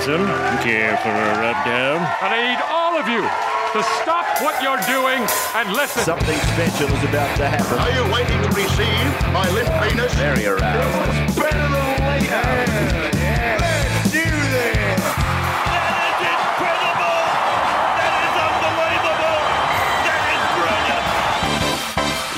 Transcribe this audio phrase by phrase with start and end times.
[0.00, 0.62] Robinson.
[0.62, 1.98] Care for a rub down?
[2.20, 6.02] I need all of you to stop what you're doing and listen.
[6.02, 7.78] Something special is about to happen.
[7.78, 10.14] Are you waiting to receive my limp penis?
[10.14, 11.36] Very aroused.
[11.36, 13.19] Better than later.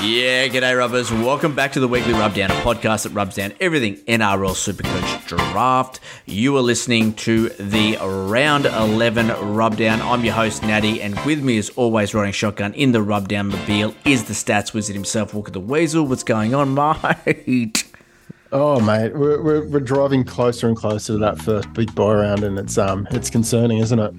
[0.03, 1.13] Yeah, g'day rubbers.
[1.13, 6.01] Welcome back to the Weekly Rubdown, a podcast that rubs down everything NRL Supercoach draft.
[6.25, 10.01] You are listening to the Round 11 Rubdown.
[10.01, 13.95] I'm your host, Natty, and with me, as always, riding shotgun in the Rubdown mobile
[14.03, 16.05] is the stats wizard himself, Walker the Weasel.
[16.05, 16.73] What's going on,
[17.25, 17.85] mate?
[18.53, 22.43] Oh mate, we're, we're, we're driving closer and closer to that first big buy round,
[22.43, 24.13] and it's um it's concerning, isn't it?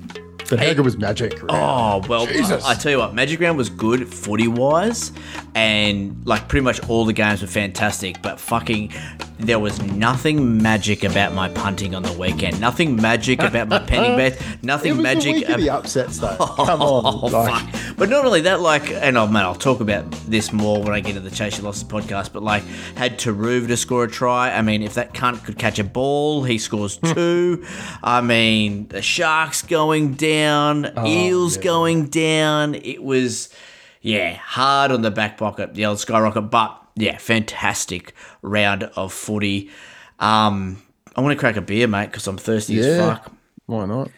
[0.50, 1.40] But good was Magic?
[1.48, 2.64] Oh well, Jesus.
[2.64, 5.12] I, I tell you what, Magic Round was good footy wise,
[5.54, 8.20] and like pretty much all the games were fantastic.
[8.22, 8.92] But fucking,
[9.38, 12.60] there was nothing magic about my punting on the weekend.
[12.60, 14.40] Nothing magic about my penny bet.
[14.40, 15.22] it Nothing magic.
[15.24, 16.36] the week of the ab- upsets though.
[16.56, 17.96] Come on, Oh, like, fuck.
[17.96, 21.00] But not only that, like, and oh man, I'll talk about this more when I
[21.00, 22.32] get to the Chase Your Losses podcast.
[22.32, 22.62] But like,
[22.96, 24.52] had Turuva to score a try.
[24.52, 27.12] I mean, if that cunt could catch a ball, he scores hmm.
[27.12, 27.66] two.
[28.02, 31.62] I mean, the Sharks going down, oh, Eels yeah.
[31.62, 32.76] going down.
[32.76, 33.48] It was,
[34.00, 36.50] yeah, hard on the back pocket, the old skyrocket.
[36.50, 39.70] But yeah, fantastic round of footy.
[40.18, 40.82] Um,
[41.16, 43.32] I want to crack a beer, mate, because I'm thirsty as fuck.
[43.66, 44.10] why not?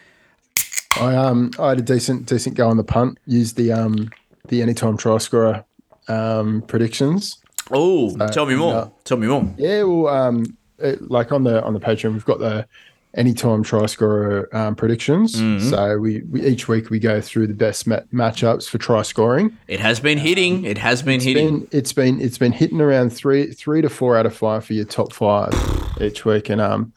[1.00, 3.18] I um I had a decent decent go on the punt.
[3.26, 4.10] Used the um
[4.48, 5.64] the anytime try scorer
[6.08, 7.38] um predictions.
[7.70, 8.72] Oh, tell me more.
[8.72, 8.94] no.
[9.04, 9.52] Tell me more.
[9.58, 12.66] Yeah, well, um, it, like on the on the Patreon, we've got the
[13.14, 15.36] anytime try scorer um, predictions.
[15.36, 15.70] Mm-hmm.
[15.70, 19.56] So we, we each week we go through the best ma- matchups for try scoring.
[19.68, 20.64] It has been hitting.
[20.64, 21.60] It has been hitting.
[21.60, 24.74] Been, it's been it's been hitting around three three to four out of five for
[24.74, 25.54] your top five
[26.00, 26.92] each week, and um,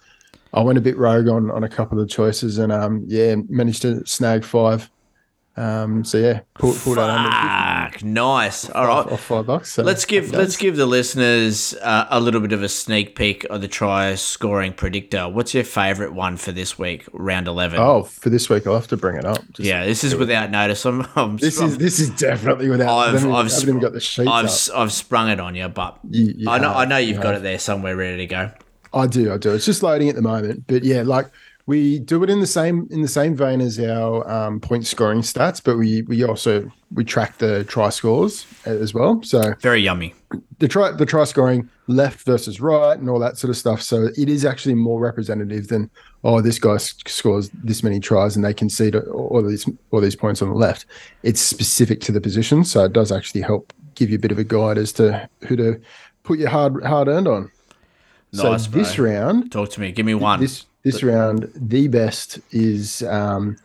[0.53, 3.35] I went a bit rogue on on a couple of the choices, and um, yeah,
[3.47, 4.89] managed to snag five.
[5.59, 8.69] Um, so yeah, pull, pull Fuck, nice.
[8.69, 9.05] All right.
[9.11, 9.73] off five bucks.
[9.73, 13.43] So Let's give let's give the listeners uh, a little bit of a sneak peek
[13.49, 15.27] of the try scoring predictor.
[15.27, 17.77] What's your favourite one for this week, round eleven?
[17.79, 19.39] Oh, for this week, I'll have to bring it up.
[19.51, 20.85] Just- yeah, this is without notice.
[20.85, 22.89] I'm, I'm This is this is definitely without.
[22.97, 24.79] I've I've, I haven't even got the sheets I've, up.
[24.81, 27.21] I've sprung it on you, but You- you I know have, I know you you've
[27.21, 27.41] got have.
[27.41, 28.51] it there somewhere ready to go.
[28.93, 29.53] I do, I do.
[29.53, 31.27] It's just loading at the moment, but yeah, like
[31.69, 35.21] we do it in the same in the same vein as our um, point scoring
[35.21, 39.21] stats, but we we also we track the try scores as well.
[39.21, 40.15] So Very yummy.
[40.57, 43.83] the try the try scoring left versus right and all that sort of stuff.
[43.83, 45.91] So it is actually more representative than
[46.23, 50.41] oh this guy scores this many tries and they concede all these all these points
[50.41, 50.87] on the left.
[51.21, 54.39] It's specific to the position, so it does actually help give you a bit of
[54.39, 55.79] a guide as to who to
[56.23, 57.51] put your hard hard earned on.
[58.33, 59.05] Nice, so this bro.
[59.05, 59.91] round, Talk to me.
[59.91, 60.39] Give me one.
[60.39, 63.57] this this round, the best is um,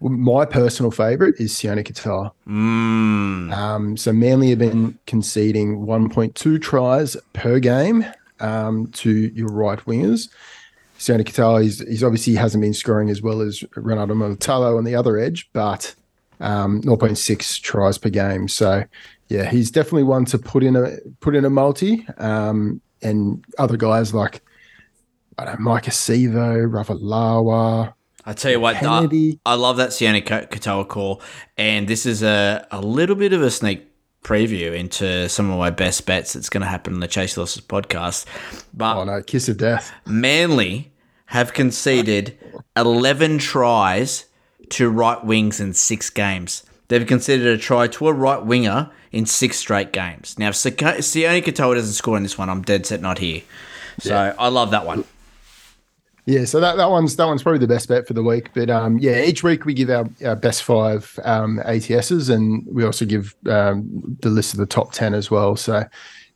[0.00, 2.32] my personal favorite is Sione Katoa.
[2.46, 3.52] Mm.
[3.52, 8.04] Um, so Manly have been conceding 1.2 tries per game
[8.40, 10.28] um, to your right wingers.
[10.98, 14.94] Sione Katoa, he's, he's obviously hasn't been scoring as well as Ronaldo Mulitalo on the
[14.94, 15.94] other edge, but
[16.40, 18.48] um, 0.6 tries per game.
[18.48, 18.84] So
[19.28, 22.06] yeah, he's definitely one to put in a put in a multi.
[22.18, 24.42] Um, and other guys like
[25.38, 27.94] I don't know, Mike Acevo, Ravalawa.
[28.24, 29.40] I tell you what, I, Kennedy.
[29.44, 31.20] I love that Sione Ka- Katoa call,
[31.56, 33.88] and this is a, a little bit of a sneak
[34.22, 37.62] preview into some of my best bets that's going to happen on the Chase Losses
[37.62, 38.26] podcast.
[38.72, 39.92] But Oh no, kiss of death.
[40.06, 40.92] Manly
[41.26, 42.38] have conceded
[42.76, 44.26] 11 tries
[44.70, 46.62] to right wings in six games.
[46.88, 50.38] They've conceded a try to a right winger in six straight games.
[50.38, 53.42] Now, if Sione Katoa doesn't score in this one, I'm dead set not here.
[53.98, 55.04] So I love that one.
[56.24, 58.50] Yeah, so that, that one's that one's probably the best bet for the week.
[58.54, 62.84] But um, yeah, each week we give our, our best five um, ATSs, and we
[62.84, 65.56] also give um, the list of the top ten as well.
[65.56, 65.84] So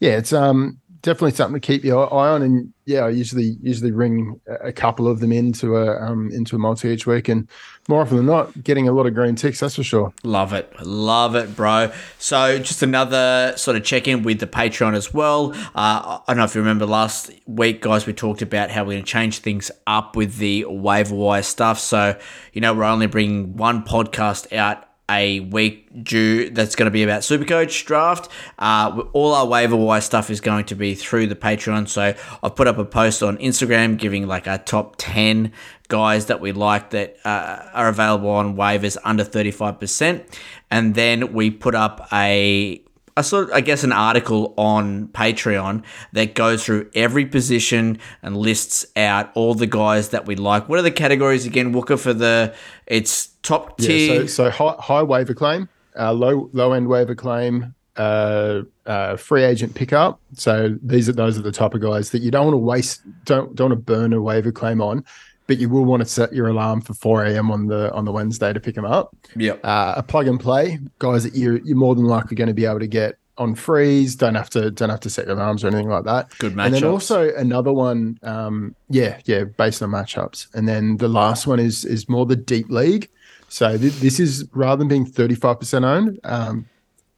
[0.01, 2.43] yeah, it's um, definitely something to keep your eye on.
[2.43, 6.59] And yeah, I usually usually ring a couple of them into a um, into a
[6.59, 7.49] multi each week, and
[7.89, 9.61] more often than not, getting a lot of green ticks.
[9.61, 10.13] That's for sure.
[10.25, 10.71] Love it.
[10.85, 11.93] Love it, bro.
[12.19, 15.53] So, just another sort of check in with the Patreon as well.
[15.75, 18.95] Uh, I don't know if you remember last week, guys, we talked about how we're
[18.95, 21.79] going to change things up with the waiver wire stuff.
[21.79, 22.19] So,
[22.53, 27.03] you know, we're only bringing one podcast out a week due that's going to be
[27.03, 28.31] about Supercoach draft.
[28.59, 31.89] Uh, all our waiver wire stuff is going to be through the Patreon.
[31.89, 35.53] So I've put up a post on Instagram giving like our top 10
[35.89, 40.25] guys that we like that uh, are available on waivers under 35%.
[40.71, 42.83] And then we put up a
[43.19, 48.85] I saw, I guess, an article on Patreon that goes through every position and lists
[48.95, 50.69] out all the guys that we like.
[50.69, 52.55] What are the categories again, Wooker, for the
[52.87, 54.21] it's top Yeah, tier?
[54.21, 59.45] so, so high, high waiver claim, uh, low low end waiver claim, uh, uh, free
[59.45, 60.21] agent pickup.
[60.35, 63.03] So these are those are the type of guys that you don't want to waste,
[63.25, 65.05] don't don't want to burn a waiver claim on,
[65.47, 67.51] but you will want to set your alarm for four a.m.
[67.51, 69.17] on the on the Wednesday to pick them up.
[69.37, 69.61] Yep.
[69.65, 72.67] Uh, a plug and play guys that you're you're more than likely going to be
[72.67, 74.17] able to get on freeze.
[74.17, 76.31] Don't have to don't have to set your alarms or anything like that.
[76.39, 76.65] Good matchup.
[76.67, 80.49] And then also another one, um, yeah, yeah, based on matchups.
[80.55, 83.09] And then the last one is is more the deep league.
[83.49, 86.67] So th- this is rather than being thirty five percent owned, um,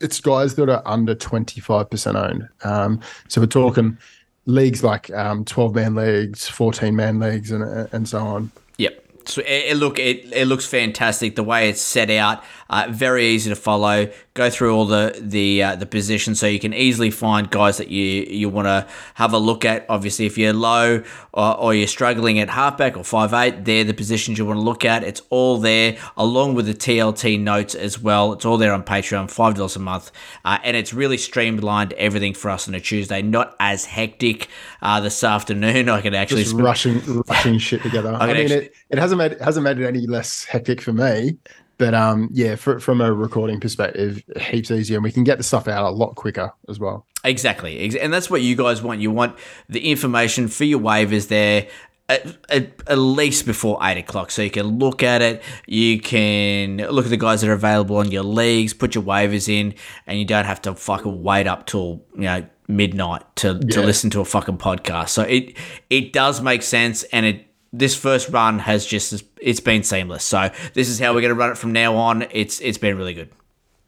[0.00, 2.48] it's guys that are under twenty five percent owned.
[2.64, 3.98] Um, so we're talking
[4.46, 8.50] leagues like um, twelve man leagues, fourteen man leagues, and and so on.
[8.78, 9.04] Yep.
[9.26, 12.42] So it, it look it, it looks fantastic the way it's set out.
[12.70, 14.10] Uh, very easy to follow.
[14.38, 17.88] Go through all the the uh, the positions so you can easily find guys that
[17.88, 19.85] you you want to have a look at.
[19.88, 21.02] Obviously, if you're low
[21.32, 24.62] or, or you're struggling at halfback or five eight, they're the positions you want to
[24.62, 25.02] look at.
[25.02, 28.32] It's all there along with the TLT notes as well.
[28.32, 30.12] It's all there on Patreon, five dollars a month,
[30.44, 33.23] uh, and it's really streamlined everything for us on a Tuesday.
[33.23, 34.46] Not as hectic
[34.82, 35.88] uh, this afternoon.
[35.88, 38.14] I can actually Just sp- rushing rushing shit together.
[38.14, 40.81] I can mean, actually- it, it hasn't made it hasn't made it any less hectic
[40.81, 41.38] for me.
[41.78, 45.44] But um, yeah, for, from a recording perspective, heaps easier, and we can get the
[45.44, 47.06] stuff out a lot quicker as well.
[47.25, 49.00] Exactly, and that's what you guys want.
[49.00, 49.38] You want
[49.69, 51.69] the information for your waivers there
[52.08, 55.42] at, at, at least before eight o'clock, so you can look at it.
[55.66, 59.48] You can look at the guys that are available on your leagues, put your waivers
[59.48, 59.74] in,
[60.06, 64.10] and you don't have to fucking wait up till you know midnight to, to listen
[64.10, 65.10] to a fucking podcast.
[65.10, 65.56] So it
[65.90, 70.25] it does make sense, and it this first run has just it's been seamless.
[70.25, 72.26] So this is how we're going to run it from now on.
[72.31, 73.31] It's it's been really good.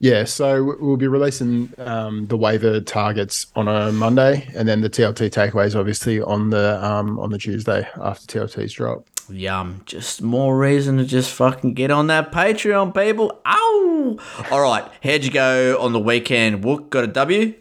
[0.02, 4.88] Yeah, so we'll be releasing um, the waiver targets on a Monday, and then the
[4.88, 9.06] TLT takeaways obviously on the um, on the Tuesday after TLT's drop.
[9.28, 9.82] Yum.
[9.84, 13.40] Just more reason to just fucking get on that Patreon, people.
[13.46, 14.18] Ow!
[14.50, 14.90] All right.
[15.02, 16.64] How'd you go on the weekend?
[16.64, 17.54] Wook got a W?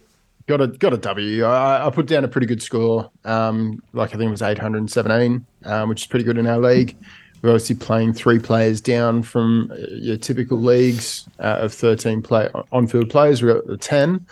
[0.49, 1.43] Got a got a W.
[1.43, 3.11] I, I put down a pretty good score.
[3.23, 6.97] Um, like I think it was 817, um, which is pretty good in our league.
[7.43, 12.49] We're obviously playing three players down from uh, your typical leagues uh, of 13 play
[12.71, 13.43] on field players.
[13.43, 14.25] We got the 10.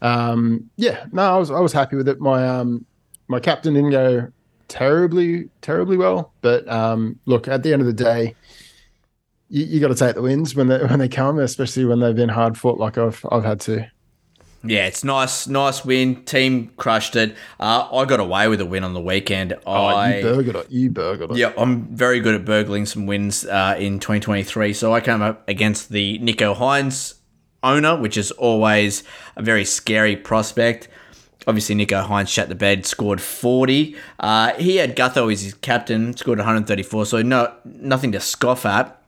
[0.00, 2.20] Um, yeah, no, I was I was happy with it.
[2.20, 2.84] My um
[3.28, 4.32] my captain didn't go
[4.66, 8.34] terribly terribly well, but um, look at the end of the day.
[9.48, 12.16] You, you got to take the wins when they when they come, especially when they've
[12.16, 13.88] been hard fought like I've I've had to.
[14.64, 15.46] Yeah, it's nice.
[15.48, 16.24] Nice win.
[16.24, 17.36] Team crushed it.
[17.58, 19.54] Uh, I got away with a win on the weekend.
[19.66, 20.70] Oh, I, you burgered it.
[20.70, 21.36] You burgered it.
[21.36, 24.72] Yeah, I'm very good at burgling some wins uh, in 2023.
[24.72, 27.14] So I came up against the Nicho Hynes
[27.62, 29.02] owner, which is always
[29.36, 30.88] a very scary prospect.
[31.46, 33.96] Obviously, Nicho Hynes shut the bed, scored 40.
[34.20, 39.01] Uh, he had Gutho as his captain, scored 134, so no nothing to scoff at.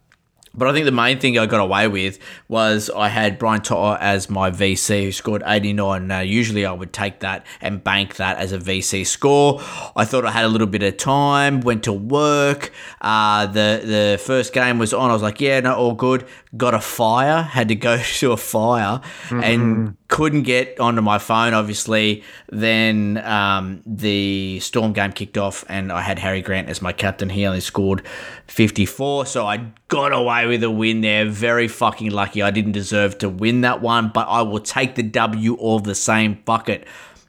[0.57, 2.19] But I think the main thing I got away with
[2.49, 6.07] was I had Brian Totter as my VC who scored 89.
[6.07, 9.61] Now, usually I would take that and bank that as a VC score.
[9.97, 12.73] I thought I had a little bit of time, went to work.
[13.01, 15.11] Uh, the, the first game was on.
[15.11, 16.27] I was like, yeah, no, all good.
[16.57, 21.55] Got a fire, had to go to a fire and couldn't get onto my phone,
[21.55, 22.23] obviously.
[22.49, 27.31] Then um, the Storm game kicked off, and I had Harry Grant as my captain.
[27.31, 28.07] He only scored
[28.47, 31.27] 54, so I got away with a win there.
[31.27, 32.43] Very fucking lucky.
[32.43, 35.95] I didn't deserve to win that one, but I will take the W all the
[35.95, 36.43] same.
[36.47, 36.87] Fuck it.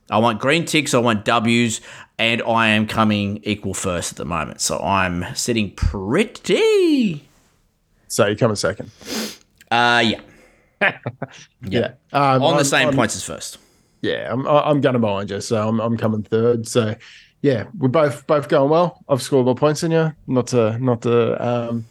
[0.10, 1.82] I want green ticks, I want W's,
[2.20, 4.62] and I am coming equal first at the moment.
[4.62, 7.25] So I'm sitting pretty.
[8.08, 8.92] So you come in second.
[9.72, 10.04] Uh,
[10.82, 10.98] yeah.
[11.62, 11.94] Yeah.
[12.14, 13.58] Um, On the I'm- same I'm- points as first.
[14.02, 16.68] Yeah, I'm I'm going to behind you, so I'm I'm coming third.
[16.68, 16.96] So
[17.42, 19.04] yeah, we're both both going well.
[19.10, 20.14] I've scored more points than you.
[20.28, 21.86] Not to not to um,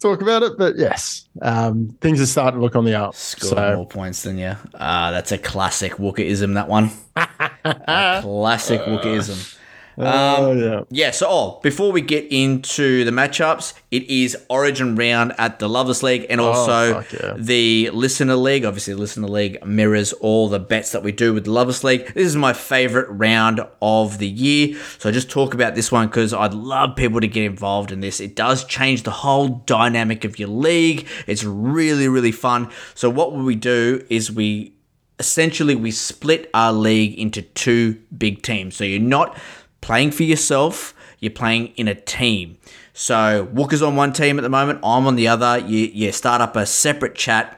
[0.00, 3.14] talk about it, but yes, um, things are starting to look on the up.
[3.14, 4.54] Scored so more points than you.
[4.76, 6.88] Ah, that's a classic Wookerism, that one.
[8.22, 9.58] classic Wookerism.
[10.06, 14.96] Um, oh yeah, Yeah, so oh, before we get into the matchups, it is Origin
[14.96, 17.34] round at the Lovers League and oh, also Oh, yeah.
[17.36, 18.64] the Listener League.
[18.64, 22.12] Obviously, the Listener League mirrors all the bets that we do with the Lovers League.
[22.14, 24.76] This is my favorite round of the year.
[24.98, 28.00] So I just talk about this one because I'd love people to get involved in
[28.00, 28.20] this.
[28.20, 31.06] It does change the whole dynamic of your league.
[31.26, 32.70] It's really, really fun.
[32.94, 34.74] So what we do is we
[35.18, 38.74] essentially we split our league into two big teams.
[38.74, 39.36] So you're not
[39.80, 42.58] playing for yourself, you're playing in a team.
[42.92, 45.58] So Wooker's on one team at the moment, I'm on the other.
[45.58, 47.56] You, you start up a separate chat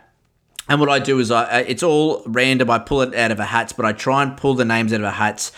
[0.69, 2.71] And what I do is I, I- it's all random.
[2.71, 5.01] I pull it out of a hats, but I try and pull the names out
[5.01, 5.51] of a hats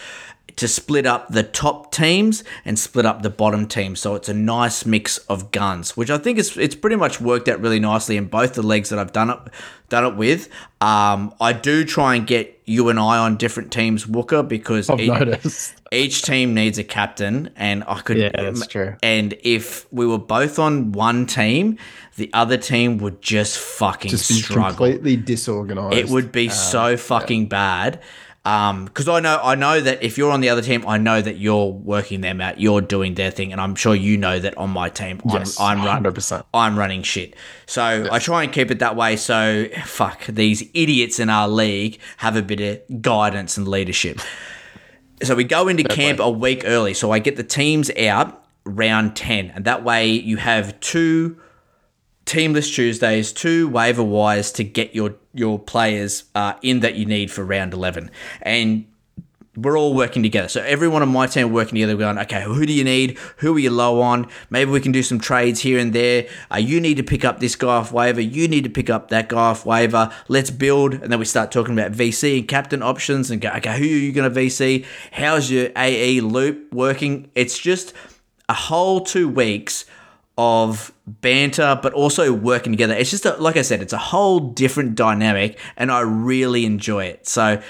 [0.57, 4.01] to split up the top teams and split up the bottom teams.
[4.01, 7.49] So it's a nice mix of guns, which I think is it's pretty much worked
[7.49, 9.39] out really nicely in both the leagues that I've done it
[9.89, 10.49] done it with.
[10.81, 15.01] Um, I do try and get you and I on different teams, Wooker, because I've
[15.01, 18.17] each, each team needs a captain, and I could.
[18.17, 18.97] Yeah, that's true.
[19.03, 21.79] And if we were both on one team,
[22.17, 24.69] the other team would just fucking Just struggle.
[24.71, 25.97] completely disorganized.
[25.97, 28.01] It would be so fucking bad.
[28.47, 31.23] Um, because I know I know that if you're on the other team, I know
[31.23, 34.57] that you're working them out, you're doing their thing, and I'm sure you know that
[34.59, 36.45] on my team, Yes, I'm I'm, run, 100%.
[36.53, 37.37] I'm running shit.
[37.65, 39.17] So I try and keep it that way.
[39.17, 44.21] So fuck these idiots in our league have a bit of guidance and leadership.
[45.23, 46.93] So we go into camp a week early.
[46.93, 49.53] So I get the teams out round 10.
[49.55, 51.41] And that way you have two
[52.27, 57.31] teamless Tuesdays, two waiver wires to get your, your players uh, in that you need
[57.31, 58.11] for round 11.
[58.43, 58.87] And
[59.57, 60.49] we're all working together.
[60.49, 63.19] So everyone on my team working together, going, okay, who do you need?
[63.39, 64.29] Who are you low on?
[64.51, 66.27] Maybe we can do some trades here and there.
[66.51, 68.21] Uh, you need to pick up this guy off waiver.
[68.21, 70.13] You need to pick up that guy off waiver.
[70.29, 70.95] Let's build.
[70.95, 73.87] And then we start talking about VC and captain options and go, okay, who are
[73.87, 74.85] you going to VC?
[75.13, 77.31] How's your AE loop working?
[77.35, 77.93] It's just
[78.49, 79.85] a whole two weeks
[80.37, 82.95] of banter, but also working together.
[82.95, 87.05] It's just, a, like I said, it's a whole different dynamic, and I really enjoy
[87.05, 87.27] it.
[87.27, 87.63] So,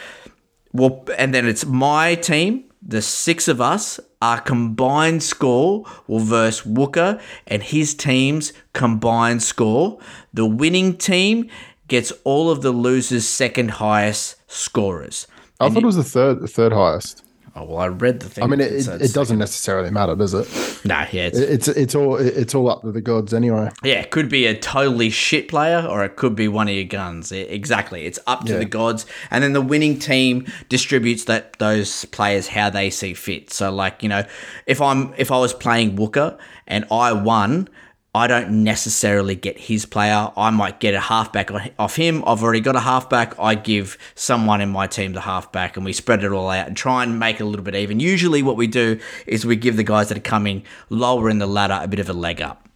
[0.72, 2.64] well, and then it's my team.
[2.86, 9.98] The six of us, our combined score will verse Wooker and his team's combined score.
[10.34, 11.48] The winning team
[11.88, 15.26] gets all of the losers' second highest scorers.
[15.60, 17.23] I thought it was the third, the third highest.
[17.56, 18.42] Oh well, I read the thing.
[18.42, 20.48] I mean, it, it, it doesn't necessarily matter, does it?
[20.84, 23.70] Nah, yeah, it's, It's it's all it's all up to the gods anyway.
[23.84, 26.84] Yeah, it could be a totally shit player or it could be one of your
[26.84, 27.30] guns.
[27.32, 28.06] I- exactly.
[28.06, 28.58] It's up to Yeah.
[28.58, 29.06] the gods.
[29.30, 33.52] And then the winning team distributes that those players how they see fit.
[33.52, 34.24] So like, you know,
[34.66, 37.68] if I'm if I was playing Wooker and I won,
[38.14, 40.30] I don't necessarily get his player.
[40.36, 42.22] I might get a halfback off him.
[42.26, 43.36] I've already got a halfback.
[43.40, 46.76] I give someone in my team the halfback and we spread it all out and
[46.76, 47.98] try and make it a little bit even.
[47.98, 51.46] Usually what we do is we give the guys that are coming lower in the
[51.46, 52.68] ladder a bit of a leg up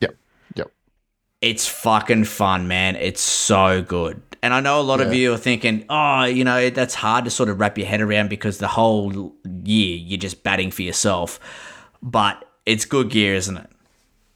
[0.00, 0.16] Yep,
[0.54, 0.72] yep.
[1.42, 2.96] it's fucking fun, man.
[2.96, 4.22] It's so good.
[4.42, 7.30] And I know a lot of you are thinking, oh, you know, that's hard to
[7.30, 11.40] sort of wrap your head around because the whole year you're just batting for yourself.
[12.00, 13.68] But it's good gear, isn't it?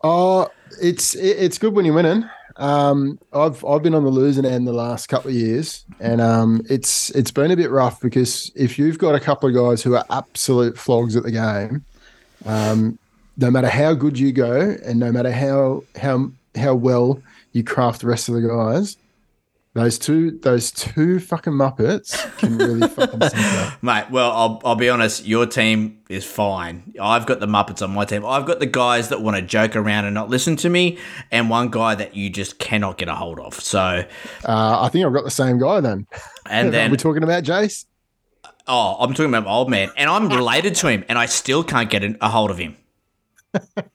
[0.02, 0.48] Oh,
[0.80, 2.28] it's it's good when you're winning.
[2.56, 6.62] Um, I've I've been on the losing end the last couple of years, and um,
[6.68, 9.94] it's it's been a bit rough because if you've got a couple of guys who
[9.94, 11.84] are absolute flogs at the game,
[12.44, 12.98] um,
[13.36, 18.00] no matter how good you go, and no matter how how how well you craft
[18.00, 18.96] the rest of the guys,
[19.74, 23.20] those two those two fucking muppets can really fucking.
[23.82, 26.92] Mate, well, I'll, I'll be honest, your team is fine.
[27.00, 28.24] I've got the Muppets on my team.
[28.26, 30.98] I've got the guys that want to joke around and not listen to me,
[31.30, 33.54] and one guy that you just cannot get a hold of.
[33.54, 34.04] So,
[34.46, 36.06] Uh, I think I've got the same guy then.
[36.50, 37.86] and Are then we're talking about Jace?
[38.68, 41.64] Oh, I'm talking about my old man, and I'm related to him, and I still
[41.64, 42.76] can't get a hold of him.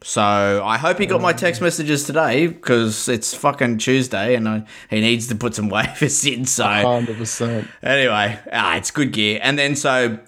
[0.03, 0.21] So
[0.63, 5.01] I hope he got my text messages today because it's fucking Tuesday, and I, he
[5.01, 6.45] needs to put some waivers in.
[6.45, 7.67] So Hundred percent.
[7.81, 10.19] anyway, ah, it's good gear, and then so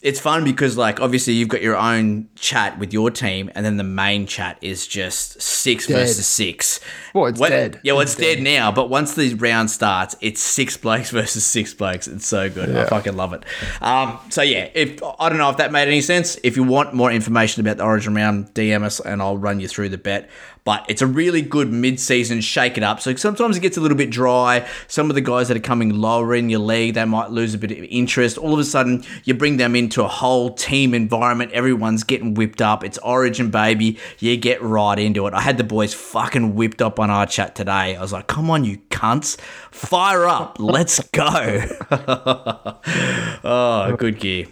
[0.00, 3.76] it's fun because like obviously you've got your own chat with your team, and then
[3.78, 5.94] the main chat is just six Dead.
[5.94, 6.78] versus six.
[7.14, 7.80] Well, it's dead.
[7.82, 8.40] Yeah, well, It's it's, dead.
[8.42, 8.70] now.
[8.70, 12.06] But once the round starts, it's six blokes versus six blokes.
[12.06, 12.76] It's so good.
[12.76, 13.44] I fucking love it.
[13.80, 16.38] Um, so yeah, if I don't know if that made any sense.
[16.44, 19.66] If you want more information about the Origin round, DM us and I'll run you
[19.68, 20.30] through the bet.
[20.68, 23.00] But it's a really good mid-season shake it up.
[23.00, 24.68] So sometimes it gets a little bit dry.
[24.86, 27.58] Some of the guys that are coming lower in your league, they might lose a
[27.58, 28.36] bit of interest.
[28.36, 31.52] All of a sudden, you bring them into a whole team environment.
[31.52, 32.84] Everyone's getting whipped up.
[32.84, 33.98] It's Origin, baby.
[34.18, 35.32] You get right into it.
[35.32, 37.96] I had the boys fucking whipped up on our chat today.
[37.96, 39.40] I was like, come on, you cunts.
[39.70, 40.58] Fire up.
[40.60, 41.62] Let's go.
[43.42, 44.48] oh, good gear.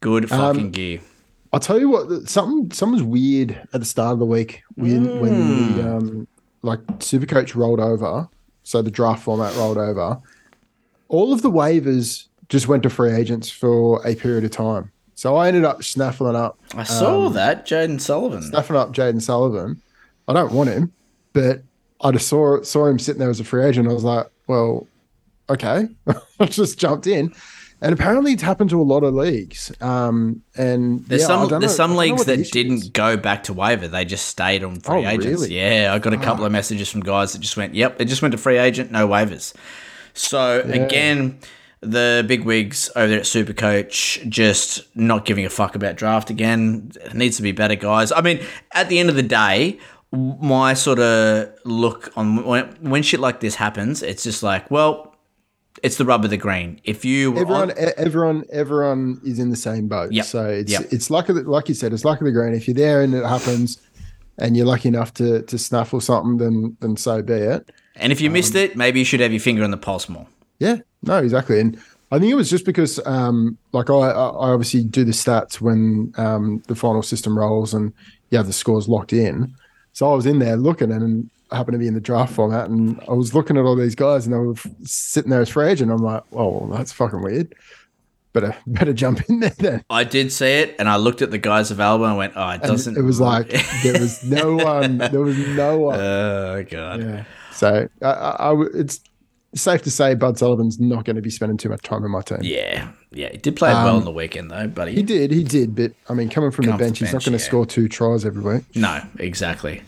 [0.00, 1.00] Good um, fucking gear.
[1.56, 5.20] I'll tell you what, something something was weird at the start of the week when
[5.20, 6.28] when the um,
[6.60, 8.28] like Supercoach rolled over,
[8.62, 10.20] so the draft format rolled over.
[11.08, 14.92] All of the waivers just went to free agents for a period of time.
[15.14, 18.42] So I ended up snaffling up I saw that, Jayden Sullivan.
[18.42, 19.80] snaffling up Jayden Sullivan.
[20.28, 20.92] I don't want him,
[21.32, 21.62] but
[22.02, 23.88] I just saw saw him sitting there as a free agent.
[23.88, 24.86] I was like, well,
[25.48, 25.88] okay.
[26.38, 27.34] I just jumped in.
[27.80, 29.70] And apparently it's happened to a lot of leagues.
[29.80, 32.88] Um, and There's yeah, some there's know- some leagues that didn't is.
[32.88, 33.88] go back to waiver.
[33.88, 35.26] They just stayed on free Oh, agents.
[35.26, 35.54] really?
[35.58, 38.22] Yeah, I got a couple of messages from guys that just went, "Yep, it just
[38.22, 39.52] went to free agent, no waivers."
[40.14, 41.38] So again,
[41.80, 46.92] the big wigs over there at Supercoach just not giving a fuck about draft again.
[47.04, 48.12] It needs to be better, guys.
[48.12, 48.40] I mean,
[48.72, 49.78] at the end of the day,
[50.12, 55.14] my sort of look on when, when shit like this happens, it's just like, well,
[55.82, 56.80] it's the rub of the green.
[56.84, 60.12] If you Everyone, on- everyone, everyone is in the same boat.
[60.12, 60.24] Yep.
[60.24, 60.88] So it's Yep.
[60.92, 62.54] it's like like you said, it's luck of the green.
[62.54, 63.78] If you're there and it happens,
[64.38, 67.70] and you're lucky enough to to snuffle something, then then so be it.
[67.96, 70.08] and if you missed um, it, maybe you should have your finger on the pulse
[70.08, 70.26] more.
[70.58, 71.60] Yeah, no, exactly.
[71.60, 71.78] And
[72.12, 76.12] I think it was just because, um, like, I, I obviously do the stats when
[76.16, 77.92] um, the final system rolls and
[78.30, 79.52] you have the scores locked in.
[79.92, 83.00] So I was in there looking and happened to be in the draft format and
[83.08, 85.90] I was looking at all these guys and they were sitting there as free agent.
[85.92, 87.54] I'm like, oh, that's fucking weird.
[88.32, 89.84] Better, better jump in there then.
[89.88, 92.50] I did see it, and I looked at the guys available and I went, "Oh,
[92.50, 93.48] it doesn't." it was like
[93.82, 94.98] there was no one.
[94.98, 95.98] There was no one.
[95.98, 97.00] oh god.
[97.00, 97.24] Yeah.
[97.52, 99.00] So I, I, I it's
[99.54, 102.20] safe to say Bud Sullivan's not going to be spending too much time in my
[102.20, 102.40] team.
[102.42, 105.42] Yeah, yeah, he did play well on the weekend though, but Um, He did, he
[105.42, 107.48] did, but I mean, coming from the off the bench, he's not going to yeah.
[107.48, 108.64] score two tries every week.
[108.76, 109.82] no, exactly.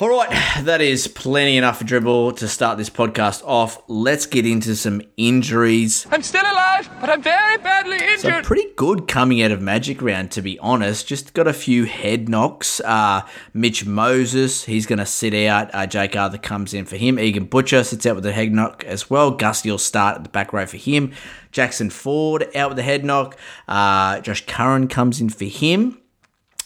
[0.00, 0.30] All right,
[0.64, 3.82] that is plenty enough for dribble to start this podcast off.
[3.86, 6.06] Let's get into some injuries.
[6.10, 8.20] I'm still alive, but I'm very badly injured.
[8.20, 11.06] So pretty good coming out of Magic Round, to be honest.
[11.06, 12.80] Just got a few head knocks.
[12.80, 15.68] Uh, Mitch Moses, he's going to sit out.
[15.74, 17.18] Uh, Jake Arthur comes in for him.
[17.18, 19.30] Egan Butcher sits out with a head knock as well.
[19.30, 21.12] Gusty will start at the back row for him.
[21.52, 23.36] Jackson Ford out with a head knock.
[23.68, 25.99] Uh, Josh Curran comes in for him.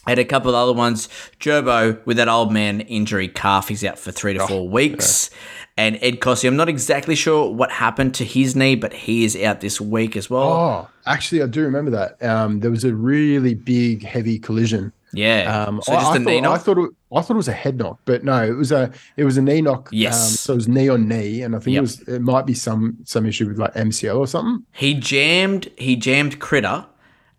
[0.07, 1.09] Had a couple of other ones.
[1.41, 5.31] Gerbo with that old man injury calf, he's out for three to four weeks.
[5.77, 9.35] And Ed Cossey, I'm not exactly sure what happened to his knee, but he is
[9.37, 10.53] out this week as well.
[10.53, 12.23] Oh, actually, I do remember that.
[12.23, 14.93] Um, there was a really big, heavy collision.
[15.13, 15.65] Yeah.
[15.67, 17.49] Um, so I, just I a knee thought, I thought it, I thought it was
[17.49, 19.89] a head knock, but no, it was a it was a knee knock.
[19.93, 20.15] Yes.
[20.15, 21.79] Um, so it was knee on knee, and I think Yep.
[21.79, 24.65] it was it might be some some issue with like MCL or something.
[24.73, 25.71] He jammed.
[25.77, 26.87] He jammed Critter,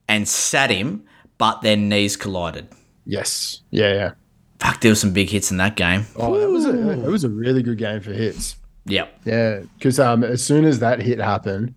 [0.07, 1.03] and sat him,
[1.37, 2.67] but their knees collided.
[3.05, 3.61] Yes.
[3.71, 3.93] Yeah.
[3.93, 4.11] Yeah.
[4.59, 6.05] Fuck, there were some big hits in that game.
[6.15, 8.55] Oh, that was a it was a really good game for hits.
[8.85, 9.21] Yep.
[9.25, 11.73] Yeah, because um, as soon as that hit happened,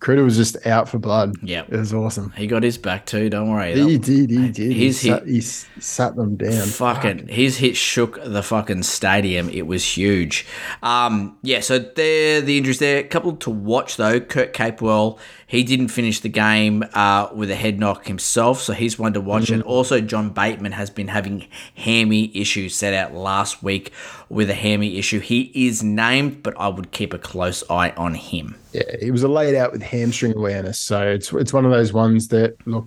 [0.00, 1.34] Critter was just out for blood.
[1.42, 1.72] Yep.
[1.72, 2.30] it was awesome.
[2.36, 3.28] He got his back too.
[3.28, 3.74] Don't worry.
[3.74, 4.72] He That- did, he did.
[4.72, 6.66] He His sat, hit- he sat them down.
[6.68, 9.48] Fucking his hit shook the fucking stadium.
[9.50, 10.46] It was huge.
[10.82, 13.00] Um, yeah, so there the injuries there.
[13.00, 14.20] A couple to watch though.
[14.20, 18.98] Kurt Capewell, he didn't finish the game uh, with a head knock himself, so he's
[18.98, 19.48] one to watch.
[19.48, 22.74] And also John Bateman has been having hammy issues.
[22.76, 23.90] Set out last week
[24.28, 25.20] with a hammy issue.
[25.20, 28.56] He is named, but I would keep a close eye on him.
[28.74, 32.28] Yeah, he was laid out with hamstring awareness, so it's it's one of those ones
[32.28, 32.86] that look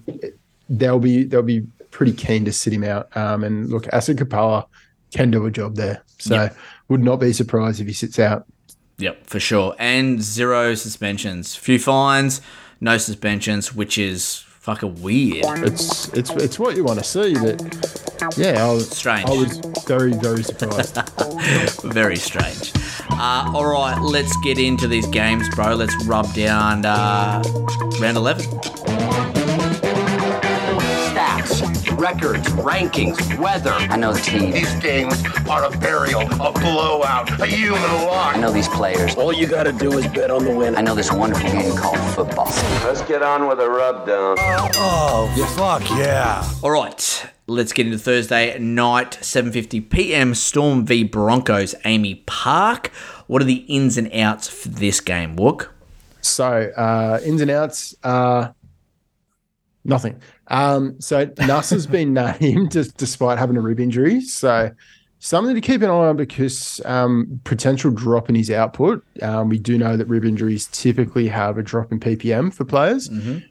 [0.70, 3.16] they'll be they'll be pretty keen to sit him out.
[3.18, 4.66] Um, and look, Asa Kapala
[5.16, 6.58] can do a job there, so Yep.
[6.90, 8.46] would not be surprised if he sits out.
[8.98, 9.76] Yep, for sure.
[9.80, 11.56] And zero suspensions.
[11.56, 12.42] Few fines,
[12.80, 15.46] no suspensions, which is fucking weird.
[15.64, 17.34] It's it's it's what you want to see.
[17.34, 19.28] But yeah, I was Strange.
[19.28, 20.98] I was very very surprised.
[21.82, 22.72] Very strange.
[23.10, 25.74] Uh, all right, let's get into these games, bro.
[25.76, 27.42] Let's rub down uh,
[28.00, 28.46] round 11.
[32.02, 33.70] Records, rankings, weather.
[33.70, 34.50] I know the team.
[34.50, 38.36] These games are a burial, a blowout, a human lock.
[38.36, 39.16] I know these players.
[39.16, 40.76] All you gotta do is bet on the win.
[40.76, 42.48] I know this wonderful game called football.
[42.84, 44.36] Let's get on with a rub down.
[44.40, 46.44] Oh, oh fuck yeah.
[46.64, 50.34] All right, let's get into Thursday night, 7:50 p.m.
[50.34, 52.88] Storm v Broncos, AAMI Park.
[53.28, 55.68] What are the ins and outs for this game, Wook?
[56.22, 58.54] So uh, ins and outs, uh,
[59.86, 60.20] nothing.
[60.52, 64.22] Um, so Nuss has been named just despite having a rib injury.
[64.22, 64.72] So
[65.20, 69.04] something to keep an eye on because um, potential drop in his output.
[69.22, 73.10] Um, we do know that rib injuries typically have a drop in ppm for players.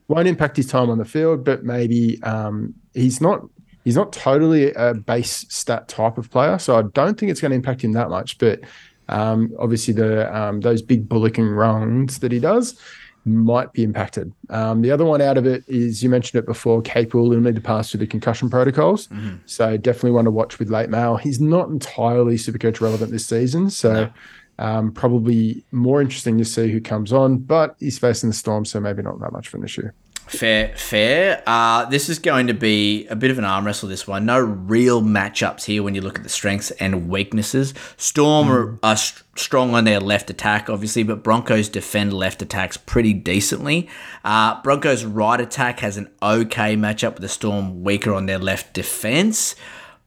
[0.09, 3.43] Won't impact his time on the field, but maybe um, he's not.
[3.83, 7.51] He's not totally a base stat type of player, so I don't think it's going
[7.51, 8.37] to impact him that much.
[8.37, 8.61] But
[9.09, 12.79] um, obviously, the um, those big bullocking rounds that he does
[13.25, 14.33] might be impacted.
[14.49, 16.81] Um, the other one out of it is you mentioned it before.
[16.83, 19.09] Capel will need to pass through the concussion protocols,
[19.47, 21.17] so definitely one to watch with late mail.
[21.17, 24.11] He's not entirely Supercoach relevant this season, so
[24.59, 27.39] um, probably more interesting to see who comes on.
[27.39, 29.91] But he's facing the Storm, so maybe not that much of an issue.
[30.31, 31.43] Fair, fair.
[31.45, 33.89] Uh, this is going to be a bit of an arm wrestle.
[33.89, 37.75] This one, no real matchups here when you look at the strengths and weaknesses.
[37.97, 42.77] Storm are, are st- strong on their left attack, obviously, but Broncos defend left attacks
[42.77, 43.89] pretty decently.
[44.23, 48.73] Uh, Broncos right attack has an okay matchup with the Storm weaker on their left
[48.73, 49.57] defense.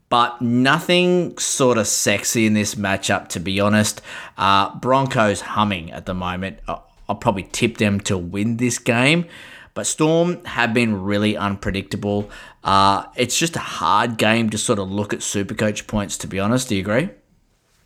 [0.07, 4.01] But nothing sort of sexy in this matchup, to be honest.
[4.37, 6.59] Uh, Broncos humming at the moment.
[6.65, 6.77] Uh,
[7.09, 9.25] I'll probably tip them to win this game.
[9.73, 12.29] But Storm have been really unpredictable.
[12.63, 16.39] Uh, it's just a hard game to sort of look at Supercoach points, to be
[16.39, 16.69] honest.
[16.69, 17.09] Do you agree?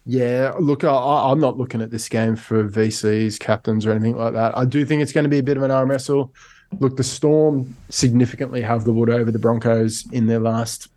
[0.06, 0.90] Yeah, look, I,
[1.32, 4.58] I'm not looking at this game for VCs, captains, or anything like that.
[4.58, 6.34] I do think it's going to be a bit of an arm wrestle.
[6.80, 10.88] Look, the Storm significantly have the wood over the Broncos in their last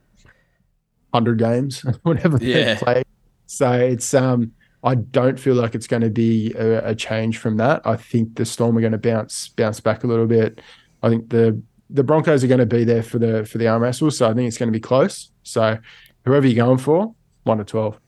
[1.13, 2.75] hundred games, whatever Yeah.
[2.75, 3.05] they've played.
[3.47, 4.53] So it's um,
[4.85, 7.83] I don't feel like it's going to be a, a change from that.
[7.85, 10.61] I think the Storm are going to bounce bounce back a little bit.
[11.03, 13.83] I think the the Broncos are going to be there for the for the arm
[13.83, 15.31] wrestle, so I think it's going to be close.
[15.43, 15.79] So
[16.25, 17.99] whoever you're going for, one to twelve.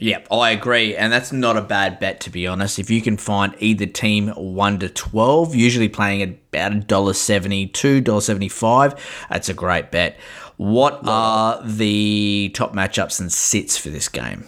[0.00, 2.80] Yep, oh, I agree, and that's not a bad bet to be honest.
[2.80, 7.12] If you can find either team one to twelve, usually playing at about a dollar
[7.12, 8.94] seventy two, dollar seventy five,
[9.30, 10.18] that's a great bet.
[10.56, 14.46] What are the top matchups and sits for this game?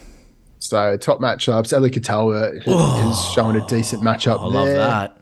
[0.59, 3.11] So top matchups, Eli Katoa oh.
[3.11, 4.79] is showing a decent matchup I love there.
[4.79, 5.16] that.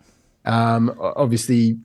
[0.44, 1.78] Um, obviously,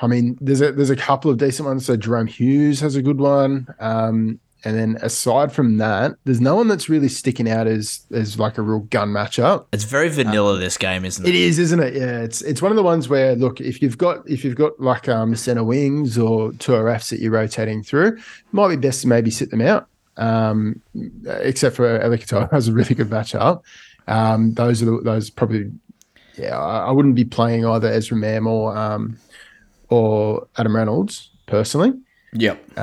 [0.00, 1.86] I mean, there's a there's a couple of decent ones.
[1.86, 3.66] So Jahrome Hughes has a good one.
[3.80, 8.38] Um, and then aside from that, there's no one that's really sticking out as as
[8.38, 9.66] like a real gun matchup.
[9.72, 11.28] It's very vanilla this game, isn't it?
[11.28, 11.94] It is, isn't it?
[11.94, 14.78] Yeah, it's it's one of the ones where look, if you've got if you've got
[14.80, 19.02] like um center wings or two RFs that you're rotating through, it might be best
[19.02, 19.88] to maybe sit them out.
[20.16, 20.80] Um,
[21.26, 23.62] except for Eli Katoa has a really good matchup.
[24.06, 25.72] Um, those are the, those probably.
[26.36, 29.16] Yeah, I, I wouldn't be playing either Ezra Mam or um
[29.88, 31.92] or Adam Reynolds personally
[32.34, 32.78] Yep.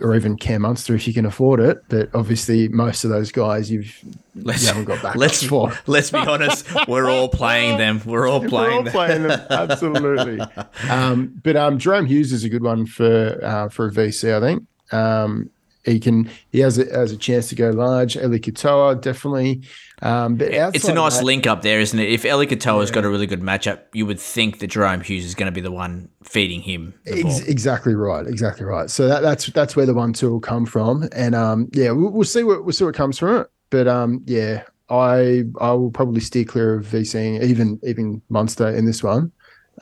[0.00, 1.82] or even Cam Munster if you can afford it.
[1.88, 3.98] But obviously, most of those guys you've
[4.36, 5.72] Let's, you haven't got backups let's, for.
[5.86, 8.00] let's be honest, we're all playing them.
[8.04, 8.92] We're all We're playing all them.
[8.92, 10.40] playing them, absolutely.
[10.88, 14.40] um, but um, Jahrome Hughes is a good one for uh, for a VC, I
[14.40, 14.66] think.
[14.92, 15.50] Um,
[15.84, 18.16] he can he has a, has a chance to go large.
[18.16, 19.62] Eli Katoa definitely.
[20.02, 22.10] Um, but It's a nice that- link up there, isn't it?
[22.10, 25.34] If Eli Katoa's got a really good matchup, you would think that Jahrome Hughes is
[25.34, 27.30] going to be the one feeding him the ball.
[27.30, 28.90] Ex- exactly right, exactly right.
[28.90, 32.10] So that, that's that's where the one two will come from, and um, yeah, we'll,
[32.10, 33.46] we'll see what we'll see what comes from it.
[33.70, 38.84] But um, yeah, I I will probably steer clear of VCing even even Munster in
[38.84, 39.32] this one.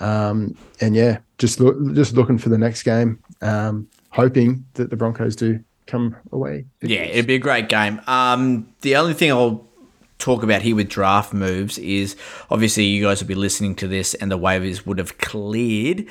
[0.01, 4.97] Um, and yeah, just look just looking for the next game, um, hoping that the
[4.97, 6.67] Broncos do come away.
[6.81, 8.01] Yeah, it'd be a great game.
[8.07, 9.67] Um, the only thing I'll
[10.19, 12.17] talk about here with draft moves is
[12.51, 16.07] obviously you guys will be listening to this and the waivers would have cleared.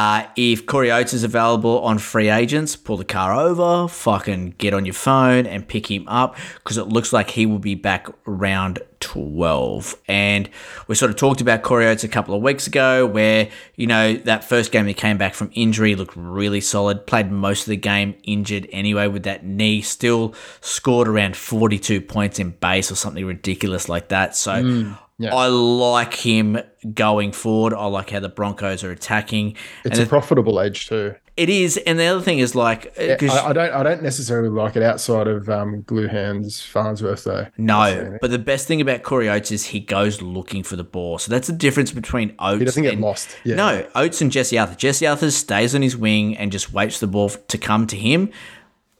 [0.00, 4.72] Uh, if Corey Oates is available on free agents, pull the car over, fucking get
[4.72, 8.06] on your phone and pick him up because it looks like he will be back
[8.24, 9.94] round 12.
[10.08, 10.48] And
[10.88, 14.14] we sort of talked about Corey Oates a couple of weeks ago where, you know,
[14.14, 17.76] that first game he came back from injury looked really solid, played most of the
[17.76, 23.26] game injured anyway with that knee, still scored around 42 points in base or something
[23.26, 24.34] ridiculous like that.
[24.34, 25.34] So yeah.
[25.34, 26.58] I like him
[26.94, 27.74] going forward.
[27.74, 29.54] I like how the Broncos are attacking.
[29.84, 31.14] It's and a profitable edge too.
[31.36, 34.48] it is, and the other thing is like, 'cause- I, I don't I don't necessarily
[34.48, 37.46] like it outside of um, Glue Hands Farnsworth though.
[37.58, 41.18] no, but the best thing about Corey Oates is he goes looking for the ball.
[41.18, 42.58] So that's the difference between Oates.
[42.60, 43.36] He doesn't get and- lost.
[43.44, 43.56] Yeah.
[43.56, 44.74] No, Oates and Jesse Arthur.
[44.74, 47.96] Jesse Arthur stays on his wing and just waits for the ball to come to
[47.96, 48.30] him.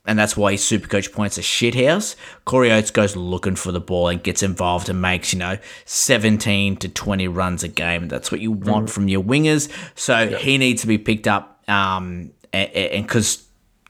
[0.05, 2.15] And that's why his super coach points a shithouse.
[2.45, 6.77] Corey Oates goes looking for the ball and gets involved and makes, you know, 17
[6.77, 8.07] to 20 runs a game.
[8.07, 9.71] That's what you want from your wingers.
[9.93, 11.61] So he needs to be picked up.
[11.69, 13.45] Um, and because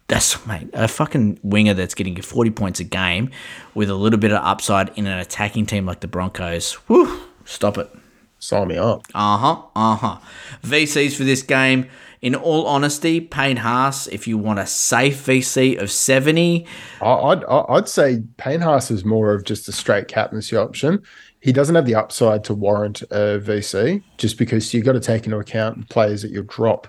[0.08, 3.30] that's, mate, a fucking winger that's getting you 40 points a game
[3.74, 6.74] with a little bit of upside in an attacking team like the Broncos.
[6.88, 7.89] Whew, stop it.
[8.38, 9.06] Sign me up.
[9.13, 9.62] Uh huh.
[9.76, 10.17] Uh huh.
[10.63, 11.88] VCs for this game.
[12.21, 16.67] In all honesty, Payne Haas, if you want a safe VC of 70,
[17.01, 21.01] I- I'd I'd say Payne Haas is more of just a straight captaincy option.
[21.39, 25.25] He doesn't have the upside to warrant a VC, just because you've got to take
[25.25, 26.88] into account players that you'll drop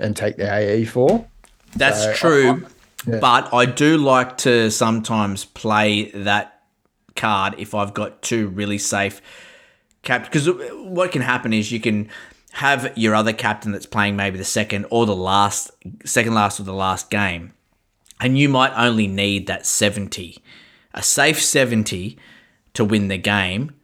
[0.00, 1.24] and take the AE for.
[1.76, 2.66] that's So, true.
[3.06, 3.20] yeah.
[3.20, 6.60] But I do like to sometimes play that
[7.14, 9.22] card if I've got two really safe
[10.02, 10.24] cap.
[10.24, 12.08] Because what can happen is you can
[12.52, 15.70] have your other captain that's playing maybe the second or the last,
[16.04, 17.52] second last or the last game,
[18.20, 20.38] and you might only need that 70,
[20.94, 22.18] a safe 70
[22.74, 23.74] to win the game,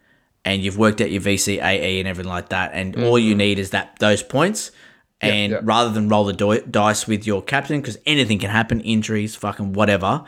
[0.44, 3.58] and you've worked out your VC, AE, and everything like that, and all you need
[3.58, 4.70] is that those points.
[5.20, 5.60] And yeah.
[5.64, 9.72] rather than roll the do- dice with your captain, because anything can happen, injuries, fucking
[9.72, 10.22] whatever.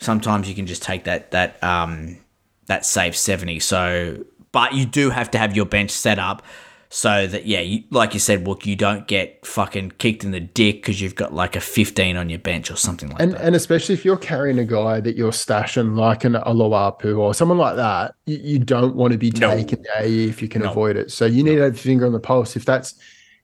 [0.00, 2.18] Sometimes you can just take that that um
[2.66, 3.58] that safe seventy.
[3.58, 6.42] So, but you do have to have your bench set up
[6.90, 10.40] so that yeah, you, like you said, look, you don't get fucking kicked in the
[10.40, 13.42] dick because you've got like a fifteen on your bench or something like And that.
[13.42, 17.58] and especially if you're carrying a guy that you're stashing like an Aloapu or someone
[17.58, 19.54] like that, you, you don't want to be No.
[19.54, 20.70] taking the AE if you can No.
[20.70, 21.10] avoid it.
[21.12, 22.56] So you need to have your finger on the pulse.
[22.56, 22.94] If that's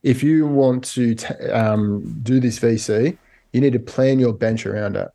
[0.02, 3.16] if you want to t- um, do this VC,
[3.52, 5.08] you need to plan your bench around it.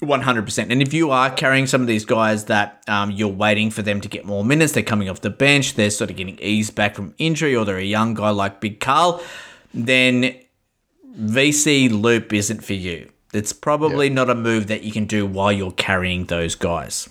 [0.00, 0.70] One hundred percent.
[0.70, 4.00] And if you are carrying some of these guys that um, you're waiting for them
[4.00, 6.94] to get more minutes, they're coming off the bench, they're sort of getting eased back
[6.94, 9.20] from injury, or they're a young guy like Big Carl,
[9.74, 10.36] then
[11.18, 13.10] VC loop isn't for you.
[13.32, 17.08] It's probably not a move that you can do while you're carrying those guys.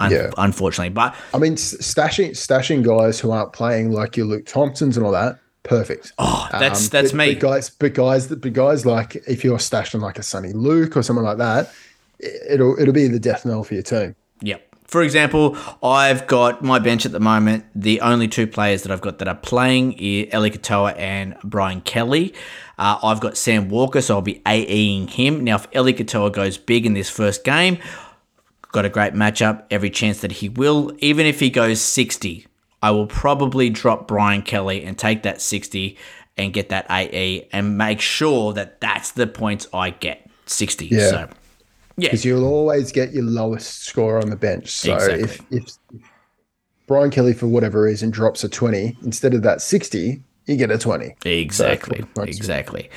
[0.00, 0.30] Un- Yeah.
[0.38, 5.04] Unfortunately, but I mean, stashing stashing guys who aren't playing like your Luke Thompsons and
[5.04, 6.12] all that, perfect.
[6.18, 7.34] oh, that's that's but, me.
[7.34, 11.02] But guys, but guys, but guys like if you're stashing like a Sonny Luke or
[11.02, 11.72] someone like that,
[12.22, 14.14] it'll it'll be the death knell for your team.
[14.40, 14.68] Yep.
[14.86, 17.64] For example, I've got my bench at the moment.
[17.74, 21.80] The only two players that I've got that are playing are Eli Katoa and Brian
[21.80, 22.34] Kelly.
[22.78, 25.44] Uh, I've got Sam Walker, so I'll be AEing him.
[25.44, 27.78] Now, if Eli Katoa goes big in this first game,
[28.70, 30.92] got a great matchup, every chance that he will.
[30.98, 32.46] Even if he goes 60,
[32.82, 35.96] I will probably drop Brian Kelly and take that 60
[36.36, 40.86] and get that AE and make sure that that's the points I get 60.
[40.86, 41.08] Yeah.
[41.08, 41.28] So,
[41.96, 42.08] yeah.
[42.08, 44.68] because you'll always get your lowest score on the bench.
[44.70, 45.22] So Exactly.
[45.22, 45.78] if, if
[46.86, 50.78] Brian Kelly, for whatever reason, drops a 20, instead of that 60, you get a
[50.78, 51.14] 20.
[51.24, 52.04] Exactly.
[52.16, 52.90] So, exactly.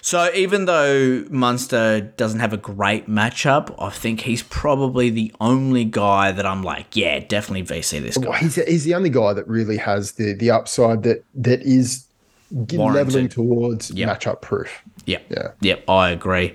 [0.00, 5.84] So even though Munster doesn't have a great matchup, I think he's probably the only
[5.84, 8.38] guy that I'm like, yeah, definitely VC this Well, guy.
[8.38, 12.06] he's, he's the only guy that really has the the upside that that is
[12.50, 12.94] Warranted.
[13.06, 14.20] leveling towards Yep.
[14.20, 14.82] matchup proof.
[15.06, 15.26] Yep.
[15.30, 15.48] Yeah.
[15.60, 16.54] Yep, I agree.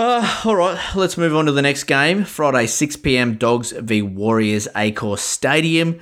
[0.00, 2.24] Uh, all right, let's move on to the next game.
[2.24, 3.34] Friday, 6 p.m.
[3.34, 6.00] Dogs v Warriors, Accor Stadium.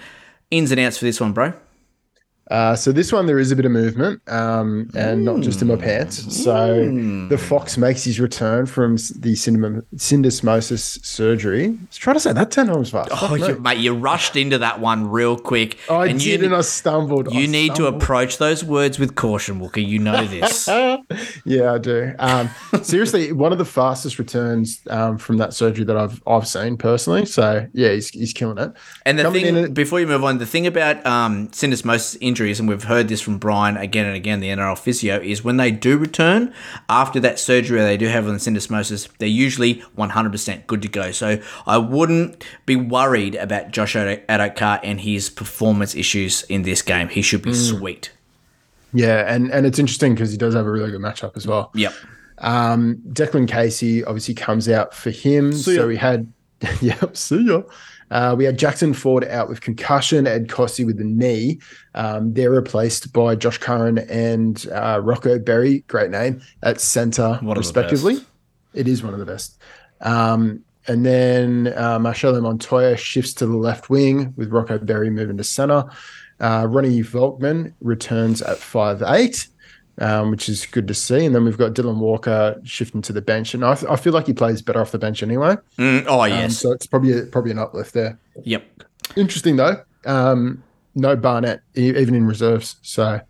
[0.52, 1.52] Ins and outs for this one, bro.
[2.50, 5.68] Uh, so this one there is a bit of movement, um, and not just in
[5.68, 6.42] my pants.
[6.42, 6.84] So
[7.28, 11.76] the fox makes his return from the syndem- syndesmosis surgery.
[11.80, 13.10] Let's try to say that ten times fast.
[13.12, 15.76] Oh, you, mate, you rushed into that one real quick.
[15.90, 17.32] I and did, you, and I stumbled.
[17.32, 19.80] You I need to approach those words with caution, Wooker.
[19.80, 20.68] You know this.
[21.44, 22.14] Yeah, I do.
[22.18, 22.50] Um,
[22.82, 27.26] seriously, one of the fastest returns um, from that surgery that I've I've seen personally.
[27.26, 28.72] So yeah, he's, he's killing it.
[29.04, 32.68] And the Coming thing, before you move on, the thing about um, syndesmosis injuries, and
[32.68, 35.98] we've heard this from Brian again and again, the NRL physio, is when they do
[35.98, 36.54] return
[36.88, 41.10] after that surgery they do have on the syndesmosis, they're usually 100% good to go.
[41.10, 47.08] So I wouldn't be worried about Josh Addo-Carr and his performance issues in this game.
[47.08, 48.12] He should be sweet.
[48.92, 51.72] yeah, and and it's interesting because he does have a really good matchup as well.
[51.74, 51.92] Yep.
[52.38, 55.52] Um, Declan Casey obviously comes out for him.
[55.52, 55.82] See ya.
[55.82, 56.32] so we had,
[56.80, 57.62] yep, see ya.
[58.10, 61.60] Uh, we had Jackson Ford out with concussion, Ed Cossey with the knee.
[61.94, 68.18] Um, they're replaced by Josh Curran and uh, Rocco Berry, great name, at centre, respectively.
[68.74, 69.58] It is one of the best.
[70.00, 75.36] Um, and then uh, Marcelo Montoya shifts to the left wing with Rocco Berry moving
[75.36, 75.84] to centre.
[76.40, 79.48] Uh, Ronnie Volkman returns at five eight
[80.00, 81.24] um, which is good to see.
[81.26, 84.26] And then we've got Dylan Walker shifting to the bench, and I, I feel like
[84.26, 85.56] he plays better off the bench anyway.
[85.78, 86.58] Mm, oh, Um, yes.
[86.58, 88.18] so it's probably a, probably an uplift there.
[88.44, 88.64] yep.
[89.16, 89.82] Interesting though.
[90.04, 90.62] Um,
[90.94, 93.20] no Barnett e- even in reserves, so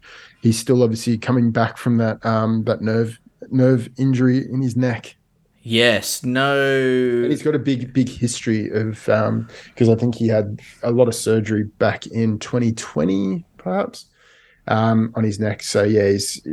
[0.42, 3.18] he's still obviously coming back from that um, that nerve
[3.50, 5.14] nerve injury in his neck.
[5.62, 6.24] Yes.
[6.24, 6.56] No.
[6.58, 11.08] And he's got a big, big history of because I think he had a lot
[11.08, 14.06] of surgery back in 2020, perhaps,
[14.68, 15.62] um, on his neck.
[15.62, 16.46] So yeah, he's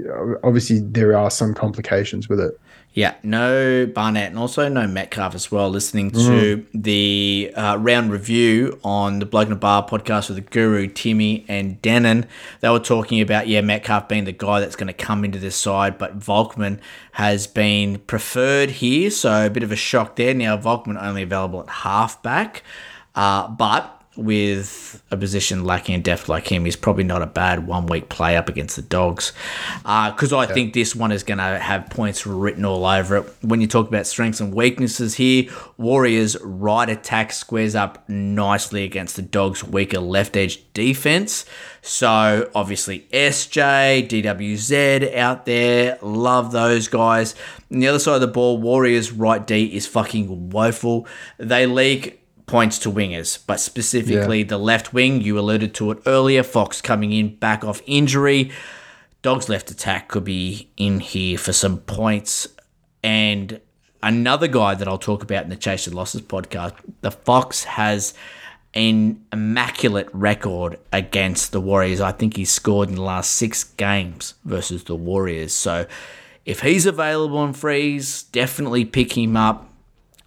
[0.43, 2.59] obviously there are some complications with it.
[2.93, 5.69] Yeah, no Barnett and also no Metcalf as well.
[5.69, 11.43] Listening to the uh, round review on the a Bar podcast with the Guru, Timmy,
[11.49, 12.25] and Denon,
[12.61, 15.57] they were talking about, yeah, Metcalf being the guy that's going to come into this
[15.57, 16.79] side, but Volkman
[17.11, 20.33] has been preferred here, so a bit of a shock there.
[20.33, 22.63] Now, Volkman only available at halfback,
[23.13, 27.67] uh, but with a position lacking in depth like him, he's probably not a bad
[27.67, 29.33] one week play up against the Dogs.
[29.83, 33.33] Uh, because I think this one is going to have points written all over it.
[33.41, 39.15] When you talk about strengths and weaknesses here, Warriors' right attack squares up nicely against
[39.15, 41.45] the Dogs' weaker left edge defense.
[41.81, 47.35] So obviously, SJ, DWZ out there, love those guys.
[47.71, 51.07] On the other side of the ball, Warriors' right D is fucking woeful.
[51.37, 55.21] They leak points to wingers, but specifically the left wing.
[55.21, 56.43] You alluded to it earlier.
[56.43, 58.51] Fox coming in back off injury.
[59.21, 62.47] Dogs left attack could be in here for some points.
[63.03, 63.59] And
[64.03, 68.13] another guy that I'll talk about in the Chase and Losses podcast, the Fox has
[68.75, 72.01] an immaculate record against the Warriors.
[72.01, 75.53] I think he scored in the last six games versus the Warriors.
[75.53, 75.87] So
[76.45, 79.69] if he's available on freeze, definitely pick him up.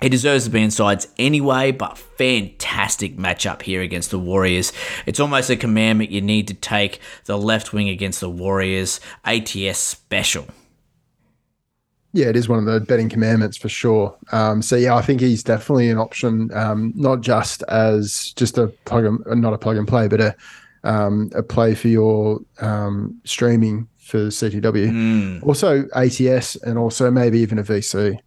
[0.01, 4.73] He deserves to be in sides anyway, but fantastic matchup here against the Warriors.
[5.07, 9.01] It's almost a commandment you need to take the left wing against the Warriors.
[9.25, 10.47] ATS special.
[12.13, 14.17] Yeah, it is one of the betting commandments for sure.
[14.33, 18.69] Um, so yeah, I think he's definitely an option, um, not just as just a
[18.87, 20.37] plug and not a plug and play, but a
[20.85, 24.89] um, a play for your um, streaming for CTW.
[24.91, 25.43] Mm.
[25.43, 28.19] Also ATS and also maybe even a VC.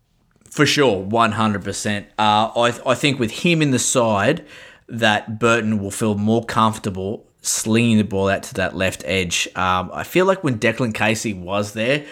[0.51, 2.07] For sure, one hundred percent.
[2.19, 4.45] Uh, I I think with him in the side,
[4.89, 9.47] that Burton will feel more comfortable slinging the ball out to that left edge.
[9.55, 12.05] Um, I feel like when Declan Casey was there,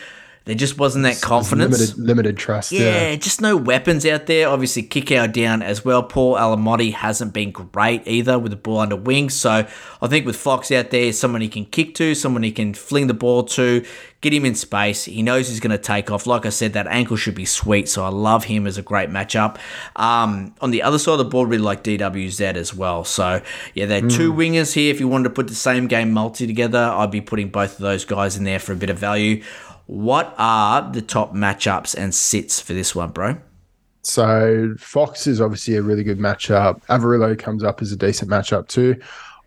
[0.45, 1.79] there just wasn't that confidence.
[1.79, 2.71] Limited, limited trust.
[2.71, 3.15] Yeah, Yeah.
[3.17, 4.49] just no weapons out there.
[4.49, 6.01] Obviously, kick out down as well.
[6.01, 9.29] Paul Alamoti hasn't been great either with the ball under wing.
[9.29, 9.67] So
[10.01, 13.07] I think with Fox out there, someone he can kick to, someone he can fling
[13.07, 13.85] the ball to,
[14.21, 15.05] get him in space.
[15.05, 16.27] He knows he's going to take off.
[16.27, 17.87] Like I said, that ankle should be sweet.
[17.87, 19.57] So I love him as a great matchup.
[19.95, 23.03] Um, on the other side of the board, really like DWZ as well.
[23.03, 23.41] So
[23.75, 24.91] yeah, they're two wingers here.
[24.91, 27.79] If you wanted to put the same game multi together, I'd be putting both of
[27.79, 29.43] those guys in there for a bit of value.
[29.89, 33.37] What are the top matchups and sits for this one, bro?
[34.03, 36.85] So Fox is obviously a really good matchup.
[36.85, 38.95] Averillo comes up as a decent matchup too.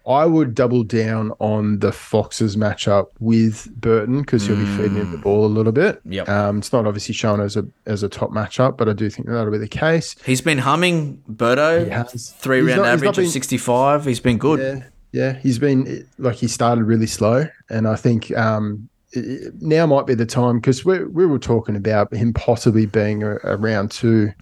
[0.05, 5.13] I would double down on the Foxes matchup with Burton because he'll be feeding him
[5.13, 6.01] the ball a little bit.
[6.07, 6.29] Yep.
[6.29, 9.29] Um, it's not obviously shown as a as a top matchup, but I do think
[9.29, 10.17] that'll be the case.
[10.27, 12.31] He's been humming has.
[12.31, 14.05] Three He's round not- he's average been- of 65.
[14.07, 14.59] He's been good.
[14.59, 15.39] Yeah, yeah.
[15.39, 20.27] He's been like he started really slow, and I think um, now might be the
[20.27, 24.33] time because we we were talking about him possibly being a, a round two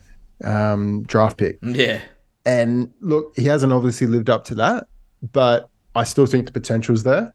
[0.44, 1.59] um, draft pick.
[1.62, 2.00] Yeah.
[2.46, 4.87] And look, he hasn't obviously lived up to that,
[5.33, 7.35] but I still think the potential's there.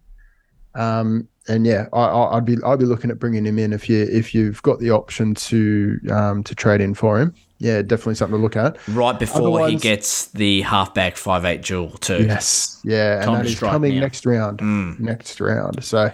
[0.73, 4.01] Um, and yeah, I, I'd be I'd be looking at bringing him in if you
[4.11, 7.33] if you've got the option to um, to trade in for him.
[7.59, 8.77] Yeah, definitely something to look at.
[8.89, 12.25] Right before he gets the halfback five eight jewel too.
[12.25, 14.01] Yes, yeah, Time and that is coming now.
[14.01, 14.99] next round.
[14.99, 15.83] Next round.
[15.83, 16.11] So,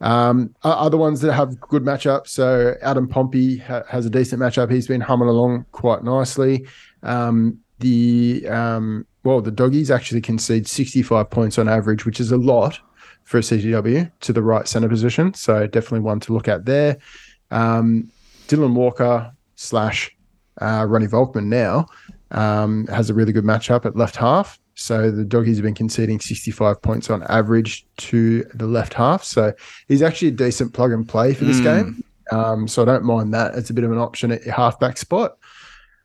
[0.00, 2.28] um, other ones that have good matchups.
[2.28, 4.70] So Adam Pompey ha- has a decent matchup.
[4.70, 6.66] He's been humming along quite nicely.
[7.02, 12.32] Um, the um, well, the doggies actually concede sixty five points on average, which is
[12.32, 12.78] a lot
[13.24, 15.34] for a CTW to the right center position.
[15.34, 16.96] So definitely one to look at there.
[17.50, 18.10] Um,
[18.46, 20.10] Dylan Walker slash
[20.60, 21.86] uh, Ronnie Volkman now
[22.30, 24.58] um, has a really good matchup at left half.
[24.78, 29.24] So the doggies have been conceding 65 points on average to the left half.
[29.24, 29.52] So
[29.88, 32.04] he's actually a decent plug and play for this game.
[32.30, 33.56] Um, so I don't mind that.
[33.56, 35.36] It's a bit of an option at your halfback spot.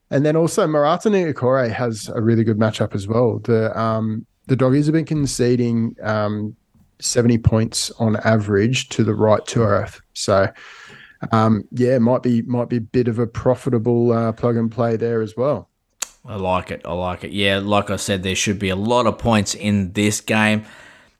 [0.09, 3.39] And then also Marata Niukore has a really good matchup as well.
[3.39, 6.55] The um, the doggies have been conceding um,
[6.99, 10.01] 70 points on average to the right 2RF.
[10.13, 10.51] So
[11.31, 14.95] um, yeah, might be might be a bit of a profitable uh, plug and play
[14.95, 15.69] there as well.
[16.25, 16.81] I like it.
[16.85, 17.31] I like it.
[17.31, 20.65] Yeah, like I said, there should be a lot of points in this game.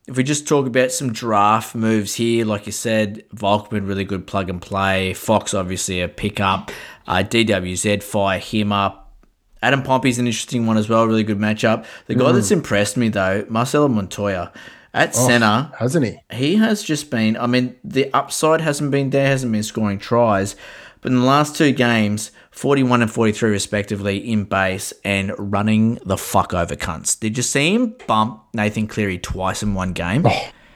[0.07, 4.27] If we just talk about some draft moves here, like you said, Volkman, really good
[4.27, 5.13] plug and play.
[5.13, 6.71] Fox, obviously, a pickup.
[7.07, 9.13] Uh, DWZ, fire him up.
[9.61, 11.85] Adam Pompey's an interesting one as well, really good matchup.
[12.07, 14.51] The guy that's impressed me, though, Marcelo Montoya.
[14.95, 16.19] At center, Hasn't he?
[16.31, 17.35] he has just been.
[17.37, 20.55] I mean, the upside hasn't been there, hasn't been scoring tries,
[21.01, 26.17] but in the last two games, 41 and 43 respectively in base and running the
[26.17, 27.19] fuck over cunts.
[27.19, 30.25] Did you see him bump Nathan Cleary twice in one game?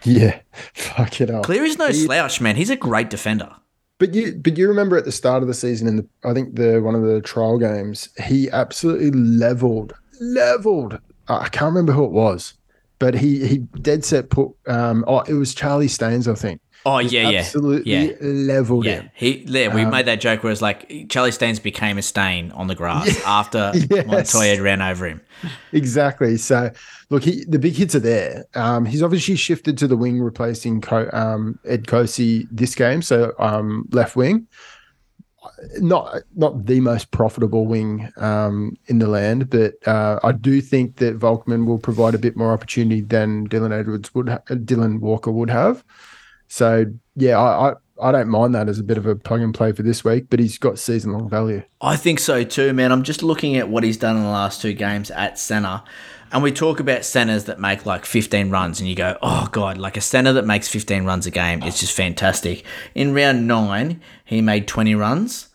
[0.03, 0.39] Yeah,
[0.73, 1.43] fuck it up.
[1.43, 2.55] Cleary's no slouch, man.
[2.55, 3.55] He's a great defender.
[3.99, 6.55] But you, but you remember at the start of the season, in the I think
[6.55, 10.99] the one of the trial games, he absolutely leveled, leveled.
[11.27, 12.53] I can't remember who it was,
[12.99, 14.51] but he he dead set put.
[14.67, 16.61] Um, oh, it was Charlie Staines, I think.
[16.89, 18.13] Oh yeah, yeah, Absolutely yeah.
[18.21, 19.11] leveled Yeah, him.
[19.13, 19.43] he.
[19.45, 22.75] Yeah, we made that joke where it's like Charlie Staines became a stain on the
[22.75, 24.05] grass after Yes.
[24.07, 25.19] Montoya ran over him.
[25.73, 26.37] Exactly.
[26.37, 26.71] So,
[27.09, 28.45] look, he, the big hits are there.
[28.55, 33.01] Um, he's obviously shifted to the wing, replacing Co- um, Ed Kosi this game.
[33.01, 34.47] So, um, left wing,
[35.79, 40.95] not not the most profitable wing um, in the land, but uh, I do think
[40.97, 45.31] that Volkman will provide a bit more opportunity than Dylan Edwards would, ha- Dylan Walker
[45.31, 45.83] would have.
[46.47, 49.53] So, yeah, I, I I don't mind that as a bit of a plug and
[49.53, 51.63] play for this week, but he's got season long value.
[51.81, 52.91] I think so too, man.
[52.91, 55.81] I'm just looking at what he's done in the last two games at centre.
[56.31, 59.77] And we talk about centers that make like 15 runs, and you go, oh, God,
[59.77, 62.65] like a center that makes 15 runs a game is just fantastic.
[62.93, 65.47] In round nine, he made 20 runs.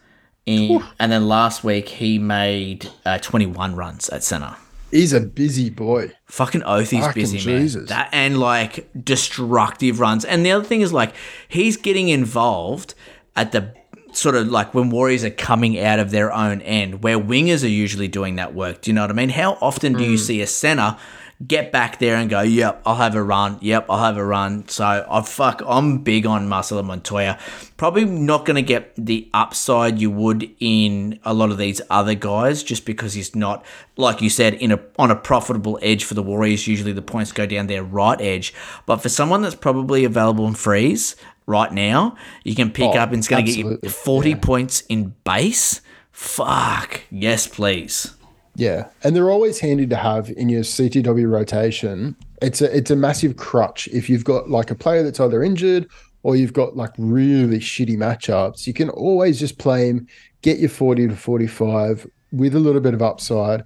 [0.46, 4.56] In, and then last week, he made uh, 21 runs at center.
[4.92, 6.12] He's a busy boy.
[6.26, 7.76] Fucking oath, he's Fucking busy, Jesus.
[7.76, 7.86] man.
[7.86, 10.24] That and like destructive runs.
[10.24, 11.14] And the other thing is like
[11.48, 12.94] he's getting involved
[13.34, 13.74] at the
[14.12, 17.68] sort of like when Warriors are coming out of their own end, where wingers are
[17.68, 18.82] usually doing that work.
[18.82, 19.30] Do you know what I mean?
[19.30, 20.20] How often do you mm.
[20.20, 20.98] see a center
[21.46, 23.58] get back there and go, "Yep, I'll have a run.
[23.60, 27.38] Yep, I'll have a run." So I fuck, I'm big on Marcelo Montoya.
[27.76, 32.14] Probably not going to get the upside you would in a lot of these other
[32.14, 33.64] guys, just because he's not,
[33.96, 36.66] like you said, in a on a profitable edge for the Warriors.
[36.66, 38.54] Usually the points go down their right edge,
[38.86, 41.16] but for someone that's probably available in freeze
[41.46, 44.36] right now, you can pick Oh, up and it's going to get you 40 yeah.
[44.36, 45.80] points in base.
[46.12, 48.14] Fuck yes, please.
[48.54, 52.14] Yeah, and they're always handy to have in your CTW rotation.
[52.42, 55.88] It's a it's a massive crutch if you've got like a player that's either injured
[56.22, 58.66] or you've got like really shitty matchups.
[58.66, 60.06] You can always just play him,
[60.42, 63.64] get your forty to forty five with a little bit of upside.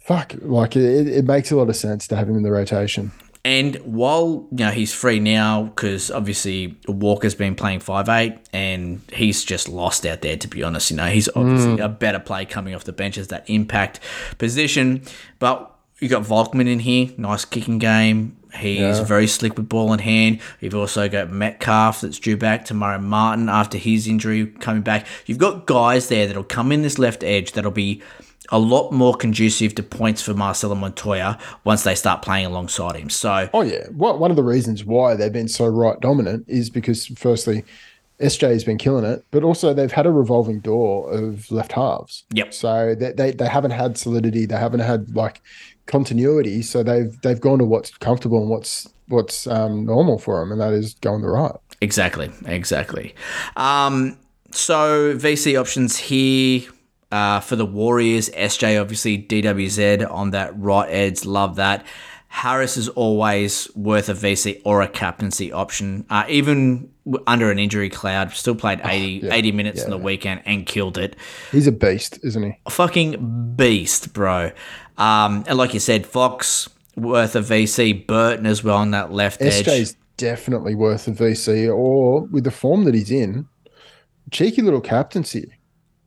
[0.00, 3.12] Fuck, like it, it makes a lot of sense to have him in the rotation.
[3.44, 9.00] And while you know he's free now, because obviously Walker's been playing five eight, and
[9.12, 10.36] he's just lost out there.
[10.36, 11.82] To be honest, you know he's obviously hmm.
[11.82, 13.98] a better play coming off the bench as that impact
[14.38, 15.02] position.
[15.40, 18.36] But you got Volkman in here, nice kicking game.
[18.54, 19.04] He's Yeah.
[19.04, 20.40] very slick with ball in hand.
[20.60, 22.98] You've also got Metcalf that's due back tomorrow.
[22.98, 25.06] Martin after his injury coming back.
[25.26, 28.02] You've got guys there that'll come in this left edge that'll be
[28.52, 33.10] a lot more conducive to points for Marcelo Montoya once they start playing alongside him.
[33.10, 36.70] So Oh yeah, what one of the reasons why they've been so right dominant is
[36.70, 37.64] because firstly,
[38.20, 42.24] SJ has been killing it, but also they've had a revolving door of left halves.
[42.32, 42.54] Yep.
[42.54, 45.40] So they, they they haven't had solidity, they haven't had like
[45.86, 50.52] continuity, so they've they've gone to what's comfortable and what's what's um, normal for them,
[50.52, 51.56] and that is going the right.
[51.80, 53.14] Exactly, exactly.
[53.56, 54.18] Um,
[54.52, 56.68] so VC options here
[57.12, 58.30] uh, for the Warriors.
[58.30, 61.24] SJ obviously DWZ on that right edge.
[61.24, 61.86] Love that.
[62.28, 66.06] Harris is always worth a VC or a captaincy option.
[66.08, 66.90] Uh, even
[67.26, 71.14] under an injury cloud, still played 80, 80 minutes in the weekend and killed it.
[71.50, 72.58] He's a beast, isn't he?
[72.64, 74.50] A fucking beast, bro.
[74.96, 78.06] Um, and like you said, Fox worth a VC.
[78.06, 79.66] Burton as well on that left edge.
[79.66, 83.46] SJ's definitely worth a VC, or with the form that he's in,
[84.30, 85.52] cheeky little captaincy.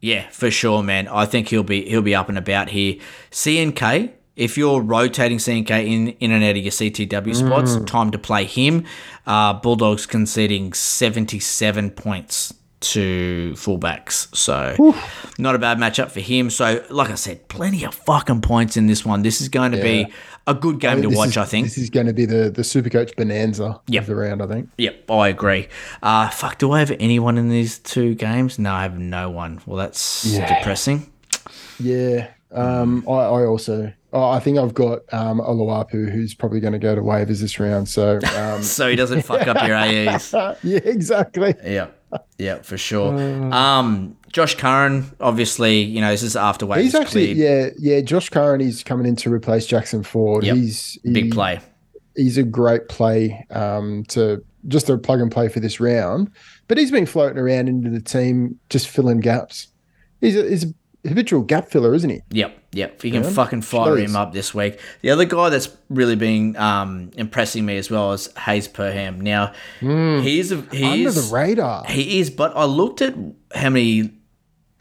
[0.06, 1.08] Yeah, for sure, man.
[1.08, 2.97] I think he'll be he'll be up and about here.
[3.32, 8.20] CNK, if you're rotating CNK in, in and out of your CTW spots, time to
[8.20, 8.86] play him.
[9.26, 14.34] Uh, Bulldogs conceding 77 points to fullbacks.
[14.36, 14.76] So
[15.39, 16.51] not a bad matchup for him.
[16.51, 19.24] So like I said, plenty of fucking points in this one.
[19.24, 20.14] This is going to be
[20.47, 21.65] a good game to watch, is- I think.
[21.67, 24.01] this is going to be the the Supercoach bonanza Yep.
[24.03, 24.41] of the round.
[24.41, 24.69] I think.
[24.77, 25.67] Yep, I agree.
[26.03, 28.59] Uh, fuck, do I have anyone in these two games?
[28.59, 29.59] No, I have no one.
[29.65, 30.57] Well, that's Yeah.
[30.59, 31.09] depressing.
[31.79, 32.27] Yeah.
[32.51, 36.80] Um, I, I also, oh, I think I've got um, Oluwapu, who's probably going to
[36.80, 37.88] go to waivers this round.
[37.89, 40.34] So, um, So he doesn't fuck up your AEs.
[40.63, 41.53] yeah, exactly.
[41.63, 41.89] Yeah,
[42.38, 43.13] yeah, for sure.
[43.53, 47.74] Um, Josh Curran, obviously, you know, this is after waivers He's actually, cleared.
[47.80, 48.01] yeah, yeah.
[48.01, 50.43] Josh Curran, he's coming in to replace Jackson Ford.
[50.43, 50.55] Yep.
[50.55, 51.59] He's Big play.
[52.16, 56.32] He's a great play um, to just a plug and play for this round.
[56.68, 59.68] But he's been floating around into the team, just filling gaps.
[60.22, 62.22] He's a, he's a habitual gap filler, isn't he?
[62.32, 63.03] Yep, yep.
[63.03, 64.05] You can fucking fire Jeez.
[64.05, 64.80] him up this week.
[65.01, 69.21] The other guy that's really been um, impressing me as well is Hayze Perham.
[69.21, 71.86] Now, he's a, Under the radar.
[71.86, 73.15] He is, but I looked at
[73.53, 74.11] how many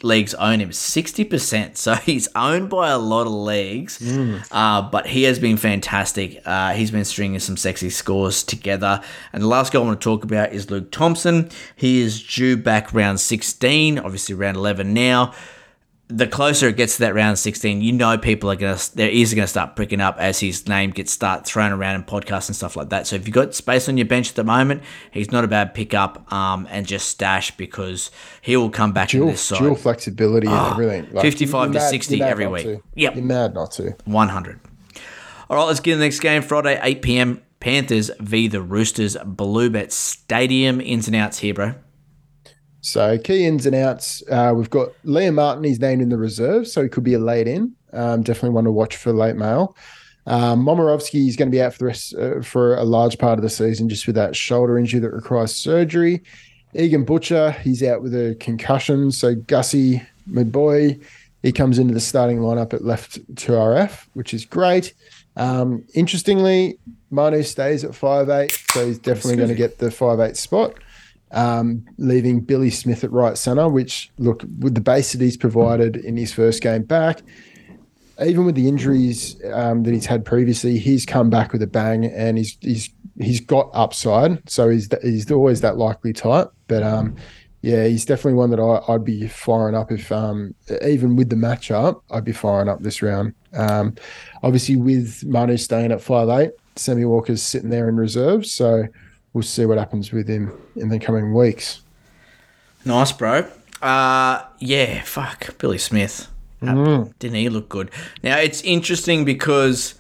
[0.03, 1.77] leagues own him 60%.
[1.77, 4.03] So he's owned by a lot of leagues,
[4.51, 6.43] uh, but he has been fantastic.
[6.45, 9.01] Uh, he's been stringing some sexy scores together.
[9.33, 11.51] And the last guy I want to talk about is Luke Thompson.
[11.75, 15.33] He is due back round 16, obviously round 11 now
[16.09, 19.09] the closer it gets to that round 16, you know people are going to, their
[19.11, 22.05] ears are going to start pricking up as his name gets start thrown around in
[22.05, 23.07] podcasts and stuff like that.
[23.07, 24.83] So if you've got space on your bench at the moment,
[25.13, 28.11] he's not a bad pickup um, and just stash because
[28.43, 29.61] he will come back Dual, this side.
[29.61, 31.21] dual flexibility and everything.
[31.21, 32.65] 55 you're to 60 every week.
[32.65, 32.83] to.
[32.97, 33.17] Yep.
[33.17, 33.97] You're mad not to.
[34.05, 34.61] 100.
[35.49, 36.43] All right, let's get to the next game.
[36.43, 37.43] Friday, 8 p.m.
[37.61, 38.47] Panthers v.
[38.49, 40.83] the Roosters, Bluebet Stadium.
[40.83, 41.75] Ins and outs here, bro.
[42.85, 44.23] So key ins and outs.
[44.31, 45.65] Uh, we've got Liam Martin.
[45.65, 47.75] He's named in the reserve, so he could be a late in.
[47.95, 49.75] Um, definitely one to watch for late mail.
[50.27, 53.39] Um, Momorovsky is going to be out for the rest uh, for a large part
[53.39, 56.23] of the season, just with that shoulder injury that requires surgery.
[56.75, 59.11] Egan Butcher, he's out with a concussion.
[59.11, 60.99] So Gussie, my boy,
[61.43, 64.93] he comes into the starting lineup at left 2RF, which is great.
[65.37, 66.79] Um, interestingly,
[67.11, 70.75] Manu stays at five eight, so he's definitely going to get the five eight spot.
[71.35, 75.97] Um, leaving Billy Smith at right centre, which look with the base that he's provided
[75.97, 77.23] in his first game back,
[78.25, 82.05] even with the injuries um, that he's had previously, he's come back with a bang
[82.05, 84.49] and he's he's he's got upside.
[84.49, 86.53] So he's he's always that likely type.
[86.69, 87.17] But um,
[87.63, 91.37] yeah, he's definitely one that I, would be firing up if um, even with the
[91.37, 93.35] matchup, I'd be firing up this round.
[93.55, 93.95] Um,
[94.43, 98.85] obviously, with Manu staying at five eight, Sammy Walker's sitting there in reserve, so
[99.35, 101.83] we'll see what happens with him in the coming weeks.
[102.87, 103.47] Nice, bro.
[103.83, 106.29] Uh, yeah, fuck Billy Smith.
[106.63, 107.13] Mm.
[107.19, 107.91] Didn't he look good?
[108.23, 109.97] Now it's interesting because,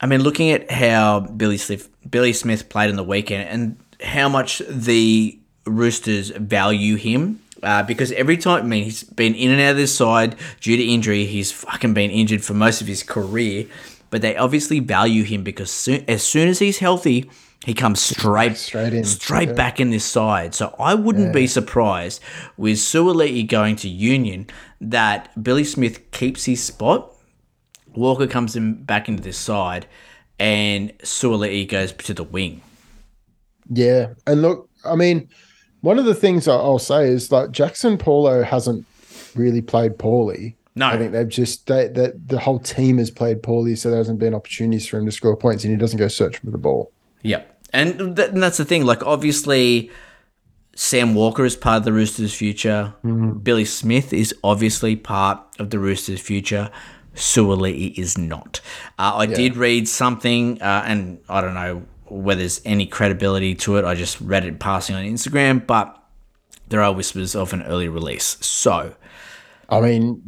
[0.00, 4.28] I mean, looking at how Billy Smith Billy Smith played in the weekend and how
[4.28, 7.40] much the Roosters value him.
[7.62, 10.76] Uh, because every time, I mean, he's been in and out of this side due
[10.76, 11.24] to injury.
[11.24, 13.66] He's fucking been injured for most of his career,
[14.10, 17.30] but they obviously value him because soon, as soon as he's healthy,
[17.64, 19.54] he comes straight straight in, straight yeah.
[19.54, 20.54] back in this side.
[20.54, 21.32] So I wouldn't yeah.
[21.32, 22.20] be surprised
[22.58, 24.46] with Suaalii going to Union
[24.82, 27.10] that Billy Smith keeps his spot.
[27.94, 29.86] Walker comes in back into this side,
[30.38, 32.60] and Suaalii goes to the wing.
[33.70, 35.30] Yeah, and look, I mean,
[35.80, 38.84] one of the things I'll say is like Jaxson Paulo hasn't
[39.34, 40.56] really played poorly.
[40.74, 43.98] No, I think they've just they, that the whole team has played poorly, so there
[43.98, 46.58] hasn't been opportunities for him to score points, and he doesn't go search for the
[46.58, 46.92] ball.
[47.22, 47.53] Yep.
[47.74, 48.86] And, th- and that's the thing.
[48.86, 49.90] Like, obviously,
[50.76, 52.94] Sam Walker is part of the Roosters' future.
[53.04, 53.38] Mm-hmm.
[53.40, 56.70] Billy Smith is obviously part of the Roosters' future.
[57.14, 58.60] Suaalii is not.
[58.98, 59.36] Uh, I yeah.
[59.36, 63.84] did read something, uh, and I don't know whether there's any credibility to it.
[63.84, 66.00] I just read it passing on Instagram, but
[66.68, 68.36] there are whispers of an early release.
[68.40, 68.94] So,
[69.68, 70.22] I mean,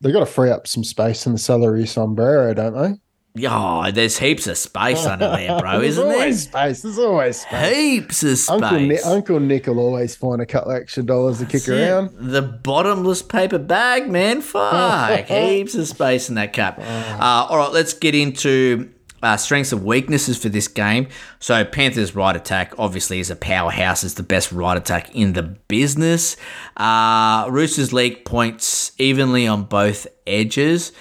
[0.00, 2.98] they've got to free up some space in the salary sombrero, don't they?
[3.34, 6.14] Yeah, there's heaps of space under there, bro, isn't there?
[6.16, 6.82] Always space.
[6.82, 7.76] There's always space.
[7.76, 8.50] Heaps of space.
[8.50, 12.10] Uncle Nick, Uncle Nick will always find a couple extra dollars to kick around.
[12.12, 14.42] The bottomless paper bag, man.
[14.42, 15.24] Fuck.
[15.26, 16.78] heaps of space in that cup.
[16.78, 21.08] Uh, all right, let's get into uh, strengths and weaknesses for this game.
[21.38, 24.04] So Panthers right attack obviously is a powerhouse.
[24.04, 26.36] It's the best right attack in the business.
[26.76, 30.92] Uh, Roosters leak points evenly on both edges.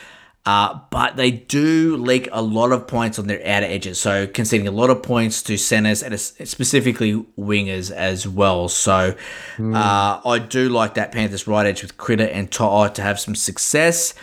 [0.44, 4.68] Uh, but they do leak a lot of points on their outer edges, so conceding
[4.68, 8.68] a lot of points to centers and specifically wingers as well.
[8.68, 9.14] So
[9.58, 9.76] mm.
[9.76, 13.36] uh, I do like that Panthers right edge with Critter and To'a to have some
[13.36, 14.16] success.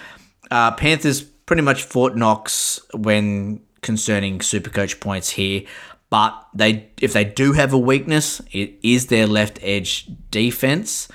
[0.50, 5.62] Uh, Panthers pretty much Fort Knox when concerning super coach points here,
[6.10, 11.06] but they if they do have a weakness, it is their left edge defense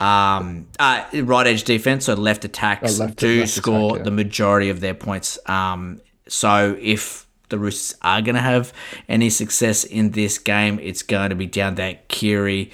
[0.00, 4.04] um, uh, right edge defense, so left attacks oh, left, do left score attack, yeah.
[4.04, 5.38] the majority of their points.
[5.46, 8.72] Um, so if the Roosters are going to have
[9.08, 12.70] any success in this game, it's going to be down that Keary,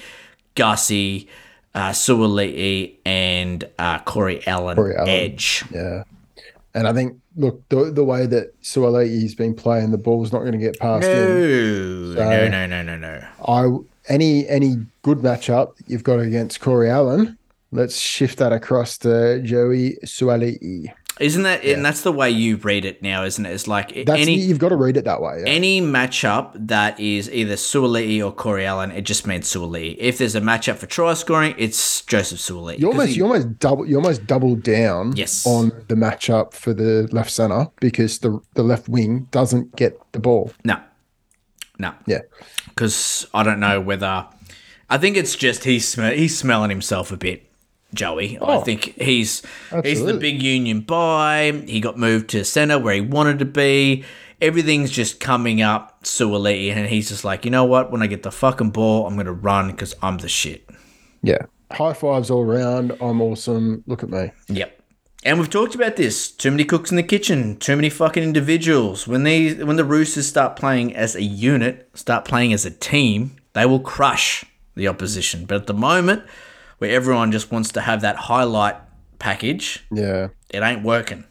[0.54, 1.28] Gussie,
[1.74, 1.94] uh,
[3.06, 5.64] and uh, Corey, Allen Corey Allen edge.
[5.70, 6.04] Yeah.
[6.74, 10.52] And I think, look, the, the way that Suaalii's been playing, the ball's not going
[10.52, 11.14] to get past no.
[11.14, 12.14] him.
[12.16, 13.24] So no, no, no, no, no.
[13.46, 17.38] I any any good matchup you've got against Corey Allen,
[17.72, 20.92] let's shift that across to Joey Suaalii.
[21.20, 21.74] Isn't that yeah.
[21.74, 23.50] and that's the way you read it now, isn't it?
[23.50, 25.42] It's like that's, any you've got to read it that way.
[25.44, 25.52] Yeah.
[25.52, 29.96] Any matchup that is either Suaalii or Corey Allen, it just means Suaalii.
[30.00, 32.80] If there's a matchup for try scoring, it's Joseph Suaalii.
[32.80, 35.46] You almost he, you almost double you almost double down yes.
[35.46, 40.18] on the matchup for the left center because the the left wing doesn't get the
[40.18, 40.50] ball.
[40.64, 40.80] No.
[41.78, 41.94] No.
[42.06, 42.20] Yeah.
[42.74, 44.26] Because I don't know whether.
[44.90, 47.48] I think it's just he's sm- he's smelling himself a bit,
[47.94, 48.38] Joey.
[48.40, 49.90] Oh, I think he's absolutely.
[49.90, 51.62] he's the big union buy.
[51.66, 54.04] He got moved to center where he wanted to be.
[54.40, 57.90] Everything's just coming up Suaalii, and he's just like, you know what?
[57.90, 60.68] When I get the fucking ball, I'm gonna run because I'm the shit.
[61.22, 61.46] Yeah.
[61.72, 62.92] High fives all around.
[63.00, 63.82] I'm awesome.
[63.86, 64.30] Look at me.
[64.48, 64.73] Yep.
[65.24, 66.30] And we've talked about this.
[66.30, 67.56] Too many cooks in the kitchen.
[67.56, 69.08] Too many fucking individuals.
[69.08, 73.36] When these, when the Roosters start playing as a unit, start playing as a team,
[73.54, 74.44] they will crush
[74.74, 75.46] the opposition.
[75.46, 76.24] But at the moment,
[76.78, 78.76] where everyone just wants to have that highlight
[79.18, 81.24] package, yeah, it ain't working.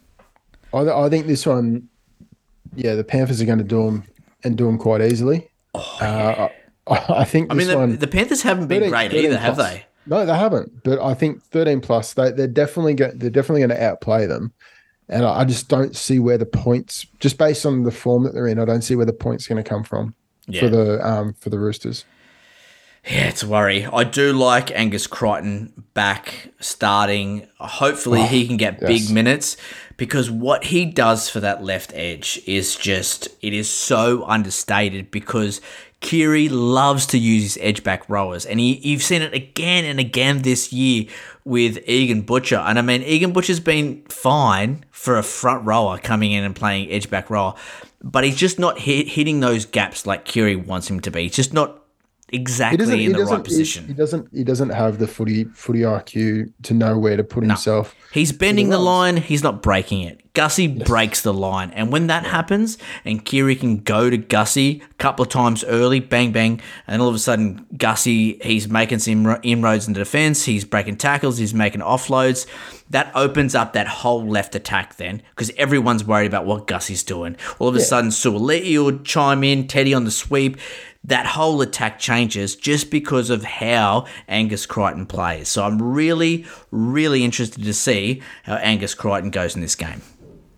[0.73, 1.87] I, I think this one,
[2.75, 4.05] yeah, the Panthers are going to do them
[4.43, 5.49] and do them quite easily.
[5.75, 6.07] Oh, yeah.
[6.07, 6.49] uh,
[6.87, 7.51] I, I, think.
[7.51, 9.85] I mean, the, one, the, Panthers haven't been 13, great either, have they?
[10.05, 10.83] No, they haven't.
[10.83, 14.53] But I think 13 plus, they, they're definitely go, they're definitely going to outplay them.
[15.09, 18.47] And I just don't see where the points, just based on the form that they're
[18.47, 20.15] in, I don't see where the points are going to come from
[20.47, 20.61] yeah.
[20.61, 22.05] for the um for the Roosters.
[23.05, 23.85] Yeah, it's a worry.
[23.85, 27.47] I do like Angus Crichton back starting.
[27.59, 28.87] Hopefully, he can get yes.
[28.87, 29.57] big minutes
[29.97, 35.59] because what he does for that left edge is just, it is so understated because
[36.03, 38.45] Keary loves to use his edge back rowers.
[38.45, 41.05] And he, you've seen it again and again this year
[41.45, 42.57] with Egan Butcher.
[42.57, 46.91] And I mean, Egan Butcher's been fine for a front rower coming in and playing
[46.91, 47.55] edge back rower,
[48.03, 51.23] but he's just not hit, hitting those gaps like Keary wants him to be.
[51.23, 51.82] He's just not
[52.33, 53.87] exactly in He the right position.
[53.87, 54.27] He, doesn't.
[54.33, 57.95] He doesn't have the footy footy IQ to know where to put himself.
[58.11, 60.23] He's bending the line, he's not breaking it.
[60.33, 61.69] Gussie breaks the line.
[61.71, 65.99] And when that happens, and Keary can go to Gussie a couple of times early,
[65.99, 70.45] bang, bang, and all of a sudden, Gussie, he's making some inroads in the defense,
[70.45, 72.47] he's breaking tackles, he's making offloads.
[72.89, 77.37] That opens up that whole left attack then, because everyone's worried about what Gussie's doing.
[77.59, 80.57] All of a sudden, Suaalii will chime in, Teddy on the sweep.
[81.05, 85.49] That whole attack changes just because of how Angus Crichton plays.
[85.49, 90.01] So I'm really, really interested to see how Angus Crichton goes in this game.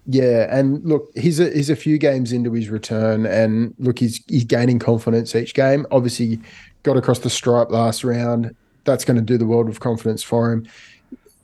[0.08, 4.24] Yeah, and look, he's a he's a few games into his return, and look, he's
[4.28, 5.88] he's gaining confidence each game.
[5.90, 6.40] Obviously,
[6.84, 8.56] got across the stripe last round.
[8.84, 10.68] That's going to do the world of confidence for him.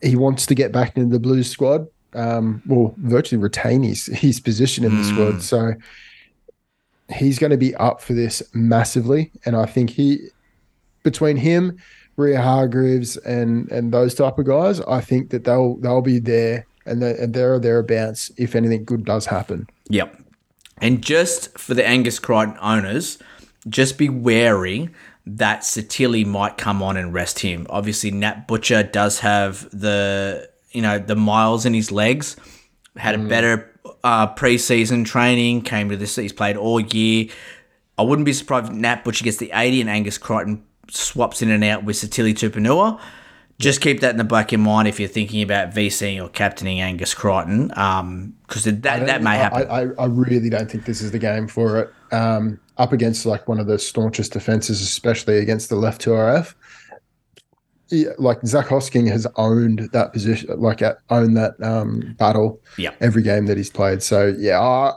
[0.04, 1.88] He wants to get back into the Blues squad.
[2.14, 5.42] Um, well, virtually retain his his position in the squad.
[5.42, 5.74] So
[7.14, 10.30] he's going to be up for this massively, and I think he
[11.04, 11.78] between him,
[12.18, 16.66] Rhea Hargreaves, and and those type of guys, I think that they'll they'll be there
[16.86, 19.68] and they're, and there or thereabouts if anything good does happen.
[19.90, 20.22] Yep.
[20.80, 23.20] And just for the Angus Crichton owners,
[23.70, 24.90] just be wary
[25.26, 27.68] that Sitili might come on and rest him.
[27.70, 32.36] Obviously, Nat Butcher does have the you know the miles in his legs.
[32.98, 33.30] Had a mm.
[33.30, 33.71] better
[34.04, 35.62] uh, preseason training.
[35.62, 36.16] Came to this.
[36.16, 37.28] He's played all year.
[37.98, 41.50] I wouldn't be surprised if Nat Butcher gets the 80 and Angus Crichton swaps in
[41.50, 43.00] and out with Sitili Tupouniua.
[43.60, 46.30] Just keep that in the back of your mind if you're thinking about VCing or
[46.30, 49.68] captaining Angus Crichton, because that that may happen.
[49.70, 51.94] I, I, I really don't think this is the game for it.
[52.12, 56.56] Um, up against like one of the staunchest defenses, especially against the left 2RF.
[57.92, 62.92] Yeah, like Zac Hosking has owned that position, like owned that um, battle Yeah.
[63.02, 64.02] every game that he's played.
[64.02, 64.94] So yeah, I,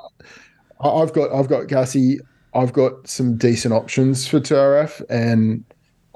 [0.81, 2.19] I've got I've got Gussie.
[2.55, 5.65] I've got some decent options for 2RF, and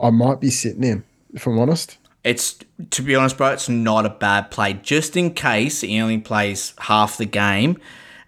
[0.00, 1.04] I might be sitting him
[1.34, 1.98] if I'm honest.
[2.24, 2.58] It's
[2.90, 3.48] to be honest, bro.
[3.52, 4.74] It's not a bad play.
[4.74, 7.78] Just in case he only plays half the game,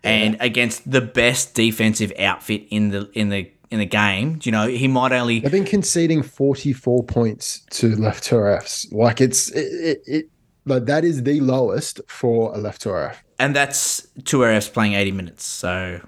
[0.03, 4.67] and against the best defensive outfit in the in the in the game, you know,
[4.67, 5.41] he might only.
[5.41, 8.93] They've been conceding 44 points to left 2RFs.
[8.93, 10.29] Like it's it, it, it
[10.67, 13.17] like that is the lowest for a left 2RF.
[13.39, 15.45] And that's two RFs playing eighty minutes.
[15.45, 16.01] So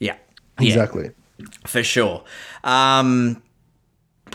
[0.00, 0.16] yeah,
[0.58, 1.10] yeah, Exactly.
[1.66, 2.24] for sure.
[2.64, 3.40] Um,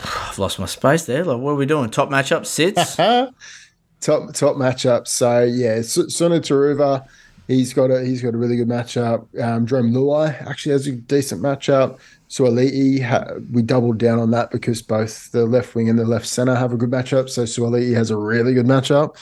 [0.02, 1.24] I've lost my space there.
[1.24, 1.90] Like, what are we doing?
[1.90, 2.96] Top matchup sits.
[4.00, 5.06] Top top matchup.
[5.06, 7.06] So yeah, Sunia Turuva,
[7.46, 9.26] he's got a he's got a really good matchup.
[9.38, 11.98] Um, Jarome Luai actually has a decent matchup.
[12.30, 16.04] So Suaalii, ha- we doubled down on that because both the left wing and the
[16.04, 17.28] left center have a good matchup.
[17.28, 19.16] So Suaalii has a really good matchup.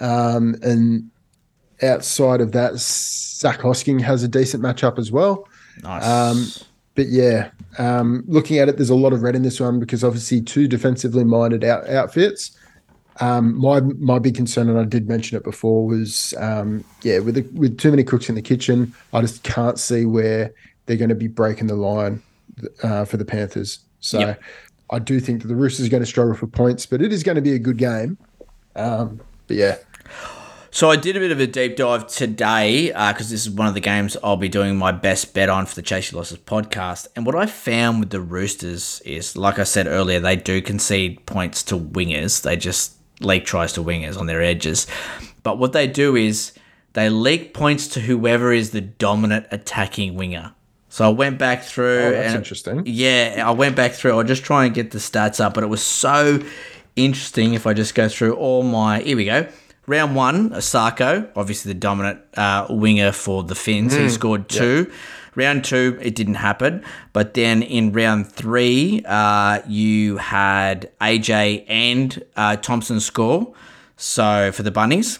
[0.00, 1.10] Um, and
[1.82, 5.46] outside of that, Zac Hosking has a decent matchup as well.
[5.82, 6.06] nice.
[6.06, 6.46] Um,
[6.94, 10.02] but yeah, um, looking at it, there's a lot of red in this one because
[10.02, 12.58] obviously two defensively minded out, outfits.
[13.20, 17.34] Um, my my big concern, and I did mention it before, was um, yeah, with
[17.34, 20.54] the, with too many cooks in the kitchen, I just can't see where
[20.86, 22.22] they're going to be breaking the line
[22.82, 23.80] uh, for the Panthers.
[24.00, 24.42] So Yep.
[24.90, 27.22] I do think that the Roosters are going to struggle for points, but it is
[27.22, 28.18] going to be a good game.
[28.76, 29.76] Um, but yeah,
[30.70, 33.74] So I did a bit of a deep dive today because this is one of
[33.74, 37.08] the games I'll be doing my best bet on for the Chase Your Losses podcast.
[37.16, 41.24] And what I found with the Roosters is, like I said earlier, they do concede
[41.26, 42.42] points to wingers.
[42.42, 44.86] They just leak tries to wingers on their edges.
[45.42, 46.52] But what they do is
[46.92, 50.52] they leak points to whoever is the dominant attacking winger.
[50.96, 52.04] So I went back through.
[52.04, 52.82] Oh, that's and interesting.
[52.86, 54.12] Yeah, I went back through.
[54.12, 56.42] I'll just try and get the stats up, but it was so
[56.96, 59.00] interesting if I just go through all my.
[59.00, 59.46] Here we go.
[59.86, 63.92] Round one, Isaako, obviously the dominant uh, winger for the Finns.
[63.92, 64.90] Mm, he scored two.
[65.34, 66.82] Round two, it didn't happen.
[67.12, 73.52] But then in round three, uh, you had AJ and uh, Thompson score.
[73.98, 75.18] So for the Bunnies.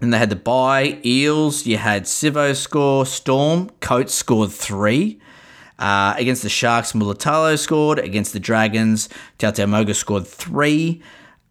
[0.00, 5.20] And they had the bye, Eels, you had Sivo score, Storm, Coates scored three.
[5.78, 7.98] Uh, against the Sharks, Mulitalo scored.
[7.98, 11.02] Against the Dragons, Tautamoga scored three.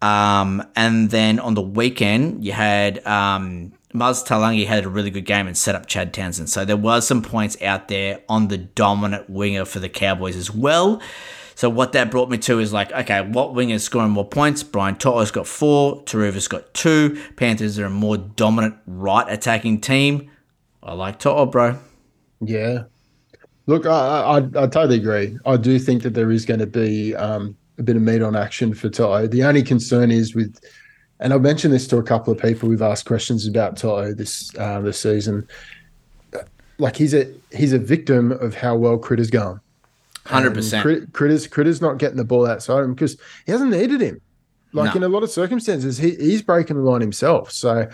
[0.02, 5.24] Um, and then on the weekend, you had um, Muz Taulagi had a really good
[5.24, 6.50] game and set up Chad Townsend.
[6.50, 10.50] So there was some points out there on the dominant winger for the Cowboys as
[10.50, 11.00] well.
[11.56, 14.62] So what that brought me to is like, okay, what wingers scoring more points?
[14.62, 17.18] Brian To'o's got four, Turuva's got two.
[17.36, 20.30] Panthers are a more dominant right attacking team.
[20.82, 21.78] I like To'o, bro.
[22.42, 22.84] Yeah.
[23.64, 25.38] Look, I, I I totally agree.
[25.46, 28.36] I do think that there is going to be um, a bit of meat on
[28.36, 29.26] action for Toto.
[29.26, 30.60] The only concern is with,
[31.20, 32.68] and I've mentioned this to a couple of people.
[32.68, 35.48] We've asked questions about Toto this uh, this season.
[36.78, 39.58] Like he's a he's a victim of how well Critter's going.
[40.26, 40.82] Hundred percent.
[40.82, 43.16] Crit- Critter's Critter's not getting the ball outside him because
[43.46, 44.20] he hasn't needed him.
[44.72, 44.98] Like No.
[44.98, 47.50] in a lot of circumstances, he, he's breaking the line himself.
[47.52, 47.88] So,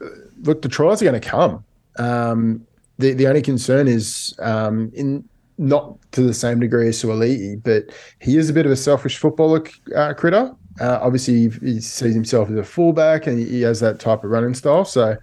[0.00, 0.06] uh,
[0.42, 1.64] look, the trials are going to come.
[1.98, 2.66] Um,
[2.98, 7.84] the the only concern is um, in not to the same degree as Suaalii, but
[8.20, 9.64] he is a bit of a selfish footballer,
[9.94, 10.54] uh, Critter.
[10.80, 14.30] Uh, obviously, he, he sees himself as a fullback, and he has that type of
[14.30, 14.84] running style.
[14.84, 15.16] So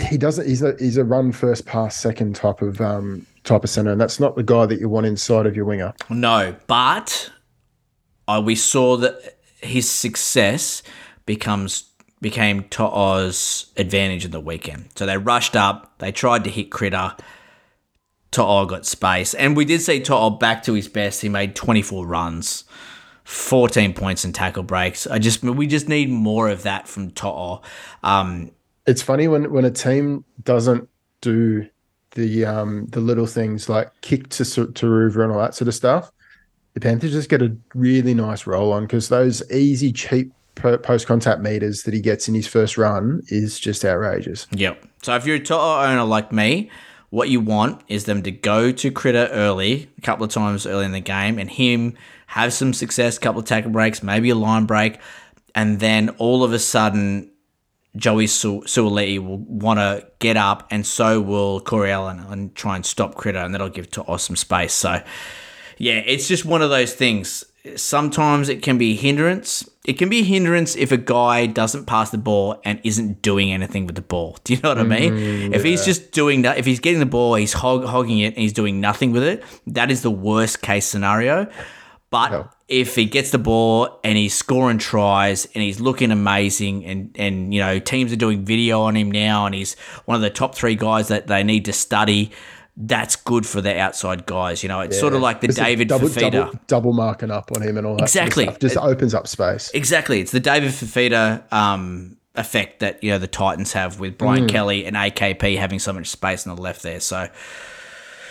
[0.00, 0.46] he doesn't.
[0.46, 4.00] He's a he's a run first, pass second type of um, type of center, and
[4.00, 5.94] that's not the guy that you want inside of your winger.
[6.08, 7.30] No, but
[8.26, 10.82] uh, we saw that his success
[11.26, 11.84] becomes
[12.20, 14.88] became To'o's advantage in the weekend.
[14.96, 17.14] So they rushed up, they tried to hit Critter.
[18.30, 21.22] To'o got space, and we did see To'o back to his best.
[21.22, 22.64] He made 24 runs,
[23.24, 25.06] 14 points and tackle breaks.
[25.06, 27.62] I just we just need more of that from To'o.
[28.02, 28.50] Um,
[28.88, 30.88] It's funny when when a team doesn't
[31.20, 31.68] do
[32.12, 35.74] the um, the little things like kick to to Ruver and all that sort of
[35.74, 36.10] stuff.
[36.74, 41.40] The Panthers just get a really nice roll on because those easy, cheap post contact
[41.40, 44.46] meters that he gets in his first run is just outrageous.
[44.52, 44.84] Yep.
[45.02, 46.70] So if you're a Toto owner like me,
[47.10, 50.84] what you want is them to go to Critter early, a couple of times early
[50.84, 51.94] in the game, and him
[52.28, 54.98] have some success, a couple of tackle breaks, maybe a line break,
[55.54, 57.30] and then all of a sudden,
[57.96, 62.76] Joey Su- Suaalii will want to get up, and so will Corey Allen, and try
[62.76, 64.72] and stop Critter, and that'll give Toto some space.
[64.72, 65.02] So,
[65.78, 67.44] yeah, it's just one of those things.
[67.76, 69.68] Sometimes it can be a hindrance.
[69.84, 73.52] It can be a hindrance if a guy doesn't pass the ball and isn't doing
[73.52, 74.38] anything with the ball.
[74.44, 75.12] Do you know what I mean?
[75.12, 78.28] Mm, if he's just doing that, if he's getting the ball, he's hog- hogging it
[78.34, 81.46] and he's doing nothing with it, that is the worst case scenario.
[82.10, 82.30] But
[82.68, 87.54] if he gets the ball and he's scoring tries and he's looking amazing and, and
[87.54, 90.54] you know teams are doing video on him now and he's one of the top
[90.54, 92.30] three guys that they need to study,
[92.76, 94.62] that's good for the outside guys.
[94.62, 96.30] You know, it's sort of like the It's David double, Fifita.
[96.30, 98.08] double, double marking up on him and all that.
[98.08, 98.56] sort of Exactly.
[98.60, 99.70] Just It- opens up space.
[99.74, 100.20] Exactly.
[100.20, 104.50] It's the David Fifita um, effect that you know the Titans have with Brian Mm.
[104.50, 107.00] Kelly and AKP having so much space on the left there.
[107.00, 107.28] So,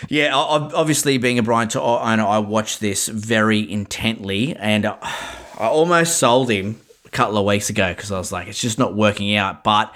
[0.08, 5.34] yeah, obviously being a Brian T- owner, I watched this very intently, and uh, I
[5.58, 8.78] I almost sold him a couple of weeks ago because I was like, it's just
[8.78, 9.64] not working out.
[9.64, 9.92] But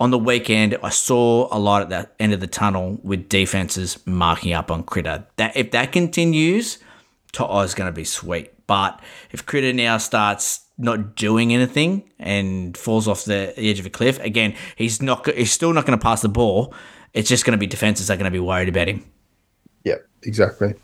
[0.00, 4.04] on the weekend, I saw a light at the end of the tunnel with defenses
[4.04, 5.26] marking up on Critter.
[5.36, 6.78] That if that continues,
[7.32, 8.52] To'o is going to be sweet.
[8.66, 13.90] But if Critter now starts not doing anything and falls off the edge of a
[13.90, 15.26] cliff, again, he's not.
[15.34, 16.74] He's still not going to pass the ball.
[17.12, 19.04] It's just going to be defenses are going to be worried about him.
[20.26, 20.74] Yeah, exactly.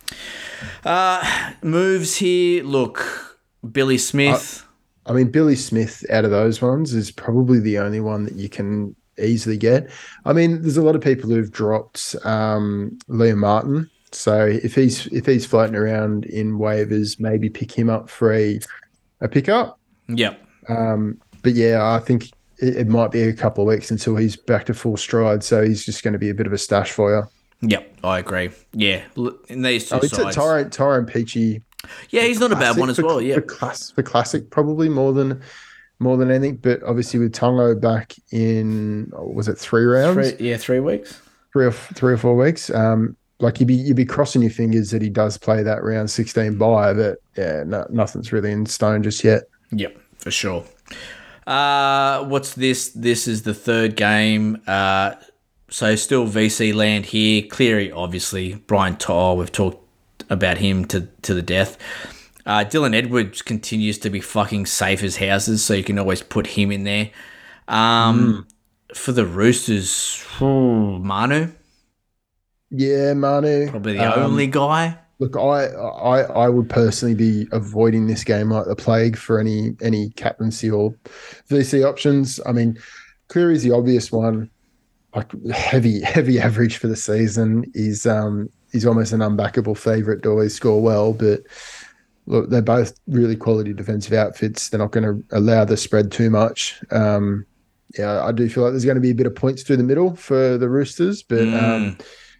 [1.62, 2.64] Moves here.
[2.64, 3.38] Look,
[3.70, 4.66] Billy Smith.
[5.06, 8.48] I mean, Billy Smith out of those ones is probably the only one that you
[8.48, 9.90] can easily get.
[10.24, 13.90] I mean, there's a lot of people who've dropped um, Liam Martin.
[14.12, 18.60] So if he's if he's floating around in waivers, maybe pick him up for a
[19.20, 19.78] a pickup.
[20.08, 20.40] yep.
[20.68, 22.26] Um, but yeah, I think
[22.58, 25.42] it, it might be a couple of weeks until he's back to full stride.
[25.42, 27.22] So he's just going to be a bit of a stash for you.
[27.62, 27.96] Yep.
[28.04, 28.50] I agree.
[28.72, 29.02] Yeah.
[29.16, 30.36] l- In these two I mean, Ty- sides.
[30.36, 31.62] Tyrone Tyrone Peachey
[32.10, 33.20] yeah, he's not a bad one as for- well.
[33.20, 33.34] Yeah.
[33.36, 35.40] for, class, for classic probably more than
[35.98, 36.56] more than anything.
[36.56, 41.20] But obviously with Tongo back in oh, was it three rounds, Three, yeah, three weeks.
[41.52, 42.70] three or three or four weeks.
[42.70, 46.08] Um, like you'd be you'd be crossing your fingers that he does play that round
[46.10, 49.44] sixteen by, but yeah, no, nothing's really in stone just yet.
[49.72, 50.64] Yep, for sure.
[51.46, 52.90] Uh, what's this?
[52.90, 54.62] This is the third game.
[54.66, 55.14] Uh,
[55.72, 57.42] so still VC land here.
[57.48, 58.56] Cleary, obviously.
[58.66, 59.82] Brian To'o, we've talked
[60.28, 61.78] about him to, to the death.
[62.44, 66.46] Uh, Dylan Edwards continues to be fucking safe as houses, so you can always put
[66.46, 67.10] him in there.
[67.68, 68.46] Um,
[68.94, 71.50] For the Roosters, ooh, Manu,
[72.70, 74.98] Yeah, Manu, probably the um, only guy.
[75.20, 79.76] Look, I, I I would personally be avoiding this game like the plague for any
[79.80, 80.94] any captaincy or
[81.48, 82.40] VC options.
[82.44, 82.76] I mean,
[83.28, 84.50] Cleary's the obvious one.
[85.14, 87.70] Like heavy heavy average for the season.
[87.74, 91.42] He's um he's almost an unbackable favourite to always score well, but
[92.26, 94.68] look, they're both really quality defensive outfits.
[94.68, 96.80] They're not going to allow the spread too much.
[96.90, 97.44] Um,
[97.98, 99.82] yeah, I do feel like there's going to be a bit of points through the
[99.82, 101.98] middle for the Roosters, but um,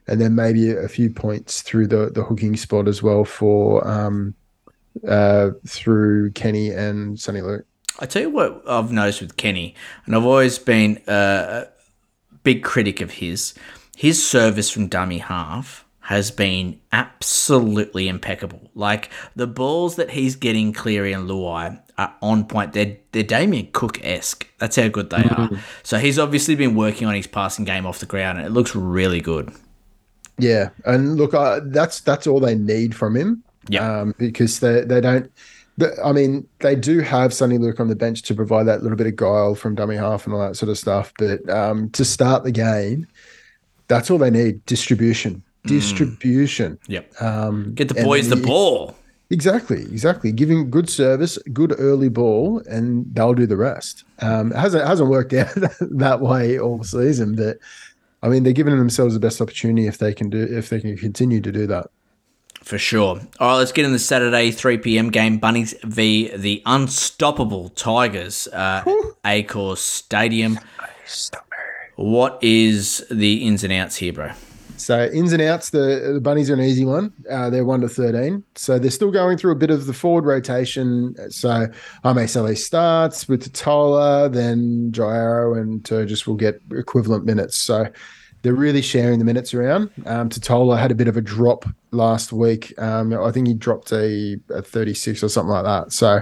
[0.09, 4.35] and then maybe a few points through the the hooking spot as well for um
[5.07, 7.67] uh, through Kenny and Soni Luke.
[8.01, 9.75] I tell you what I've noticed with Kenny,
[10.07, 11.67] and I've always been a
[12.43, 13.55] big critic of his.
[13.97, 18.71] His service from dummy half has been absolutely impeccable.
[18.75, 22.73] Like the balls that he's getting Cleary and Luai are on point.
[22.73, 24.47] They're they're Damien Cook esque.
[24.59, 25.51] That's how good they are.
[25.83, 28.75] So he's obviously been working on his passing game off the ground, and it looks
[28.75, 29.53] really good.
[30.39, 33.45] Yeah, and look, uh, that's that's all they need from him.
[33.69, 35.31] Yeah, um, because they they don't.
[35.79, 38.97] The, I mean, they do have Soni Luke on the bench to provide that little
[38.97, 41.13] bit of guile from dummy half and all that sort of stuff.
[41.19, 43.07] But um, to start the game,
[43.89, 46.79] that's all they need: distribution, distribution.
[46.89, 47.23] Yep.
[47.23, 48.97] Um, Get the boys the you- ball.
[49.31, 50.31] Exactly, exactly.
[50.31, 54.05] Giving good service, good early ball, and they'll do the rest.
[54.19, 55.49] Um, it hasn't it hasn't worked out
[55.81, 57.57] that way all season, but
[58.23, 60.99] I mean they're giving themselves the best opportunity if they can do if they can
[60.99, 61.87] continue to do that.
[62.63, 63.21] For sure.
[63.41, 65.11] All right, let's get in the Saturday 3 p.m.
[65.11, 65.39] game.
[65.39, 68.85] Bunnies v the unstoppable Tigers uh,
[69.25, 70.59] at Accor Stadium.
[71.97, 74.31] What is the ins and outs here, bro?
[74.77, 77.13] So ins and outs, the the bunnies are an easy one.
[77.31, 80.25] Uh, they're one to thirteen, so they're still going through a bit of the forward
[80.25, 81.15] rotation.
[81.31, 81.69] So
[82.05, 87.57] Ame starts with Tatola, then Jai Arrow and Turgis will get equivalent minutes.
[87.57, 87.87] So
[88.43, 89.91] they're really sharing the minutes around.
[90.05, 92.75] Um, Tatola had a bit of a drop last week.
[92.79, 95.93] Um, I think he dropped a, a thirty six or something like that.
[95.93, 96.21] So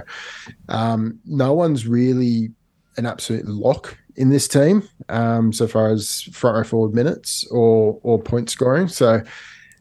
[0.69, 2.51] um, no one's really
[2.97, 7.99] an absolute lock in this team um, so far as front row forward minutes or
[8.03, 8.87] or point scoring.
[8.87, 9.21] So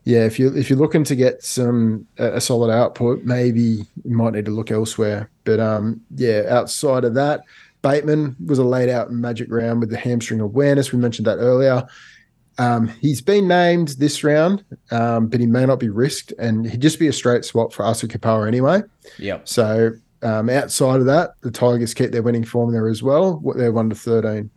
[0.04, 4.16] yeah, if you if you're looking to get some a, a solid output, maybe you
[4.16, 5.30] might need to look elsewhere.
[5.44, 7.42] But um, yeah, outside of that,
[7.82, 10.92] Bateman was a laid out magic round with the hamstring awareness.
[10.92, 11.86] We mentioned that earlier.
[12.60, 16.82] Um, he's been named this round, um, but he may not be risked, and he'd
[16.82, 18.82] just be a straight swap for Asa Kapoor anyway.
[19.18, 19.48] Yep.
[19.48, 19.92] So
[20.22, 23.38] um, outside of that, the Tigers keep their winning form there as well.
[23.38, 24.50] What They're one to thirteen.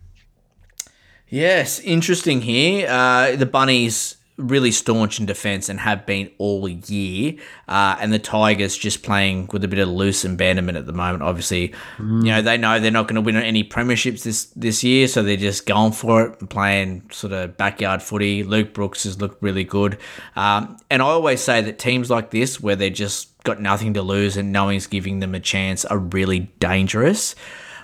[1.29, 2.89] Yes, interesting here.
[2.89, 7.35] Uh, the Bunnies really staunch in defence and have been all year,
[7.67, 11.21] uh, and the Tigers just playing with a bit of loose abandonment at the moment.
[11.23, 15.07] Obviously, you know they know they're not going to win any premierships this this year,
[15.07, 18.43] so they're just going for it and playing sort of backyard footy.
[18.43, 19.97] Luke Brooks has looked really good,
[20.35, 24.01] um, and I always say that teams like this, where they're just got nothing to
[24.01, 27.35] lose and no one's giving them a chance, are really dangerous.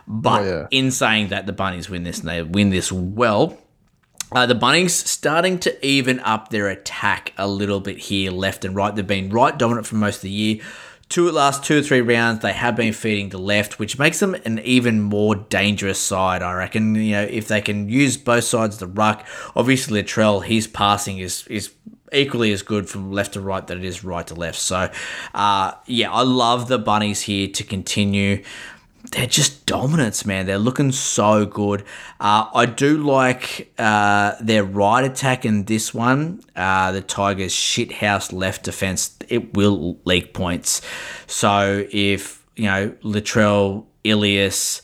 [0.08, 0.68] But Oh, yeah.
[0.72, 3.58] in saying that, the Bunnies win this and they win this well.
[4.32, 8.76] Uh, the Bunnies starting to even up their attack a little bit here, left and
[8.76, 8.96] right.
[8.96, 10.62] They've been right dominant for most of the year.
[11.10, 14.36] Two last two or three rounds, they have been feeding the left, which makes them
[14.46, 16.44] an even more dangerous side.
[16.44, 16.94] I reckon.
[16.94, 19.26] You know, if they can use both sides of the ruck,
[19.56, 21.74] obviously Latrell, his passing is is
[22.12, 24.60] equally as good from left to right that it is right to left.
[24.60, 24.92] So,
[25.34, 28.44] uh, yeah, I love the Bunnies here to continue
[29.12, 30.46] they're just dominance, man.
[30.46, 31.84] They're looking so good.
[32.20, 36.42] Uh, I do like uh, their right attack in this one.
[36.56, 39.18] Uh, the Tigers' shithouse left defense.
[39.28, 40.82] It will leak points.
[41.28, 44.82] So if you know Latrell, Ilias,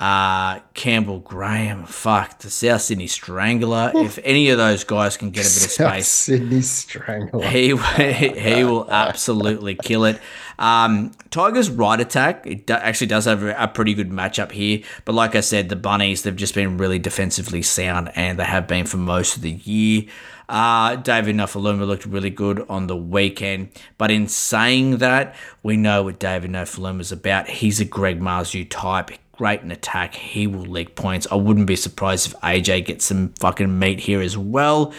[0.00, 3.92] uh, Campbell, Graham, fuck the South Sydney Strangler.
[3.94, 7.46] if any of those guys can get a bit of space, South Sydney Strangler.
[7.46, 10.20] he he will absolutely kill it.
[10.58, 14.82] Um, Tigers' right attack it do, actually does have a, a pretty good matchup here,
[15.04, 18.66] but like I said, the Bunnies they've just been really defensively sound, and they have
[18.66, 20.04] been for most of the year.
[20.48, 26.02] Uh, David Nofoaluma looked really good on the weekend, but in saying that, we know
[26.02, 27.48] what David Nofoaluma is about.
[27.48, 29.10] He's a Greg Marzhew type.
[29.32, 31.26] Great in attack, he will leak points.
[31.30, 34.92] I wouldn't be surprised if AJ gets some fucking meat here as well.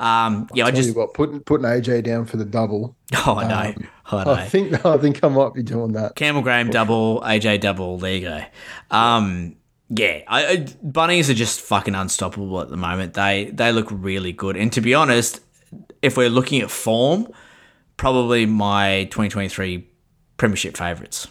[0.00, 2.94] Um, yeah, I Tell just what, putting putting AJ down for the double.
[3.26, 3.74] Oh, I know.
[3.74, 6.14] Um, I think I think I might be doing that.
[6.16, 7.98] Campbell Graham double, AJ double.
[7.98, 8.44] There you go.
[8.90, 9.56] Um,
[9.90, 13.14] yeah, I, I, bunnies are just fucking unstoppable at the moment.
[13.14, 15.40] They they look really good, and to be honest,
[16.02, 17.28] if we're looking at form,
[17.96, 19.88] probably my 2023
[20.36, 21.28] premiership favourites.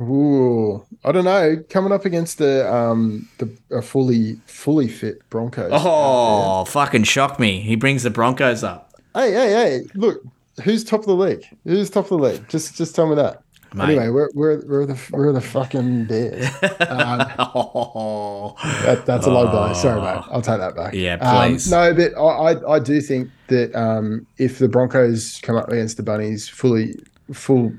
[0.00, 1.62] Ooh, I don't know.
[1.68, 5.70] Coming up against the um the a fully fully fit Broncos.
[5.74, 7.60] Oh, fucking shock me!
[7.60, 8.94] He brings the Broncos up.
[9.14, 9.86] Hey, hey, hey!
[9.94, 10.22] Look,
[10.62, 11.44] who's top of the league?
[11.64, 12.48] Who's top of the league?
[12.48, 13.42] Just just tell me that.
[13.72, 13.84] Mate.
[13.96, 16.46] Anyway, we're we're we're the we're the fucking Bears.
[16.80, 19.72] Um, Oh, that, that's a low blow.
[19.74, 20.24] Sorry, mate.
[20.30, 20.92] I'll take that back.
[20.94, 21.70] Yeah, Um, please.
[21.70, 25.96] no, but I, I I do think that um, if the Broncos come up against
[25.96, 26.94] the Bunnies fully
[27.32, 27.72] full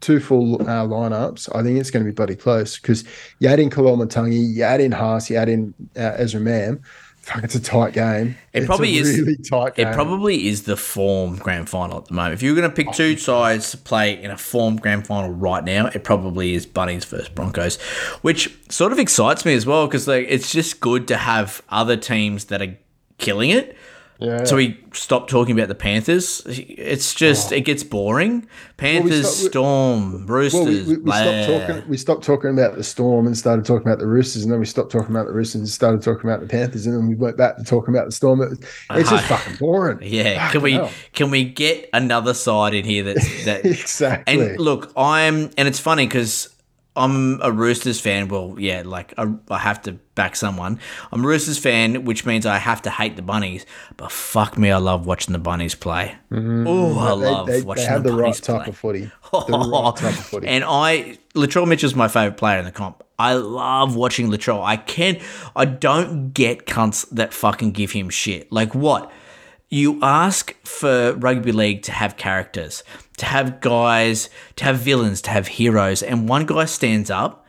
[0.00, 3.04] two full uh, lineups, I think it's going to be bloody close because
[3.38, 6.80] you add in Kaloma Tungi, you add in Haas, you add in uh, Ezra Mam.
[7.26, 8.36] Fuck, it's a tight game.
[8.52, 9.18] It It's probably is.
[9.18, 9.88] really tight game.
[9.88, 12.34] It probably is the form grand final at the moment.
[12.34, 15.30] If you were going to pick two sides to play in a form grand final
[15.30, 17.80] right now, it probably is Bunnies versus Broncos,
[18.22, 21.96] which sort of excites me as well because like it's just good to have other
[21.96, 22.76] teams that are
[23.18, 23.76] killing it.
[24.18, 24.44] Yeah.
[24.44, 26.40] So we stop talking about the Panthers.
[26.46, 28.46] It's just it gets boring.
[28.78, 30.60] Panthers, stopped- Storm, Roosters.
[30.60, 31.88] Well, we, we, we stopped talking.
[31.90, 34.64] We stopped talking about the Storm and started talking about the Roosters, and then we
[34.66, 37.36] stopped talking about the Roosters and started talking about the Panthers, and then we went
[37.36, 38.40] back to talking about the Storm.
[38.40, 38.52] It-
[38.90, 39.36] It's just Uh-huh.
[39.36, 39.98] fucking boring.
[40.00, 40.90] Yeah, Fucking can we hell.
[41.12, 44.34] can we get another side in here that's that Exactly.
[44.50, 46.48] And look, I'm and it's funny because
[46.96, 48.28] I'm a Roosters fan.
[48.28, 50.80] Well, yeah, like I, I have to back someone.
[51.12, 53.66] I'm a Roosters fan, which means I have to hate the Bunnies.
[53.96, 56.16] But fuck me, I love watching the Bunnies play.
[56.32, 57.20] Oh, I Mm-hmm.
[57.20, 58.70] They- love they, watching they have the, the right Bunnies type play.
[58.70, 59.10] of footy.
[59.32, 60.46] The right type of footy.
[60.48, 63.02] And I, Latrell Mitchell's my favorite player in the comp.
[63.18, 64.62] I love watching Latrell.
[64.64, 65.18] I can't,
[65.54, 68.50] I don't get cunts that fucking give him shit.
[68.52, 69.10] Like what?
[69.68, 72.84] You ask for rugby league to have characters,
[73.16, 77.46] to have guys, to have villains, to have heroes, and one guy stands up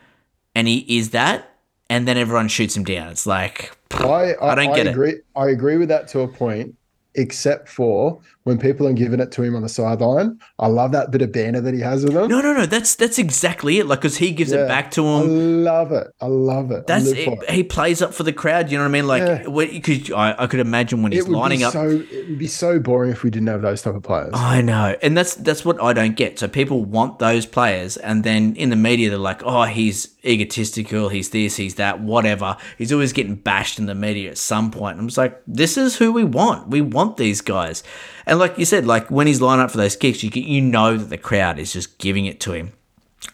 [0.58, 1.56] and he is that,
[1.88, 3.10] and then everyone shoots him down.
[3.10, 5.26] It's like, I, I, I don't get it.
[5.36, 6.76] I agree with that to a point,
[7.14, 10.40] except for when people are giving it to him on the sideline.
[10.58, 12.30] I love that bit of banner that he has with them.
[12.30, 13.86] no, no, no, that's that's exactly it.
[13.88, 14.64] Like, because he gives Yeah.
[14.64, 15.22] it back to him.
[15.22, 15.26] I
[15.72, 16.08] love it.
[16.22, 16.88] I love it.
[16.88, 17.28] That's it.
[17.28, 17.50] it.
[17.50, 18.72] He plays up for the crowd.
[18.72, 19.08] You know what I mean?
[19.08, 19.68] Like, Yeah.
[19.80, 21.74] because I, I could imagine when he's It would lining be up.
[21.74, 21.90] so.
[21.90, 24.32] It would be so boring if we didn't have those type of players.
[24.34, 26.40] I know, and that's that's what I don't get.
[26.40, 31.10] So people want those players, and then in the media they're like, "Oh, he's egotistical.
[31.10, 31.58] He's this.
[31.58, 32.00] He's that.
[32.02, 34.94] Whatever." He's always getting bashed in the media at some point.
[34.94, 36.70] And I'm just like, "This is who we want.
[36.70, 37.84] We want these guys."
[38.28, 40.96] And like you said, like when he's lining up for those kicks, you you know
[40.98, 42.74] that the crowd is just giving it to him.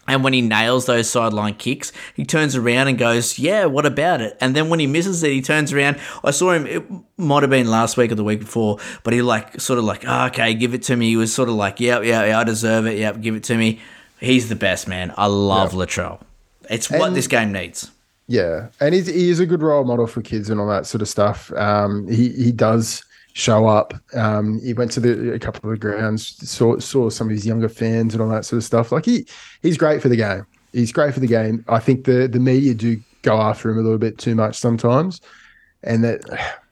[0.08, 4.20] And when he nails those sideline kicks, he turns around and goes, Yeah, what about
[4.22, 4.36] it?
[4.40, 5.98] And then when he misses it, he turns around.
[6.24, 6.82] I saw him, it
[7.18, 10.04] might have been last week or the week before, but he like, sort of like,
[10.06, 11.08] oh, okay, give it to me.
[11.08, 12.98] He was sort of like, Yeah, yeah, yeah, I deserve it.
[12.98, 13.80] Yeah, give it to me.
[14.20, 15.12] He's the best, man.
[15.18, 16.20] I love Latrell.
[16.70, 17.90] It's what And- this game needs.
[18.26, 21.02] Yeah, and he's, he is a good role model for kids and all that sort
[21.02, 21.52] of stuff.
[21.52, 23.04] Um, he he does
[23.34, 23.92] show up.
[24.14, 27.46] Um, he went to the a couple of the grounds, saw saw some of his
[27.46, 28.90] younger fans and all that sort of stuff.
[28.90, 29.26] Like he
[29.60, 30.46] he's great for the game.
[30.72, 31.64] He's great for the game.
[31.68, 35.20] I think the the media do go after him a little bit too much sometimes,
[35.82, 36.22] and that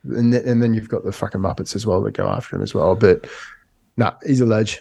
[0.04, 2.62] and, th- and then you've got the fucking muppets as well that go after him
[2.62, 2.96] as well.
[2.96, 3.26] But
[3.96, 4.80] nah, he's a ledge.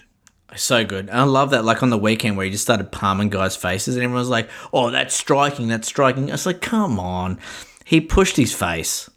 [0.55, 1.07] So good.
[1.09, 3.95] And I love that, like on the weekend where he just started palming guys' faces
[3.95, 6.29] and everyone was like, oh, that's striking, that's striking.
[6.29, 7.39] I was like, come on.
[7.85, 9.09] He pushed his face.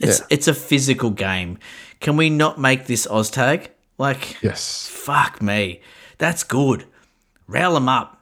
[0.00, 0.26] It's Yeah.
[0.28, 1.58] it's a physical game.
[2.02, 3.68] Can we not make this Oztag?
[3.96, 5.80] Like, Yes, fuck me.
[6.18, 6.84] That's good.
[7.46, 8.20] Rail them up.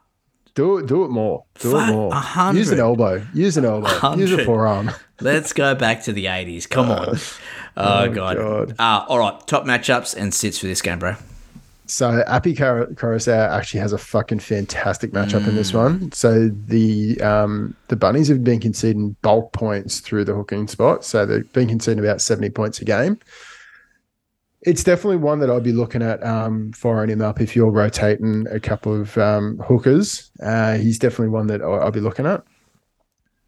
[0.55, 0.87] do it.
[0.87, 1.45] Do it more.
[1.61, 2.55] Do Fuck, it more.
[2.55, 3.25] Use an elbow.
[3.35, 4.15] Use an elbow.
[4.17, 4.91] Use a forearm.
[5.21, 6.69] Let's go back to the 80s.
[6.69, 7.19] Come on.
[7.77, 8.37] Oh, God.
[8.37, 8.75] God.
[8.79, 9.47] Uh, all right.
[9.47, 11.15] Top matchups and sits for this game, bro.
[11.87, 15.55] So Api Koroisau actually has a fucking fantastic matchup in Mm.
[15.55, 16.13] this one.
[16.13, 21.05] So the um, the bunnies have been conceding bulk points through the hooking spot.
[21.05, 23.19] So they've been conceding about seventy points a game.
[24.63, 28.47] It's definitely one that I'd be looking at um, firing him up if you're rotating
[28.51, 30.31] a couple of um, hookers.
[30.43, 32.45] Uh, he's definitely one that I'll, I'll be looking at.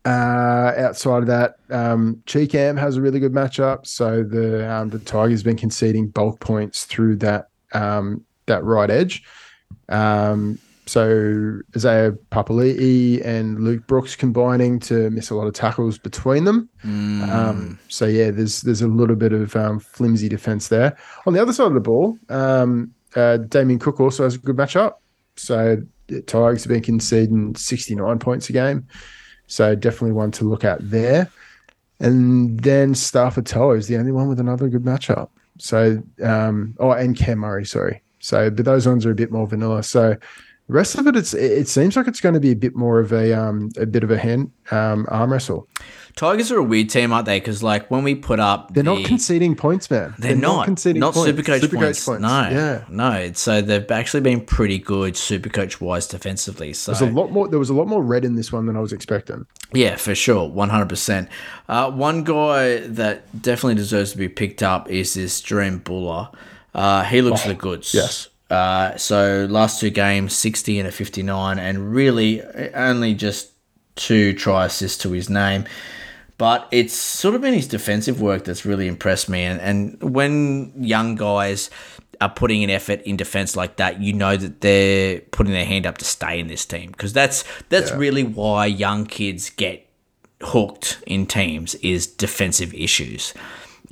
[0.04, 3.86] Uh, outside of that, um, Cheekham has a really good matchup.
[3.86, 9.22] So the um, the Tigers been conceding bulk points through that um, that right edge.
[9.88, 16.44] Um, so Isaiah Papali'i and Luke Brooks combining to miss a lot of tackles between
[16.44, 16.68] them.
[17.30, 20.96] Um, so yeah, there's there's a little bit of um, flimsy defense there.
[21.26, 24.56] On the other side of the ball, um, uh, Damien Cook also has a good
[24.56, 24.94] matchup.
[25.36, 28.86] So the Tigers have been conceding 69 points a game.
[29.46, 31.30] So definitely one to look at there.
[32.00, 35.28] And then Stafford Toa is the only one with another good matchup.
[35.58, 38.02] So, um, oh, and Cam Murray, sorry.
[38.18, 39.82] So, but those ones are a bit more vanilla.
[39.82, 40.16] So,
[40.72, 42.98] the rest of it, it's it seems like it's going to be a bit more
[42.98, 45.68] of a um a bit of a hand um arm wrestle.
[46.16, 47.40] Tigers are a weird team, aren't they?
[47.40, 48.74] Because, like, when we put up.
[48.74, 50.14] They're the, not conceding points, man.
[50.18, 50.56] They're, not.
[50.56, 51.18] Not conceding points.
[51.20, 52.22] Supercoach, Supercoach points.
[52.22, 52.48] No.
[52.50, 52.84] Yeah.
[52.90, 53.32] No.
[53.32, 56.74] So they've actually been pretty good Supercoach wise defensively.
[56.74, 57.48] So There's a lot more.
[57.48, 59.46] There was a lot more red in this one than I was expecting.
[59.72, 61.28] Yeah, for sure, one hundred percent.
[61.68, 66.30] Uh, One guy that definitely deserves to be picked up is this Jahream Bula.
[66.74, 67.94] Uh, he looks the goods.
[67.94, 68.28] yes.
[68.52, 72.42] Uh, so last two games, sixty and a fifty-nine, and really
[72.74, 73.52] only just
[73.96, 75.64] two try assists to his name.
[76.36, 79.44] But it's sort of been his defensive work that's really impressed me.
[79.44, 81.70] And, and when young guys
[82.20, 85.86] are putting an effort in defense like that, you know that they're putting their hand
[85.86, 89.88] up to stay in this team because that's that's really why young kids get
[90.42, 93.32] hooked in teams is defensive issues.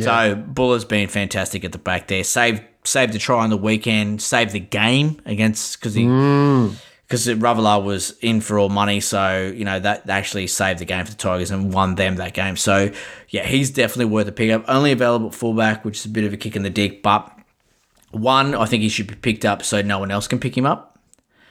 [0.05, 2.25] So Bula's been fantastic at the back there.
[2.25, 4.23] Saved saved the try on the weekend.
[4.23, 9.01] Saved the game against because he because Ravalawa was in for all money.
[9.01, 12.35] So you know that actually saved the game for the Tigers and won them that
[12.35, 12.57] game.
[12.57, 12.93] So
[13.29, 14.65] yeah, he's definitely worth a pickup.
[14.69, 17.37] Only available fullback, which is a bit of a kick in the dick, but
[18.13, 20.67] one I think he should be picked up so no one else can pick him
[20.67, 20.99] up.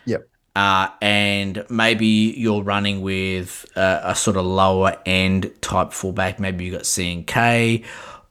[0.05, 0.27] Yep.
[0.55, 6.39] Uh, and maybe you're running with a, a sort of lower end type fullback.
[6.39, 7.85] Maybe you got CNK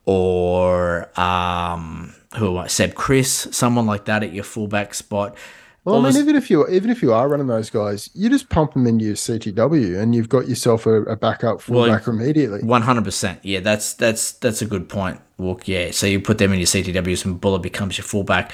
[0.08, 5.36] or um, who Seb Kris, someone like that at your fullback spot.
[5.84, 8.30] Well, I mean, this- even if you even if you are running those guys, you
[8.30, 12.06] just pump them into your CTW, and you've got yourself a, a backup Well, fullback
[12.08, 12.62] immediately.
[12.62, 13.40] One hundred percent.
[13.44, 15.20] Yeah, that's that's that's a good point.
[15.36, 15.68] Walk.
[15.68, 15.90] Yeah.
[15.90, 18.52] So you put them in your CTWs and Bula becomes your fullback.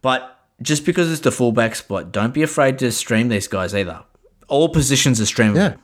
[0.00, 4.02] But just because it's the fullback spot, don't be afraid to stream these guys either.
[4.48, 5.56] All positions are streamable.
[5.56, 5.74] Yeah.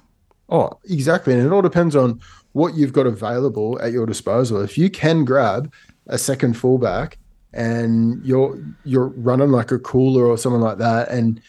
[0.49, 1.35] Oh, exactly.
[1.35, 2.21] And it all depends on
[2.53, 4.61] what you've got available at your disposal.
[4.61, 5.73] If you can grab
[6.07, 7.19] a second fullback
[7.53, 11.41] and you're you're running like a cooler or someone like that, and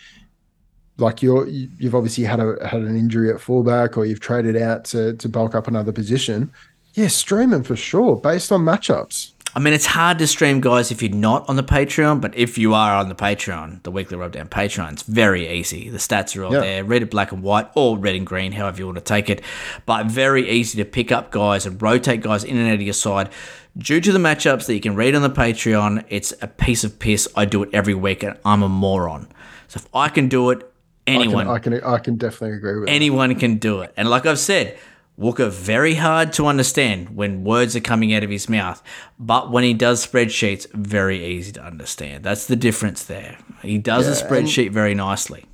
[0.97, 4.86] like you're you've obviously had a had an injury at fullback or you've traded out
[4.86, 6.51] to to bulk up another position,
[6.93, 9.32] yeah, stream them for sure based on matchups.
[9.56, 12.58] I mean, it's hard to stream guys if you're not on the Patreon, but if
[12.58, 15.89] you are on the Patreon, the weekly rubdown Patreon, it's very easy.
[15.89, 16.62] The stats are all Yeah.
[16.62, 19.30] there, red and black and white, or red and green, however you want to take
[19.30, 19.43] it.
[19.86, 22.93] But very easy to pick up guys and rotate guys in and out of your
[22.95, 23.30] side.
[23.78, 26.97] Due to the matchups that you can read on the Patreon, it's a piece of
[26.97, 27.28] piss.
[27.36, 29.28] I do it every week, and I'm a moron.
[29.68, 30.68] So if I can do it,
[31.06, 32.91] anyone I can I can, I can definitely agree with that.
[32.91, 33.93] anyone can do it.
[33.97, 34.78] And like I've said,
[35.16, 38.82] Walker very hard to understand when words are coming out of his mouth,
[39.20, 42.24] but when he does spreadsheets, very easy to understand.
[42.24, 43.38] That's the difference there.
[43.61, 45.45] He does a Yeah, and- spreadsheet very nicely.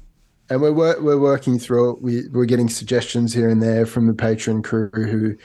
[0.50, 2.02] and we're we're working through it.
[2.02, 5.36] We we're getting suggestions here and there from the Patreon crew who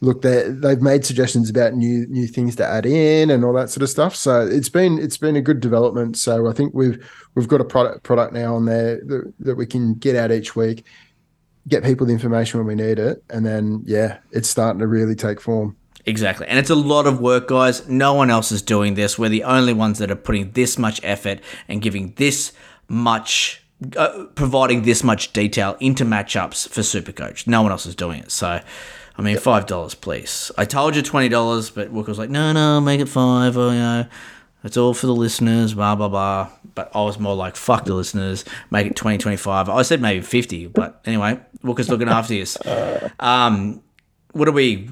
[0.00, 3.68] look they they've made suggestions about new new things to add in and all that
[3.70, 4.16] sort of stuff.
[4.16, 6.16] So it's been it's been a good development.
[6.16, 6.98] So I think we've
[7.34, 10.56] we've got a product product now on there that, that we can get out each
[10.56, 10.84] week,
[11.66, 15.14] get people the information when we need it, and then yeah, it's starting to really
[15.14, 15.76] take form.
[16.06, 16.46] Exactly.
[16.46, 17.86] And it's a lot of work, guys.
[17.86, 19.18] No one else is doing this.
[19.18, 22.52] We're the only ones that are putting this much effort and giving this
[22.88, 23.62] much,
[23.94, 27.46] uh, providing this much detail into matchups for Supercoach.
[27.46, 28.30] No one else is doing it.
[28.30, 28.60] So,
[29.18, 30.50] I mean, $5, please.
[30.56, 33.58] I told you $20, but Walker was like, no, no, make it five.
[33.58, 34.06] Oh, you know,
[34.64, 36.48] it's all for the listeners, blah, blah, blah.
[36.74, 39.68] But I was more like, fuck the listeners, make it 20, 25.
[39.68, 42.44] I said maybe 50, but anyway, Walker's looking after you.
[43.20, 43.82] Um,
[44.32, 44.90] what are we?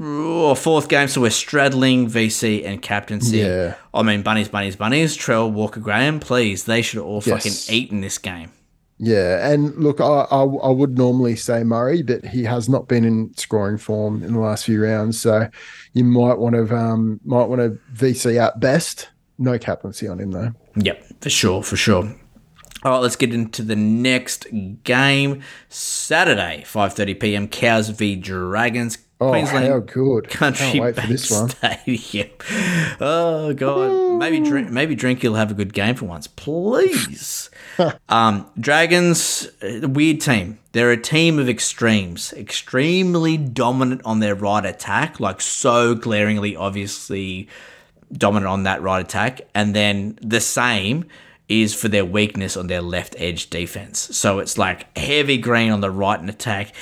[0.00, 3.38] Oh, fourth game, so we're straddling VC and captaincy.
[3.38, 3.74] Yeah.
[3.92, 5.16] I mean, bunnies, bunnies, bunnies.
[5.16, 6.64] Trell, Walker, Graham, please.
[6.64, 7.66] They should all Yes.
[7.66, 8.52] fucking eat in this game.
[9.00, 13.04] Yeah, and look, I, I I would normally say Murray, but he has not been
[13.04, 15.20] in scoring form in the last few rounds.
[15.20, 15.48] So
[15.92, 19.08] you might want to um might want to VC at best.
[19.38, 20.52] No captaincy on him though.
[20.76, 22.14] Yep, for sure, for sure.
[22.84, 24.46] All right, let's get into the next
[24.84, 25.42] game.
[25.68, 27.48] Saturday, 5:30 p.m.
[27.48, 28.98] Cows v Dragons.
[29.20, 30.28] Oh, Queensland how good!
[30.30, 31.48] Country Can't wait for this one.
[31.48, 32.28] Stadium.
[33.00, 35.22] Oh god, maybe drink, maybe drink.
[35.22, 37.50] You'll have a good game for once, please.
[38.08, 40.58] um, Dragons, uh, weird team.
[40.72, 47.48] They're a team of extremes, extremely dominant on their right attack, like so glaringly, obviously
[48.12, 51.04] dominant on that right attack, and then the same
[51.48, 54.16] is for their weakness on their left edge defense.
[54.16, 56.74] So it's like heavy green on the right in attack,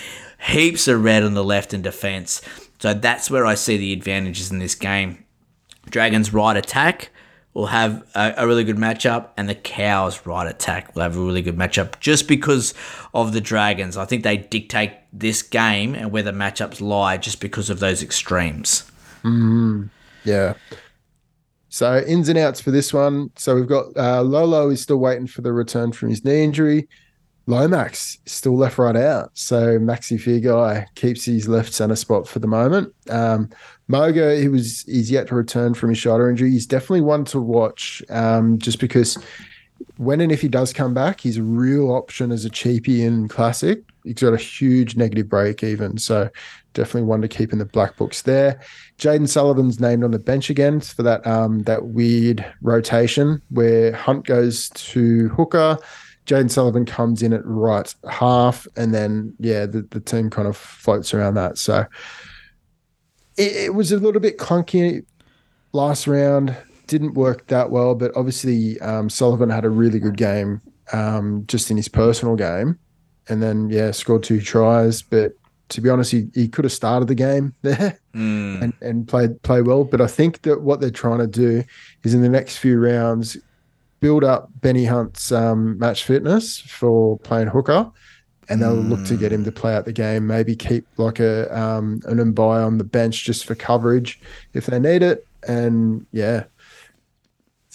[0.46, 2.40] heaps of red on the left in defense.
[2.78, 5.24] So that's where I see the advantages in this game.
[5.88, 7.10] Dragons' right attack
[7.54, 11.20] will have a, a really good matchup, and the Cows' right attack will have a
[11.20, 12.74] really good matchup just because
[13.14, 13.96] of the Dragons.
[13.96, 18.02] I think they dictate this game and where the matchups lie just because of those
[18.02, 18.90] extremes.
[20.24, 20.54] Yeah.
[21.70, 23.30] So ins and outs for this one.
[23.36, 26.88] So we've got uh, Lolo is still waiting for the return from his knee injury.
[27.46, 29.30] Lomax still left right out.
[29.34, 32.92] So Maxi Guy keeps his left center spot for the moment.
[33.08, 33.50] Um,
[33.88, 36.50] Moga, he was he's yet to return from his shoulder injury.
[36.50, 39.16] He's definitely one to watch, um, just because
[39.96, 43.28] when and if he does come back, he's a real option as a cheapie in
[43.28, 43.82] classic.
[44.02, 46.28] He's got a huge negative break even, so
[46.74, 48.60] definitely one to keep in the black books there.
[48.98, 54.26] Jayden Sullivan's named on the bench again for that um, that weird rotation where Hunt
[54.26, 55.78] goes to hooker.
[56.26, 60.56] Jayden Sullivan comes in at right half, and then yeah, the, the team kind of
[60.56, 61.56] floats around that.
[61.56, 61.86] So
[63.36, 65.04] it, it was a little bit clunky
[65.72, 66.56] last round.
[66.88, 70.60] Didn't work that well, but obviously um, Sullivan had a really good game
[70.92, 72.78] um, just in his personal game,
[73.28, 75.02] and then yeah, scored two tries.
[75.02, 75.32] But
[75.70, 77.98] to be honest, he, he could have started the game there
[78.62, 79.84] and, and played play well.
[79.84, 81.62] But I think that what they're trying to do
[82.02, 83.36] is in the next few rounds
[84.00, 87.90] build up Benny Hunt's um, match fitness for playing hooker,
[88.48, 90.26] and they'll look to get him to play out the game.
[90.26, 94.20] Maybe keep like a um, an Mbye on the bench just for coverage
[94.54, 95.26] if they need it.
[95.48, 96.44] And yeah,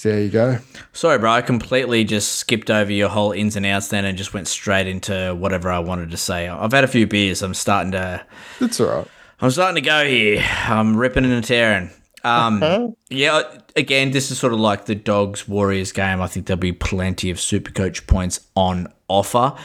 [0.02, 0.58] so there you go.
[0.94, 1.30] Sorry, bro.
[1.32, 4.88] I completely just skipped over your whole ins and outs then and just went straight
[4.88, 6.48] into whatever I wanted to say.
[6.48, 7.44] I've had a few beers.
[7.44, 8.26] I'm starting to.
[8.60, 9.08] That's all right.
[9.42, 10.44] I'm starting to go here.
[10.68, 11.92] I'm ripping and tearing.
[12.24, 13.44] Um, yeah,
[13.76, 16.22] again, this is sort of like the Dogs Warriors game.
[16.22, 19.56] I think there'll be plenty of super coach points on offer.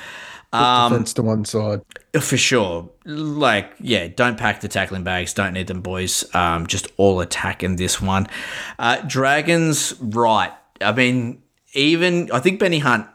[0.52, 1.82] Um, Defense to one side.
[2.18, 2.88] For sure.
[3.04, 5.34] Like, yeah, don't pack the tackling bags.
[5.34, 6.24] Don't need them, boys.
[6.34, 8.26] Um, just all attack in this one.
[8.78, 10.52] Uh, Dragons, right.
[10.80, 11.42] I mean,
[11.74, 13.06] even, I think Benny Hunt,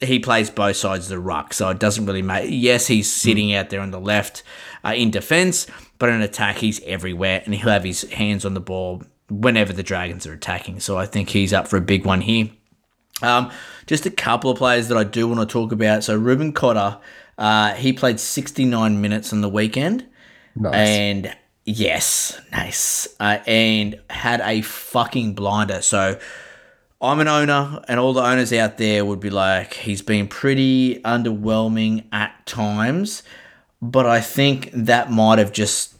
[0.00, 2.46] he plays both sides of the ruck, so it doesn't really matter.
[2.46, 4.42] Yes, he's sitting out there on the left
[4.82, 5.66] uh, in defense,
[6.00, 9.82] but in attack, he's everywhere, and he'll have his hands on the ball whenever the
[9.82, 10.80] Dragons are attacking.
[10.80, 12.48] So I think he's up for a big one here.
[13.22, 13.52] Um,
[13.86, 16.02] just a couple of players that I do want to talk about.
[16.02, 16.98] So Reuben Cotter,
[17.36, 20.06] uh, he played 69 minutes on the weekend.
[20.56, 20.74] Nice.
[20.74, 21.36] And
[21.66, 23.06] yes, nice.
[23.20, 25.82] Uh, and had a fucking blinder.
[25.82, 26.18] So
[27.02, 31.00] I'm an owner, and all the owners out there would be like, he's been pretty
[31.02, 33.22] underwhelming at times.
[33.82, 35.94] But I think that might have just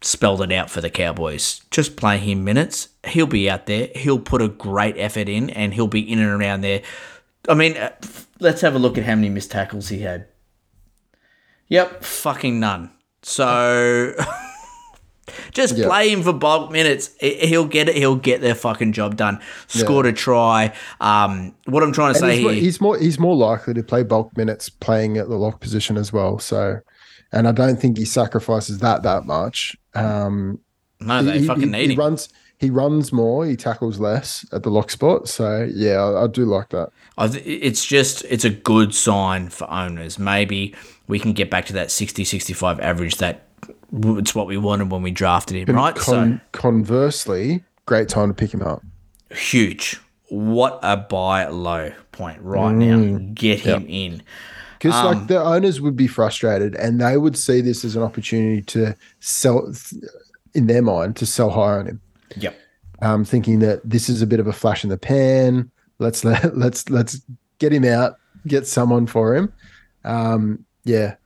[0.00, 1.62] spelled it out for the Cowboys.
[1.70, 2.88] Just play him minutes.
[3.06, 3.88] He'll be out there.
[3.96, 6.82] He'll put a great effort in, and he'll be in and around there.
[7.48, 7.90] I mean, uh,
[8.40, 10.26] let's have a look at how many missed tackles he had.
[11.68, 12.90] Yep, fucking none.
[13.22, 14.12] So
[15.52, 15.86] just Yeah.
[15.86, 17.10] play him for bulk minutes.
[17.18, 17.96] He- He'll get it.
[17.96, 19.40] He'll get their fucking job done.
[19.66, 20.72] Scored a try.
[21.00, 22.52] Um, what I'm trying to And say he's, here.
[22.60, 26.12] he's more he's more likely to play bulk minutes playing at the lock position as
[26.12, 26.38] well.
[26.38, 26.78] So,
[27.36, 29.76] and I don't think he sacrifices that that much.
[29.94, 30.60] Um,
[31.00, 31.98] no, they he, fucking he, need he him.
[32.00, 33.44] runs he runs more.
[33.46, 35.28] He tackles less at the lock spot.
[35.28, 36.88] So yeah, I, I do like that.
[37.18, 40.18] I th- it's just it's a good sign for owners.
[40.18, 40.74] Maybe
[41.06, 43.42] we can get back to that 60 65 average that
[43.92, 45.94] it's what we wanted when we drafted him, And right?
[45.94, 48.82] con- conversely, great time to pick him up.
[49.30, 50.00] huge.
[50.28, 53.18] What a buy low point right now.
[53.34, 54.22] Get him in.
[54.78, 58.02] Because Um, like the owners would be frustrated and they would see this as an
[58.02, 59.72] opportunity to sell,
[60.54, 62.00] in their mind, to sell high on him.
[62.36, 62.56] Yep.
[63.02, 65.70] um, thinking that this is a bit of a flash in the pan.
[65.98, 67.20] Let's let, let's let's
[67.58, 68.16] get him out,
[68.46, 69.52] get someone for him.
[70.04, 71.16] Um, yeah,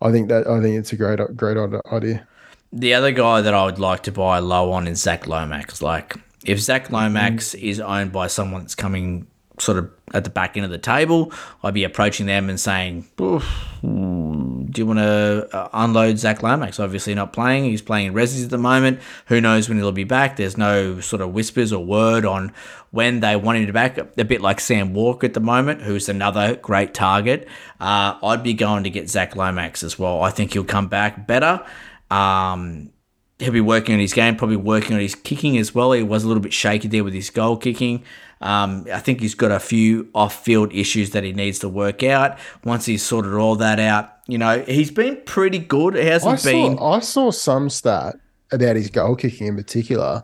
[0.00, 1.56] I think that I think it's a great great
[1.92, 2.26] idea.
[2.72, 5.80] The other guy that I would like to buy low on is Zac Lomax.
[5.80, 9.26] Like, if Zac Lomax is owned by someone that's coming
[9.60, 11.32] sort of at the back end of the table,
[11.62, 16.80] I'd be approaching them and saying, hmm, Do you want to uh, unload Zac Lomax?
[16.80, 17.64] Obviously, not playing.
[17.64, 19.00] He's playing in Resi's at the moment.
[19.26, 20.36] Who knows when he'll be back?
[20.36, 22.52] There's no sort of whispers or word on
[22.90, 23.98] when they want him to back.
[23.98, 27.48] A bit like Sam Walker at the moment, who's another great target.
[27.80, 30.22] Uh, I'd be going to get Zac Lomax as well.
[30.22, 31.64] I think he'll come back better.
[32.10, 32.90] Um,
[33.38, 35.92] he'll be working on his game, probably working on his kicking as well.
[35.92, 38.02] He was a little bit shaky there with his goal kicking.
[38.40, 42.38] Um, I think he's got a few off-field issues that he needs to work out.
[42.64, 45.96] Once he's sorted all that out, you know, he's been pretty good.
[45.96, 46.76] It hasn't I been.
[46.76, 48.16] saw I saw some stat
[48.52, 50.22] about his goal kicking in particular,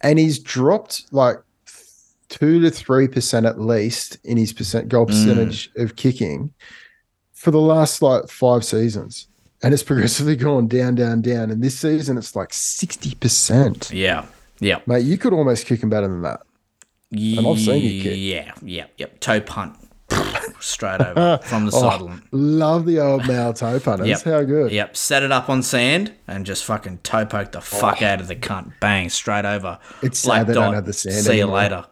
[0.00, 1.36] and he's dropped like
[2.28, 6.52] two to three percent at least in his percent goal percentage of kicking
[7.32, 9.28] for the last like five seasons.
[9.62, 11.50] And it's progressively gone down, down, down.
[11.50, 13.92] And this season it's like 60%.
[13.92, 14.26] Yeah,
[14.60, 14.80] yeah.
[14.86, 16.40] Mate, you could almost kick him better than that.
[17.14, 18.14] And I've seen you kick.
[18.18, 19.20] Yeah, yeah, yep.
[19.20, 19.76] Toe punt
[20.60, 22.22] straight over from the Oh, sideline.
[22.32, 24.06] love the old male toe punters.
[24.08, 24.22] Yep.
[24.22, 24.72] How good.
[24.72, 24.96] Yep.
[24.96, 28.36] Set it up on sand and just fucking toe poke the fuck out of the
[28.36, 28.72] cunt.
[28.80, 29.78] Bang, straight over.
[29.80, 29.96] Oh.
[30.02, 31.46] It's sad they don't have the sand See anymore.
[31.48, 31.84] you later.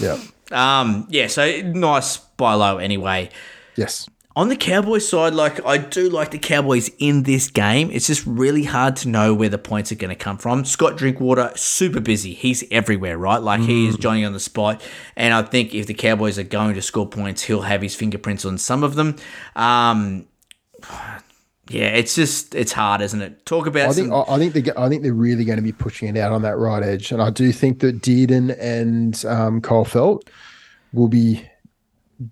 [0.00, 0.18] Yeah.
[0.52, 3.30] Um, yeah, so nice by low anyway.
[3.76, 4.08] Yes.
[4.36, 7.90] On the Cowboys side, like I do like the Cowboys in this game.
[7.90, 10.66] It's just really hard to know where the points are going to come from.
[10.66, 12.34] Scott Drinkwater, super busy.
[12.34, 13.40] He's everywhere, right?
[13.40, 13.88] Like he Mm.
[13.88, 14.82] is Johnny on the spot.
[15.16, 18.44] And I think if the Cowboys are going to score points, he'll have his fingerprints
[18.44, 19.16] on some of them.
[19.56, 20.26] Um,
[21.68, 23.46] yeah, it's just it's hard, isn't it?
[23.46, 25.62] Talk about I think some, I I think they I think they're really going to
[25.62, 29.24] be pushing it out on that right edge, and I do think that Dearden and
[29.24, 30.28] um, Kyle Feldt
[30.92, 31.42] will be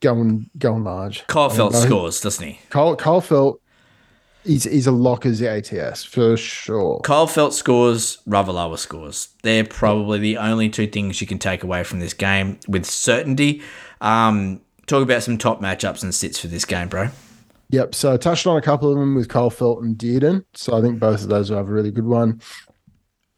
[0.00, 1.26] going going large.
[1.26, 2.60] Kyle Feldt scores, doesn't he?
[2.70, 3.58] Kyle Feldt
[4.44, 7.00] he's is a lock as the ATS for sure.
[7.00, 9.28] Kyle Feldt scores, Ravalawa scores.
[9.42, 13.62] They're probably the only two things you can take away from this game with certainty.
[14.00, 17.08] Um, talk about some top matchups and sits for this game, bro.
[17.70, 17.94] Yep.
[17.94, 20.44] So I touched on a couple of them with Kyle Feldt and Dearden.
[20.54, 22.40] So I think both of those will have a really good one.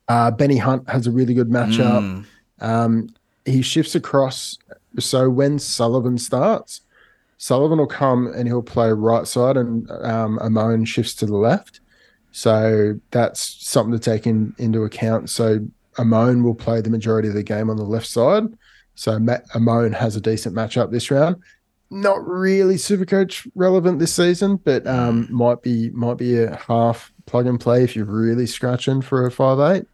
[0.08, 2.24] Uh, Benny Hunt has a really good matchup.
[2.60, 3.08] Um,
[3.44, 4.58] he shifts across.
[4.98, 6.82] So when Sullivan starts,
[7.38, 11.80] Sullivan will come and he'll play right side, and um, Amon shifts to the left.
[12.32, 15.30] So that's something to take in, into account.
[15.30, 15.60] So
[15.98, 18.44] Amon will play the majority of the game on the left side.
[18.94, 21.36] So Ma- Amon has a decent matchup this round.
[21.90, 27.12] Not really super coach relevant this season, but um, might be might be a half
[27.26, 29.86] plug and play if you're really scratching for a five eight.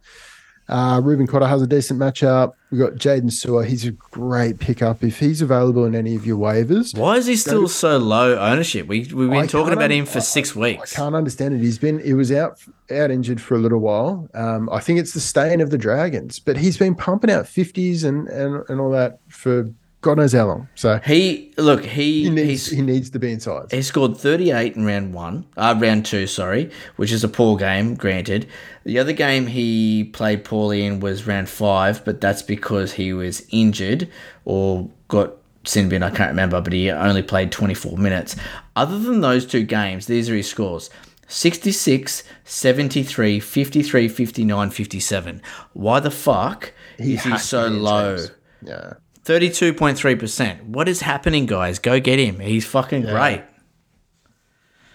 [0.69, 2.53] Uh, Reuben Cotter has a decent matchup.
[2.71, 3.65] We've got Jaydn Su'A.
[3.65, 6.97] He's a great pickup if he's available in any of your waivers.
[6.97, 8.87] Why is he still so low ownership?
[8.87, 10.93] We we've been I talking about him for six weeks.
[10.93, 11.59] I can't understand it.
[11.59, 12.59] He's been he was out
[12.91, 14.29] out injured for a little while.
[14.33, 18.03] Um, I think it's the stain of the Dragons, but he's been pumping out fifties
[18.03, 19.69] and, and and all that for
[20.03, 20.67] God knows how long.
[20.75, 23.71] So He look he he needs he needs to be inside.
[23.71, 27.95] he scored 38 in round one, uh, round two, sorry, which is a poor game,
[27.95, 28.47] granted.
[28.85, 33.45] The other game he played poorly in was round five, but that's because he was
[33.49, 34.07] injured
[34.45, 35.31] or got
[35.65, 38.35] sin bin, I can't remember, but he only played 24 minutes.
[38.75, 40.89] Other than those two games, these are his scores.
[41.29, 45.41] 66, 73, 53, 59, 57.
[45.73, 48.17] Why the fuck is he so low?
[48.17, 48.31] teams.
[48.65, 48.93] Yeah.
[49.25, 50.63] 32.3%.
[50.63, 51.79] What is happening, guys?
[51.79, 52.39] Go get him.
[52.39, 53.43] He's fucking great.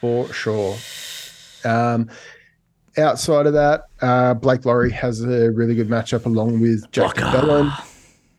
[0.00, 0.76] for sure.
[1.64, 2.10] Um,
[2.96, 7.32] outside of that, uh, Blake Lawrie has a really good matchup along with Jack Blocker.
[7.32, 7.72] Bellin.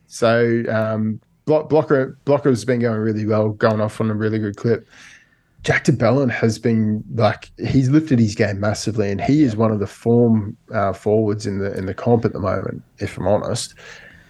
[0.06, 4.56] So um, Block, Blocker Blocker's been going really well, going off on a really good
[4.56, 4.88] clip.
[5.62, 9.70] Jack de Belin has been like he's lifted his game massively, and he is one
[9.70, 12.82] of the form uh, forwards in the in the comp at the moment.
[12.98, 13.74] If I'm honest,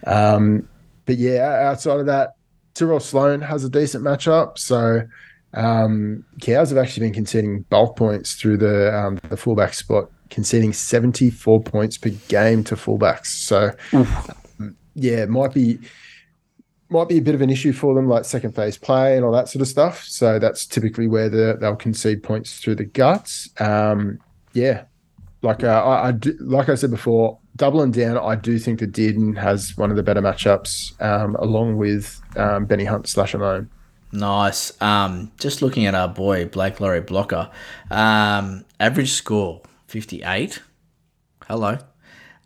[0.07, 0.69] um,
[1.11, 2.37] but yeah, outside of that,
[2.75, 4.57] Tyrell Sloan has a decent matchup.
[4.59, 5.03] So
[5.55, 10.73] um, Cows have actually been conceding bulk points through the um, the fullback spot, conceding
[10.73, 13.27] 74 points per game to fullbacks.
[13.27, 15.81] So um, yeah, might be
[16.91, 19.33] might be a bit of an issue for them, like second phase play and all
[19.33, 20.05] that sort of stuff.
[20.05, 23.49] So that's typically where the, they'll concede points through the guts.
[23.59, 24.21] Um,
[24.53, 24.85] yeah,
[25.43, 28.91] like uh, I, I do, like I said before, doubling down, I do think that
[28.93, 33.69] Dearden has one of the better matchups, um, along with um, Benny Hunt slash Amon.
[34.13, 34.73] Nice.
[34.83, 37.51] Um, just looking at our boy Blake Lawrie Blocker,
[37.91, 40.63] um, average score fifty eight.
[41.47, 41.77] Hello,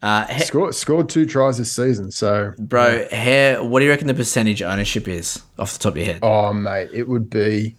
[0.03, 3.07] uh, he- Scored scored two tries this season, so bro.
[3.11, 6.19] How, what do you reckon the percentage ownership is off the top of your head?
[6.23, 7.77] Oh mate, it would be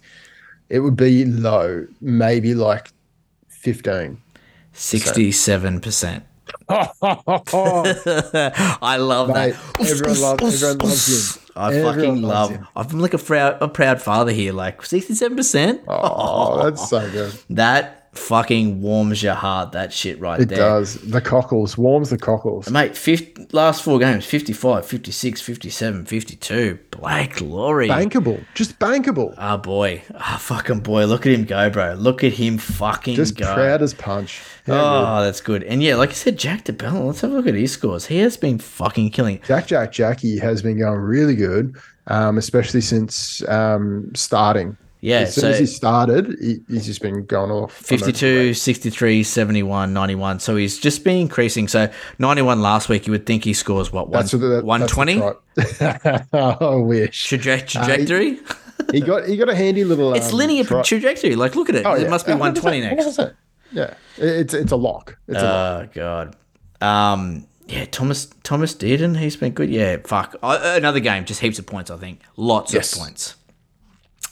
[0.70, 2.90] it would be low, maybe like
[3.50, 4.20] 15.
[4.72, 6.24] Sixty seven percent.
[7.58, 9.90] I love Mate, that.
[9.90, 11.42] everyone loves everyone loves him.
[11.56, 12.50] I Everyone fucking love.
[12.50, 12.66] him.
[12.76, 14.52] I'm like a proud, a proud father here.
[14.52, 15.82] Like sixty seven percent.
[15.88, 17.32] Oh, that's so good.
[17.50, 19.72] That fucking warms your heart.
[19.72, 20.58] That shit right It there.
[20.58, 20.94] It does.
[20.94, 22.70] The cockles warms the cockles.
[22.70, 26.78] Mate, 50, last four games 55, 56, 57, 52.
[26.90, 27.88] Blake Lawrie.
[27.88, 29.34] Bankable, just bankable.
[29.38, 30.02] Ah, boy.
[30.14, 31.04] Ah, fucking boy.
[31.06, 31.94] Look at him go, bro.
[31.94, 33.52] Look at him fucking Just go.
[33.54, 34.40] proud as punch.
[34.66, 35.62] How oh, that's good.
[35.62, 38.06] And yeah, like I said, Jack de Belin, let's have a look at his scores.
[38.06, 39.40] He has been fucking killing.
[39.46, 41.76] Jack Jack Jackie has been going really good,
[42.08, 44.76] um, especially since um, starting.
[45.06, 47.76] Yeah, As soon so as he started, he, he's just been going off.
[47.92, 50.40] on 52, 63, 71, 91.
[50.40, 51.68] So he's just been increasing.
[51.68, 51.88] So
[52.18, 55.14] 91 last week, you would think he scores what, one, That's what the, 120?
[55.54, 57.28] the try- I wish.
[57.28, 58.40] Traje- trajectory?
[58.90, 60.12] He got he got a handy little.
[60.12, 61.36] it's um, linear trajectory.
[61.36, 61.86] Like, look at it.
[61.86, 62.08] Oh, it yeah.
[62.08, 63.04] must be 120 next.
[63.16, 63.32] 100%.
[63.72, 65.16] Yeah, it's it's a lock.
[65.28, 65.88] It's a lock.
[65.88, 66.36] Oh god.
[66.80, 67.46] Um.
[67.68, 69.70] Yeah, Thomas Thomas Dearden, he's been good.
[69.70, 70.34] Yeah, fuck.
[70.42, 71.90] Uh, another game, just heaps of points.
[71.92, 72.92] I think lots Yes.
[72.92, 73.34] of points.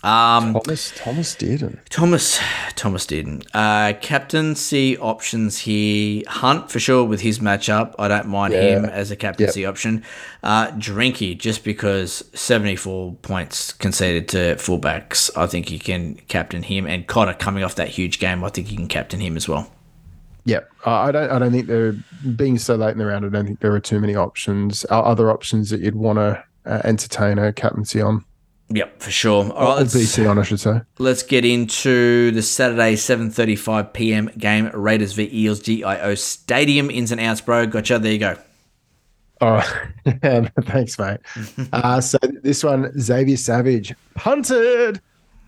[0.05, 1.79] Um, Thomas Thomas Dearden.
[1.89, 2.39] Thomas
[2.77, 3.43] Thomas Dearden.
[3.55, 6.23] Uh, captaincy options here.
[6.27, 7.95] Hunt for sure with his matchup.
[7.99, 8.61] I don't mind Yeah.
[8.81, 10.05] him as a captaincy option.
[10.43, 15.31] Uh, Drinky just because seventy four points conceded to fullbacks.
[15.37, 16.87] I think you can captain him.
[16.87, 18.45] And Cotter coming off that huge game.
[18.45, 19.71] I think you can captain him as well.
[20.45, 21.31] Yeah, I I don't.
[21.31, 21.95] I don't think there
[22.37, 23.25] being so late in the round.
[23.25, 24.85] I don't think there are too many options.
[24.91, 28.23] Uh, Other options that you'd want to uh, entertain a captaincy on.
[28.71, 29.53] Yep, for sure.
[29.53, 30.81] All right, BC on, I should say.
[30.99, 34.31] Let's get into the Saturday 7:35 p.m.
[34.39, 34.71] game.
[34.73, 37.67] Raiders v Eels GIO Stadium ins and outs, bro.
[37.67, 37.99] Gotcha.
[37.99, 38.37] There you go.
[39.41, 39.61] Oh,
[40.63, 41.21] thanks, mate.
[41.73, 45.01] uh, so this one, Xavier Savage punted.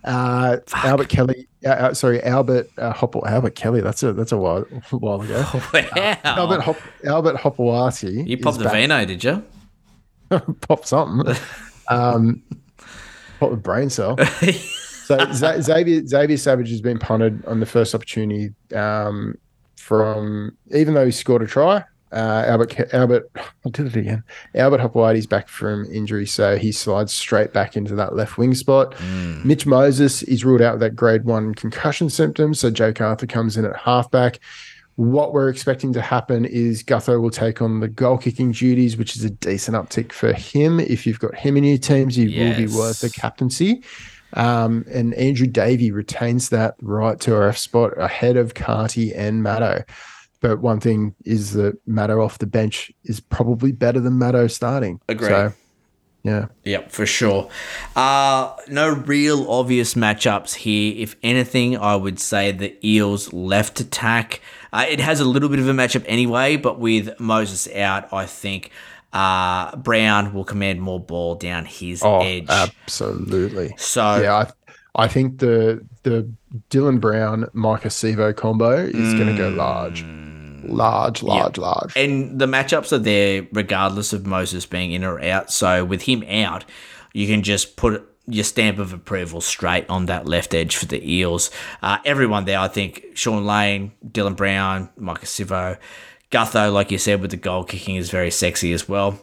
[0.05, 1.49] Uh, Albert Kelly.
[1.65, 3.27] Uh, uh, sorry, Albert uh, Hopple.
[3.27, 3.81] Albert Kelly.
[3.81, 5.43] That's a that's a while, while ago.
[5.73, 6.17] Wow.
[6.23, 8.29] Albert Hop, Albert Hopoate.
[8.29, 9.43] you popped the vino, did you?
[10.61, 11.35] Pop something.
[11.89, 12.43] um,
[13.39, 14.17] pop the brain cell.
[15.05, 15.19] So
[15.61, 19.39] Xavier Xavier Savage has been punted on the first opportunity um,
[19.77, 21.85] from even though he scored a try.
[22.13, 24.23] Uh, Albert Albert I did it again.
[24.55, 28.95] Albert Hopoate's back from injury, so he slides straight back into that left wing spot.
[29.45, 33.57] Mitch Moses is ruled out with that grade one concussion symptoms, so Jake Arthur comes
[33.57, 34.39] in at halfback.
[34.97, 39.15] What we're expecting to happen is Gutho will take on the goal kicking duties, which
[39.15, 40.81] is a decent uptick for him.
[40.81, 43.83] If you've got him in your teams, he will be worth the captaincy.
[44.33, 49.85] Um, and Andrew Davey retains that right 2RF spot ahead of Carty and Matto.
[50.41, 55.01] But one thing is that Matto off the bench is probably better than Matto starting.
[55.09, 55.29] Agree.
[55.29, 55.53] So,
[56.27, 56.47] yeah.
[56.65, 57.49] Yep, for sure.
[57.95, 60.95] Uh, no real obvious matchups here.
[60.97, 64.41] If anything, I would say the Eels left attack.
[64.73, 68.27] Uh, it has a little bit of a matchup anyway, but with Moses out, I
[68.27, 68.71] think
[69.13, 72.47] uh, Brown will command more ball down his Oh, edge.
[72.51, 73.75] absolutely.
[73.79, 74.35] So- yeah,
[74.97, 76.29] I, I think the the
[76.71, 80.03] Dylan Brown Maika Sivo combo is going to go large,
[80.69, 81.97] large, large, large.
[81.97, 85.51] And the matchups are there regardless of Moses being in or out.
[85.51, 86.65] So with him out,
[87.13, 91.13] you can just put your stamp of approval straight on that left edge for the
[91.13, 91.51] Eels.
[91.83, 95.79] Uh, everyone there, I think, Shaun Lane, Dylan Brown, Maika Sivo,
[96.31, 99.21] Gutho, like you said, with the goal kicking is very sexy as well.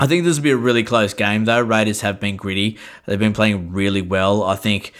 [0.00, 1.60] I think this will be a really close game, though.
[1.60, 2.76] Raiders have been gritty.
[3.06, 4.42] They've been playing really well.
[4.42, 4.92] I think,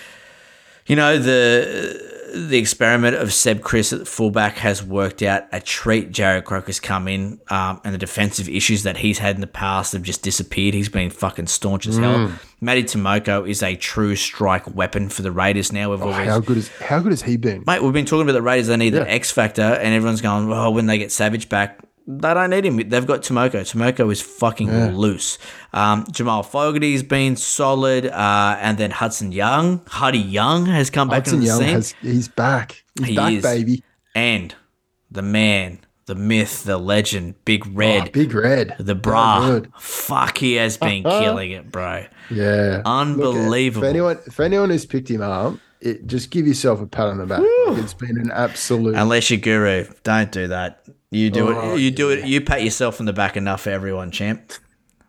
[0.86, 6.10] you know, the the experiment of Seb Kris at fullback has worked out a treat.
[6.12, 9.92] Jarrod Croker's come in, um, and the defensive issues that he's had in the past
[9.92, 10.74] have just disappeared.
[10.74, 12.16] He's been fucking staunch as hell.
[12.28, 12.32] Mm.
[12.60, 15.90] Matty Timoko is a true strike weapon for the Raiders now.
[15.90, 17.64] We've Oh, always how good is how good has he been?
[17.66, 18.66] Mate, we've been talking about the Raiders.
[18.68, 19.02] They need Yeah.
[19.02, 22.66] an X factor, and everyone's going, "Oh, when they get Savage back, they don't need
[22.66, 22.76] him.
[22.76, 23.60] They've got Timoko.
[23.62, 24.90] Timoko is fucking Yeah.
[24.94, 25.38] loose.
[25.72, 31.24] Um, Jamal Fogarty's been solid, uh, and then Hudson Young, Huddy Young has come back
[31.24, 31.68] Hudson Young scene.
[31.68, 32.84] has he's back.
[32.98, 33.42] He's He back, is.
[33.42, 33.82] baby.
[34.14, 34.54] and
[35.10, 38.74] the man, the myth, the legend, Big Red, Oh, big red.
[38.78, 39.60] the bra.
[39.78, 42.04] Fuck, he has been killing it, bro.
[42.30, 42.82] Yeah.
[42.84, 43.84] Unbelievable.
[43.84, 47.18] If anyone if anyone has picked him up, it, just give yourself a pat on
[47.18, 47.40] the back.
[47.40, 50.82] Like, it's been an absolute Unless you're guru, don't do that.
[51.14, 51.80] You do Oh, it.
[51.80, 52.26] You do it.
[52.26, 54.52] You pat yourself on the back enough for everyone, champ.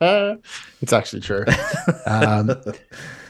[0.00, 1.44] it's actually true.
[2.06, 2.50] um,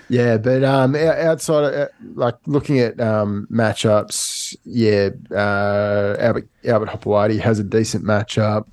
[0.08, 6.88] yeah, but um, outside of uh, like looking at um, matchups, yeah, uh, Albert Albert
[6.88, 8.66] Hopoate has a decent matchup.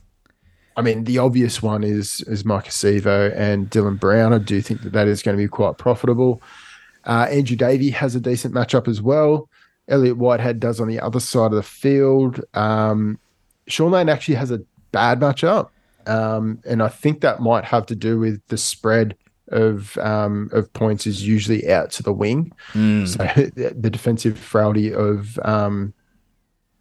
[0.78, 4.34] I mean, the obvious one is is Maika Sivo and Dylan Brown.
[4.34, 6.42] I do think that that is going to be quite profitable.
[7.06, 9.50] Uh, Andrew Davey has a decent matchup as well.
[9.90, 12.42] Elliott Whitehead does on the other side of the field.
[12.54, 13.20] Um,
[13.68, 14.62] Shaun Lane actually has a
[14.92, 15.70] bad matchup,
[16.08, 19.16] um, and I think that might have to do with the spread
[19.50, 22.54] of um, of points is usually out to the wing.
[23.06, 23.18] So
[23.56, 25.94] the the defensive frailty of um,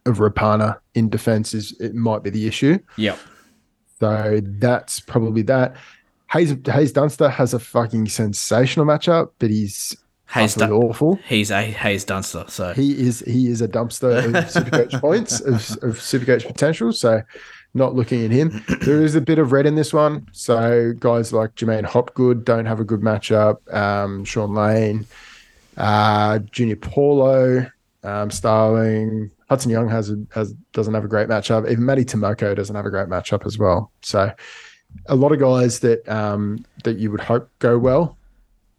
[0.07, 2.79] of Rapana in defense is it might be the issue.
[2.97, 3.19] Yep.
[4.01, 5.77] So that's probably that.
[6.31, 9.97] Haze Haze Dunster has a fucking sensational matchup, but he's
[10.31, 11.17] Haze utterly awful.
[11.25, 12.45] He's a Haze Dunster.
[12.49, 16.93] So He is he is a dumpster of Supercoach points of, of Supercoach potential.
[16.93, 17.23] So
[17.75, 18.63] not looking at him.
[18.81, 20.27] There is a bit of red in this one.
[20.33, 23.73] So guys like J'maine Hopgood don't have a good matchup.
[23.75, 25.07] Um, Shaun Lane,
[25.77, 27.67] uh, Junior Paulo,
[28.03, 31.71] um, Starling, Hudson Young has a, has doesn't have a great matchup.
[31.71, 33.93] Even Matty Timoko doesn't have a great matchup as well.
[34.03, 34.31] So
[35.07, 38.18] a lot of guys that um, that you would hope go well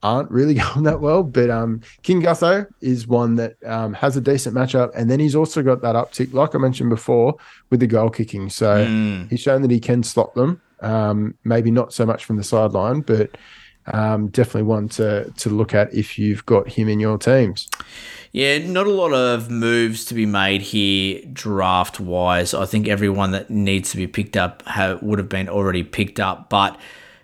[0.03, 1.23] aren't really going that well.
[1.23, 5.35] But um, King Gutho is one that um, has a decent matchup, and then he's
[5.35, 7.35] also got that uptick, like I mentioned before,
[7.69, 8.49] with the goal kicking.
[8.49, 8.85] So
[9.30, 10.61] he's shown that he can stop them.
[10.81, 13.38] Um, maybe not so much from the sideline, but
[13.88, 17.67] um, definitely one to to look at if you've got him in your teams.
[18.31, 22.53] Yeah, not a lot of moves to be made here draft wise.
[22.53, 26.19] I think everyone that needs to be picked up ha- would have been already picked
[26.19, 26.49] up.
[26.49, 26.80] But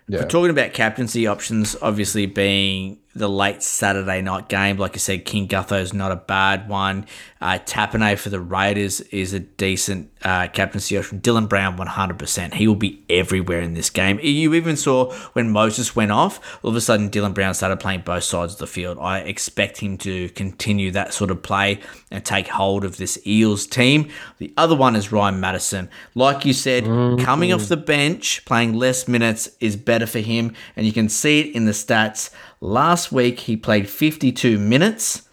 [0.08, 0.22] Yeah.
[0.22, 4.78] we're talking about captaincy options, obviously being the late Saturday night game.
[4.78, 7.06] Like I said, King Gutho is not a bad one.
[7.40, 11.22] Uh, Tapine for the Raiders is a decent uh, captaincy option.
[11.22, 12.54] Dylan Brown, 100%.
[12.56, 14.20] He will be everywhere in this game.
[14.22, 18.02] You even saw when Moses went off, all of a sudden Dylan Brown started playing
[18.02, 18.98] both sides of the field.
[19.00, 21.80] I expect him to continue that sort of play
[22.12, 24.10] and take hold of this Eels team.
[24.40, 25.90] The other one is Ryan Matterson.
[26.16, 26.84] Like you said,
[27.20, 30.54] coming off the bench, playing less minutes is better for him.
[30.76, 32.32] And you can see it in the stats.
[32.70, 35.30] Last week, he played 52 minutes,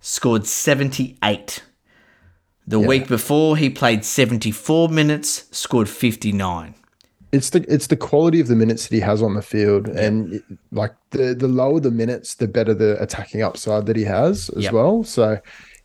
[0.00, 1.62] scored 78.
[2.66, 6.74] The week before, he played 74 minutes, scored 59.
[7.32, 10.32] It's the it's the quality of the minutes that he has on the field, and
[10.36, 10.42] it-
[10.72, 14.64] like the the lower the minutes, the better the attacking upside that he has as
[14.64, 14.72] Yep.
[14.72, 15.04] well.
[15.04, 15.38] So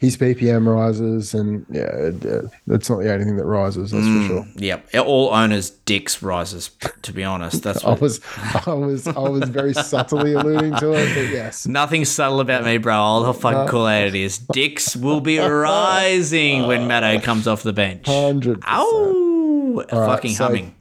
[0.06, 3.92] his PPM rises, and yeah, uh, that's not the only thing that rises.
[3.92, 4.22] That's Mm.
[4.22, 4.48] for sure.
[4.56, 4.90] Yep.
[5.06, 6.70] All owners' dicks rises.
[7.04, 8.02] To be honest, that's I what.
[8.02, 8.22] was
[8.66, 12.78] I was I was very subtly alluding to it, but yes, Nothing subtle about me,
[12.78, 12.94] bro.
[12.96, 14.38] I'll fucking call out it is.
[14.40, 18.06] Dicks will be rising when Matto comes off the bench.
[18.08, 18.64] hundred.
[18.68, 19.74] Ow!
[19.78, 20.76] right, fucking so- humming.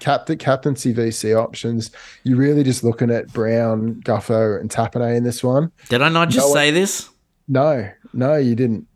[0.00, 1.90] Captain captaincy VC options.
[2.24, 5.72] You're really just looking at Brown, Gutho, and Tapine in this one.
[5.88, 7.08] Did I not just No, say this?
[7.48, 8.86] No, no, you didn't.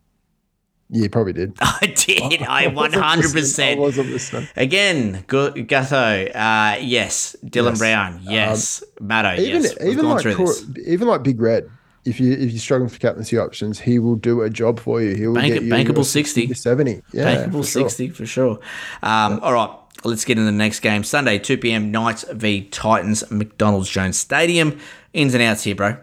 [0.91, 1.53] You probably did.
[1.61, 2.41] I did.
[2.41, 3.03] I wasn't.
[3.03, 3.77] I 100%.
[3.77, 4.47] wasn't listening.
[4.55, 7.35] Again, Gu- Gutho, uh, yes.
[7.45, 7.77] Dylan Yes.
[7.79, 8.83] Brown, yes.
[8.99, 9.75] Matto, Even yes.
[9.83, 10.53] Even like Cor-
[10.87, 11.69] even like Big Red.
[12.05, 15.13] If you if you're struggling for captaincy options, he will do a job for you.
[15.15, 16.47] He will Bank- get you bankable your 60.
[16.47, 17.01] to seventy.
[17.13, 17.89] Yeah, Bankable for sure.
[17.89, 18.59] 60 for sure.
[19.03, 19.69] Um, All right,
[20.05, 21.03] let's get into the next game.
[21.03, 21.91] Sunday, 2 p.m.
[21.91, 24.79] Knights v Titans, McDonald's Jones Stadium.
[25.13, 25.97] Ins and outs here, bro.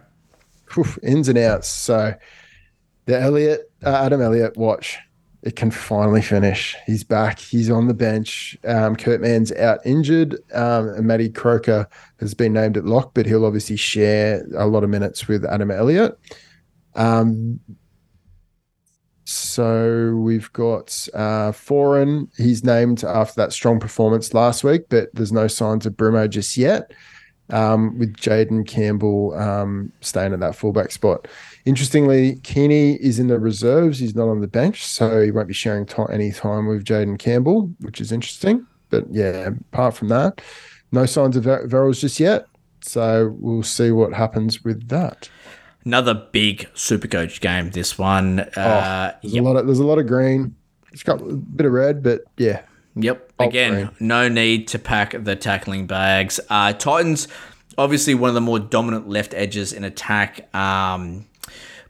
[0.79, 1.67] Oof, ins and outs.
[1.69, 2.15] So
[3.07, 4.99] the Elliot, uh, Adam Elliott watch,
[5.43, 6.77] it can finally finish.
[6.87, 7.39] He's back.
[7.39, 8.57] He's on the bench.
[8.65, 11.89] Um, Kurt Mann's out injured, um, and Matty Croker
[12.19, 15.71] has been named at lock, but he'll obviously share a lot of minutes with Adam
[15.71, 16.19] Elliott.
[16.97, 17.61] Um,
[19.23, 21.53] so we've got uh.
[22.37, 26.57] He's named after that strong performance last week, but there's no signs of Brumo just
[26.57, 26.93] yet
[27.51, 31.29] um, with Jayden Campbell um, staying at that fullback spot.
[31.67, 33.99] Interestingly, Kini is in the reserves.
[33.99, 37.19] He's not on the bench, so he won't be sharing ti any time with Jayden
[37.19, 38.65] Campbell, which is interesting.
[38.89, 40.41] But yeah, apart from that,
[40.93, 42.47] no signs of Ver- Verrills just yet.
[42.83, 45.29] So we'll see what happens with that.
[45.85, 48.41] Another big Supercoach game, this one.
[48.41, 50.55] Uh, There's a lot of there's a lot of green.
[50.93, 52.63] It's got a bit of red, but yeah,
[52.95, 53.33] Yep.
[53.41, 54.01] Oh, Again, great.
[54.01, 56.41] no need to pack the tackling bags.
[56.49, 57.29] Uh, Titans,
[57.77, 60.49] obviously one of the more dominant left edges in attack.
[60.55, 61.27] Um,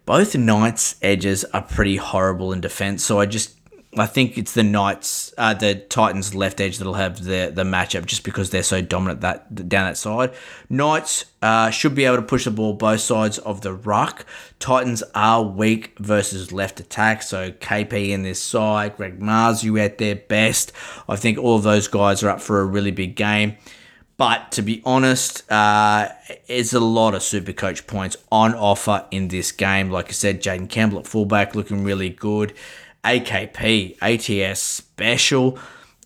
[0.06, 3.04] both Knights edges are pretty horrible in defense.
[3.04, 3.56] So I just,
[3.98, 8.06] I think it's the Knights, uh, the Titans left edge that'll have the the matchup
[8.06, 10.32] just because they're so dominant that down that side.
[10.70, 14.24] Knights uh, should be able to push the ball both sides of the ruck.
[14.60, 20.16] Titans are weak versus left attack, so KP in this side, Greg Marzhew at their
[20.16, 20.72] best.
[21.08, 23.56] I think all of those guys are up for a really big game.
[24.16, 26.08] But to be honest, uh,
[26.48, 29.90] there's a lot of super coach points on offer in this game.
[29.90, 32.54] Like I said, Jayden Campbell at fullback looking really good.
[33.04, 35.58] AKP, ATS special.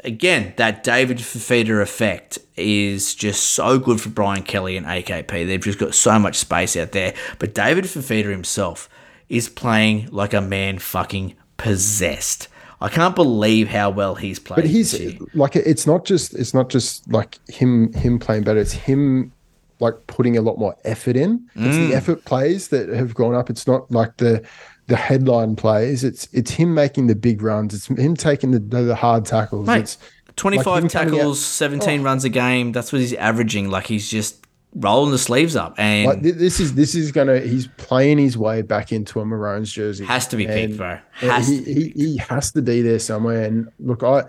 [0.02, 5.46] Again, that David Fifita effect is just so good for Brian Kelly and AKP.
[5.46, 7.14] They've just got so much space out there.
[7.38, 8.88] But David Fifita himself
[9.28, 12.48] is playing like a man fucking possessed.
[12.80, 14.56] I can't believe how well he's played.
[14.56, 14.94] but he's
[15.34, 18.58] like it's not just it's not just like him him playing better.
[18.60, 19.32] It's him
[19.80, 21.46] like putting a lot more effort in.
[21.54, 21.88] It's Mm.
[21.88, 23.50] the effort plays that have gone up.
[23.50, 24.42] It's not like the
[24.86, 26.04] the headline plays.
[26.04, 27.74] It's it's him making the big runs.
[27.74, 29.66] It's him taking the the hard tackles.
[29.66, 29.98] Mate, it's
[30.36, 32.72] 25 like tackles, out- 17 runs a game.
[32.72, 33.68] That's what he's averaging.
[33.70, 37.66] Like he's just rolling the sleeves up and Like this is this is gonna he's
[37.76, 40.04] playing his way back into a Maroons jersey.
[40.04, 40.98] Has to be picked, bro.
[41.14, 43.42] Has he, he he has to be there somewhere.
[43.44, 44.24] And look, I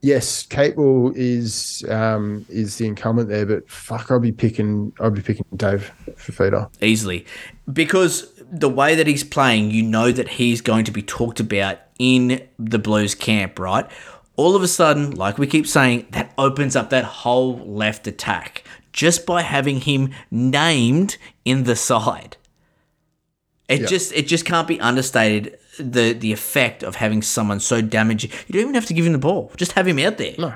[0.00, 5.22] yes, Capewell is um is the incumbent there, but fuck, I'll be picking I'll be
[5.22, 6.70] picking Dave for Fifita.
[6.82, 7.24] easily
[7.72, 11.78] because the way that he's playing, you know that he's going to be talked about
[11.98, 13.88] in the Blues camp, right?
[14.36, 18.64] All of a sudden, like we keep saying, that opens up that whole left attack
[18.92, 22.36] just by having him named in the side.
[23.68, 23.86] It Yeah.
[23.86, 28.30] just it just can't be understated the the effect of having someone so damaging.
[28.46, 30.34] You don't even have to give him the ball; just have him out there.
[30.38, 30.52] No,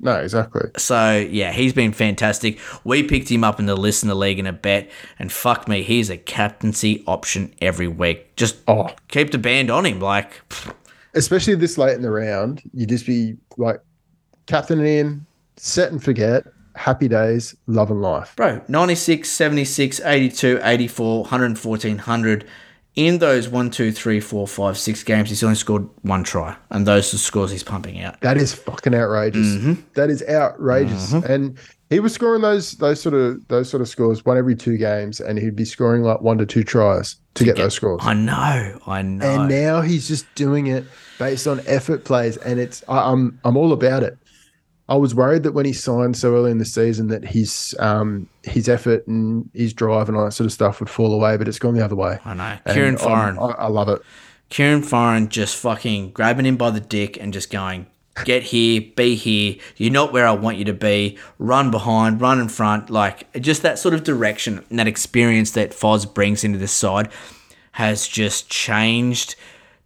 [0.00, 0.70] no, exactly.
[0.78, 2.58] So yeah, he's been fantastic.
[2.84, 6.08] We picked him up in the listener league in a bet, and fuck me, he's
[6.08, 8.34] a captaincy option every week.
[8.36, 10.40] Just Oh, keep the band on him, like
[11.12, 13.80] especially this late in the round, you just be like
[14.46, 16.44] captain in, set and forget,
[16.74, 18.34] happy days, love and life.
[18.36, 22.46] bro, 96, 76, 82, 84, 114, 100.
[22.96, 26.86] In those one, two, three, four, five, six games, he's only scored one try, and
[26.86, 28.20] those are the scores he's pumping out.
[28.20, 29.48] That is fucking outrageous.
[29.48, 29.82] Mm-hmm.
[29.94, 31.12] That is outrageous.
[31.12, 31.58] And
[31.90, 35.20] he was scoring those those sort of those sort of scores one every two games,
[35.20, 38.00] and he'd be scoring like one to two tries to, get, those scores.
[38.04, 39.26] I know, I know.
[39.26, 40.84] And now he's just doing it
[41.18, 44.16] based on effort plays, and it's I, I'm I'm all about it.
[44.88, 48.28] I was worried that when he signed so early in the season that his um
[48.42, 51.48] his effort and his drive and all that sort of stuff would fall away, but
[51.48, 52.18] it's gone the other way.
[52.24, 52.58] I know.
[52.64, 53.38] And Kieran Foran.
[53.38, 54.02] I, I love it.
[54.50, 57.86] Kieran Foran just fucking grabbing him by the dick and just going,
[58.24, 59.56] get here, be here.
[59.76, 61.18] You're not where I want you to be.
[61.38, 62.90] Run behind, run in front.
[62.90, 67.10] Like just that sort of direction and that experience that Foz brings into this side
[67.72, 69.34] has just changed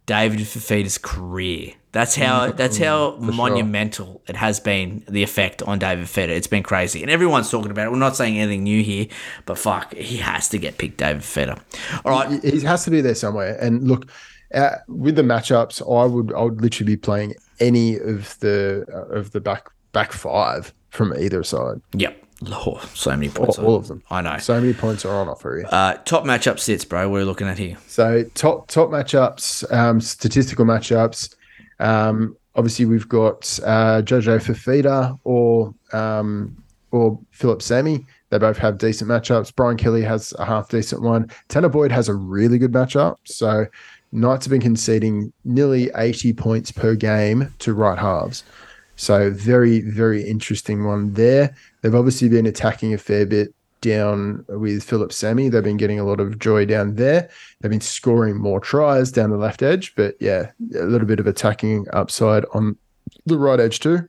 [0.09, 1.73] David Fifita's career.
[1.91, 6.29] That's how that's how monumental it has been the effect on David Fifita.
[6.29, 7.91] It's been crazy, and everyone's talking about it.
[7.91, 9.05] We're not saying anything new here,
[9.45, 11.61] but fuck, he has to get picked, David Fifita.
[12.03, 13.55] All right, he has to be there somewhere.
[13.61, 14.09] And look,
[14.51, 19.15] uh, with the matchups, I would I would literally be playing any of the uh,
[19.15, 21.81] of the back back five from either side.
[21.93, 22.17] Yep.
[22.47, 23.57] Oh, so many points.
[23.57, 24.01] All, all of them.
[24.09, 24.37] I know.
[24.37, 25.67] So many points are on offer here.
[25.71, 27.09] Uh, top matchup sits, bro.
[27.09, 27.77] What are we looking at here?
[27.87, 31.35] So top top matchups, um, statistical matchups.
[31.79, 38.05] Um, obviously, we've got uh, Jojo Fifita or um, or Phillip Sami.
[38.29, 39.53] They both have decent matchups.
[39.55, 41.29] Brian Kelly has a half decent one.
[41.49, 43.17] Tanah Boyd has a really good matchup.
[43.25, 43.65] So
[44.11, 48.43] Knights have been conceding nearly 80 points per game to right halves.
[48.95, 51.55] So very, very interesting one there.
[51.81, 55.49] They've obviously been attacking a fair bit down with Phillip Sami.
[55.49, 57.29] They've been getting a lot of joy down there.
[57.59, 61.27] They've been scoring more tries down the left edge, but yeah, a little bit of
[61.27, 62.77] attacking upside on
[63.25, 64.07] the right edge too.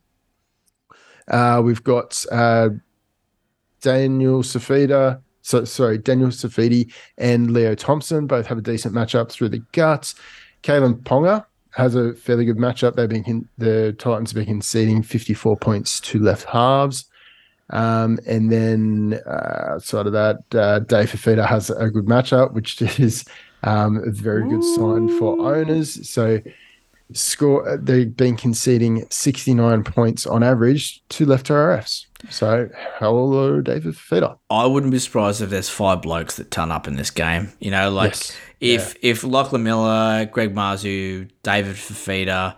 [1.28, 2.70] Uh, we've got uh,
[3.80, 9.50] Daniel Saifiti, so sorry, Daniel Saifiti and Leo Thompson both have a decent matchup through
[9.50, 10.14] the guts.
[10.62, 12.96] Kalyn Ponga has a fairly good matchup.
[12.96, 17.09] They've been the Titans have been conceding 54 points to left halves.
[17.70, 22.80] Um, and then uh, outside of that, uh, Dave Fifita has a good matchup, which
[22.98, 23.24] is
[23.62, 26.08] um, a very good sign for owners.
[26.08, 26.40] So
[27.12, 32.06] score they've been conceding 69 points on average to left RFs.
[32.28, 32.68] So
[32.98, 34.36] hello, David Fifita.
[34.48, 37.52] I wouldn't be surprised if there's five blokes that turn up in this game.
[37.60, 38.36] You know, like Yes.
[38.60, 42.56] if if Lachlan Miller, Greg Marzhew, David Fifita,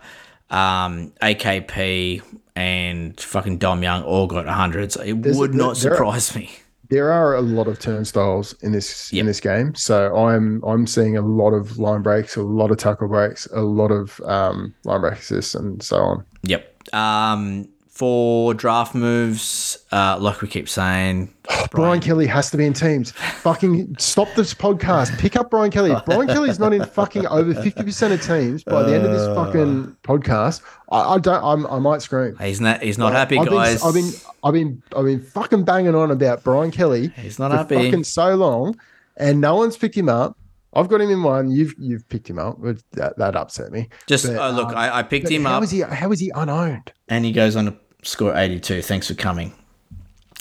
[0.53, 2.21] um, AKP,
[2.55, 6.51] and fucking Dom Young all got hundreds, it There's- would not there are- surprise me.
[6.89, 9.19] There are a lot of turnstiles in this Yep.
[9.21, 9.73] in this game.
[9.73, 13.61] So I'm I'm seeing a lot of line breaks, a lot of tackle breaks, a
[13.61, 16.23] lot of um, line break assists, and so on.
[16.43, 16.93] Yep.
[16.93, 21.31] Um, for draft moves, uh, like we keep saying,
[21.69, 23.11] Brian Kelly has to be in teams.
[23.11, 25.15] Fucking stop this podcast.
[25.19, 25.91] Pick up Brian Kelly.
[25.91, 29.11] If Brian Kelly's not in fucking over fifty percent of teams by the end of
[29.11, 30.63] this fucking podcast.
[30.91, 31.43] I, I don't.
[31.43, 32.35] I'm, I might scream.
[32.37, 33.81] he's not he's not happy, I've guys.
[33.81, 34.11] Been, I've been,
[34.43, 37.09] I've been, I've been fucking banging on about Brian Kelly.
[37.09, 37.75] He's not for happy.
[37.75, 38.75] Fucking so long,
[39.17, 40.35] and no one's picked him up.
[40.75, 41.51] I've got him in one.
[41.51, 42.57] You've you've picked him up.
[42.59, 43.89] But That, that upset me.
[44.07, 45.81] Just But, oh, look, um, I, I picked him how up, is he?
[45.81, 46.91] How is he unowned?
[47.09, 48.81] and he goes on to score eighty two.
[48.81, 49.53] Thanks for coming.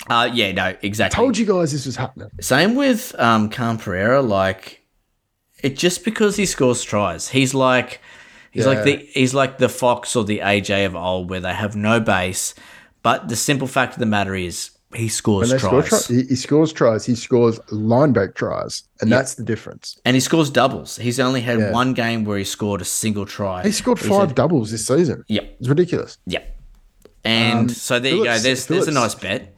[0.08, 1.14] Uh, yeah, no, exactly.
[1.16, 2.28] Told you guys this was happening.
[2.40, 4.20] Same with um, Khan Pereira.
[4.20, 4.84] Like,
[5.62, 8.00] it just because he scores tries, he's like,
[8.50, 11.76] he's like the he's like the Fox or the AJ of old, where they have
[11.76, 12.54] no base.
[13.02, 16.36] But the simple fact of the matter is, he scores tries, score tries, he, he
[16.36, 17.06] scores tries.
[17.06, 19.98] He scores line break tries, and that's the difference.
[20.04, 20.96] and he scores doubles.
[20.96, 21.72] He's only had Yeah.
[21.72, 23.62] one game where he scored a single try.
[23.62, 25.24] He scored five had- doubles this season.
[25.28, 26.18] Yep, It's ridiculous.
[26.26, 26.58] yep.
[27.24, 28.24] And Um, so there you go.
[28.24, 29.54] Phillips- There's there's a nice bet.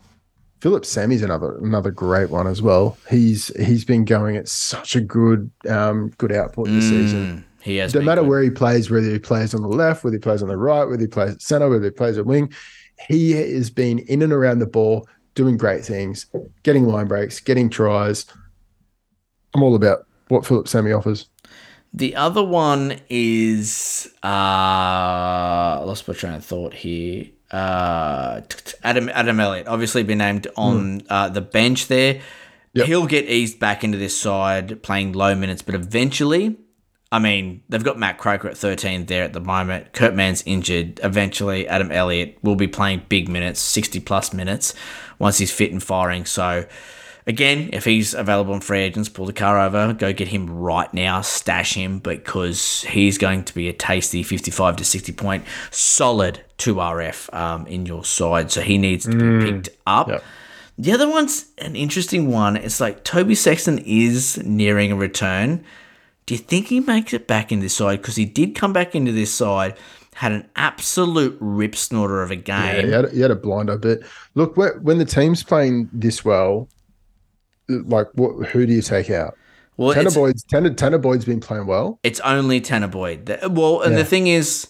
[0.60, 2.96] Phillip Sami's another another great one as well.
[3.10, 7.44] He's he's been going at such a good um, good output this season.
[7.60, 7.94] Mm, he has.
[7.94, 8.28] No matter good.
[8.30, 10.84] where he plays, whether he plays on the left, whether he plays on the right,
[10.84, 12.50] whether he plays at center, whether he plays at wing,
[13.08, 16.26] he has been in and around the ball, doing great things,
[16.62, 18.26] getting line breaks, getting tries.
[19.54, 21.28] I'm all about what Phillip Sami offers.
[21.92, 27.26] The other one is uh I lost my train of thought here.
[27.50, 28.40] Uh
[28.82, 32.20] Adam Adam Elliott, obviously been named on uh, the bench there.
[32.72, 32.86] Yep.
[32.86, 36.56] He'll get eased back into this side playing low minutes, but eventually
[37.14, 39.92] I mean, they've got Matt Croker at 13 there at the moment.
[39.92, 40.98] Kurt Mann's injured.
[41.04, 44.74] Eventually, Adam Elliott will be playing big minutes, 60 plus minutes,
[45.18, 46.24] once he's fit and firing.
[46.24, 46.66] So,
[47.26, 50.92] again, if he's available on free agents, pull the car over, go get him right
[50.92, 56.40] now, stash him because he's going to be a tasty 55 to 60 point solid
[56.58, 58.50] 2RF um, in your side.
[58.50, 60.08] So, he needs to be picked up.
[60.08, 60.24] Yep.
[60.76, 62.56] The other one's an interesting one.
[62.56, 65.64] It's like Toby Sexton is nearing a return.
[66.26, 68.00] Do you think he makes it back in this side?
[68.00, 69.76] Because he did come back into this side,
[70.14, 72.86] had an absolute rip snorter of a Yeah, game.
[72.86, 74.02] he had, he had a blinder bit.
[74.34, 76.68] Look, when the team's playing this well,
[77.68, 79.36] like what, who do you take out?
[79.76, 81.98] well, Tanner it's, Tanner, Boyd's been playing well.
[82.04, 83.28] it's only Tanah Boyd.
[83.50, 83.98] Well, and Yeah.
[83.98, 84.68] the thing is,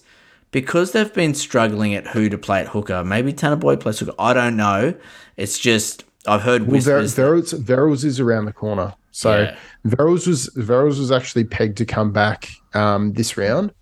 [0.51, 4.15] because they've been struggling at who to play at hooker, maybe Tanah Boyd plays hooker.
[4.19, 4.95] I don't know.
[5.37, 7.15] It's just I've heard Well, Ver- whispers.
[7.17, 8.95] Verrills, Verrills is around the corner.
[9.11, 9.57] So Yeah.
[9.87, 13.73] Verrills was Verrills was actually pegged to come back um, this round.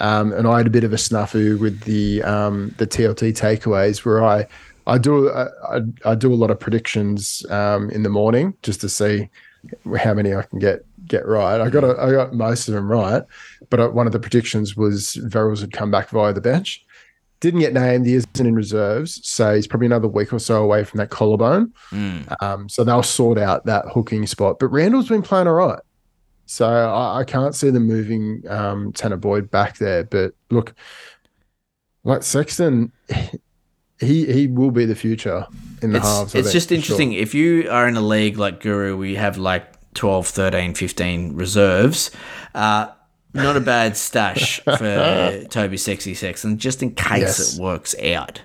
[0.00, 4.04] Um, and I had a bit of a snafu with the um, the TLT takeaways
[4.04, 4.46] where I
[4.86, 5.46] I do I,
[6.04, 9.28] I, do a lot of predictions um, in the morning just to see
[9.98, 11.60] how many I can get get right.
[11.60, 13.22] I got a, I got most of them right,
[13.68, 16.84] but one of the predictions was Verrills would come back via the bench.
[17.40, 18.06] Didn't get named.
[18.06, 21.72] He isn't in reserves, so he's probably another week or so away from that collarbone.
[22.40, 24.58] Um, so they'll sort out that hooking spot.
[24.58, 25.80] But Randall's been playing all right.
[26.50, 30.02] So I, I can't see them moving um, Tanah Boyd back there.
[30.02, 30.74] But look,
[32.02, 32.90] like Sexton,
[34.00, 35.46] he he will be the future
[35.80, 36.34] in the it's, halves.
[36.34, 37.12] It's just interesting.
[37.12, 37.20] sure.
[37.20, 42.10] If you are in a league like Guru, we have like 12, 13, 15 reserves.
[42.52, 42.88] Uh,
[43.32, 47.54] not a bad stash for Toby Sexy Sexton, just in case Yes.
[47.54, 48.42] it works out.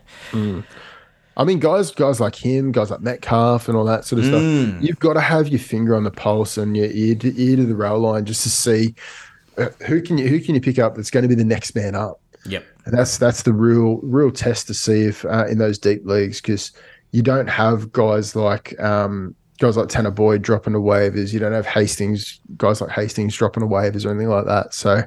[1.37, 4.29] I mean, guys, guys like him, guys like Metcalf, and all that sort of Mm.
[4.73, 4.83] stuff.
[4.83, 7.65] You've got to have your finger on the pulse and your ear to, ear to
[7.65, 8.95] the rail line just to see
[9.57, 11.75] uh, who can you who can you pick up that's going to be the next
[11.75, 12.19] man up.
[12.47, 12.63] Yep.
[12.85, 16.39] And that's that's the real real test to see if uh, in those deep leagues
[16.41, 16.71] because
[17.11, 21.33] you don't have guys like um, guys like Tanah Boyd dropping to waivers.
[21.33, 24.73] You don't have Hastings guys like Hastings dropping to waivers or anything like that.
[24.73, 25.01] So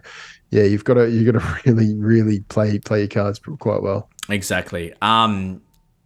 [0.50, 4.08] yeah, you've got to you've got to really really play play your cards quite well.
[4.30, 4.92] Exactly.
[5.02, 5.60] Um,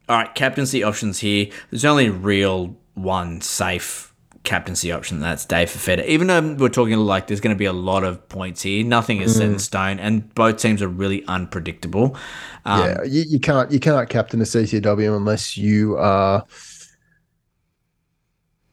[0.08, 1.48] all right, captaincy options here.
[1.70, 4.12] There's only real one safe
[4.44, 5.20] captaincy option.
[5.20, 6.04] That's Dave Fifita.
[6.06, 9.20] Even though we're talking like there's going to be a lot of points here, nothing
[9.20, 12.16] is set in stone, and both teams are really unpredictable.
[12.64, 16.44] Um, yeah, you, you can't you can't captain a CCW unless you are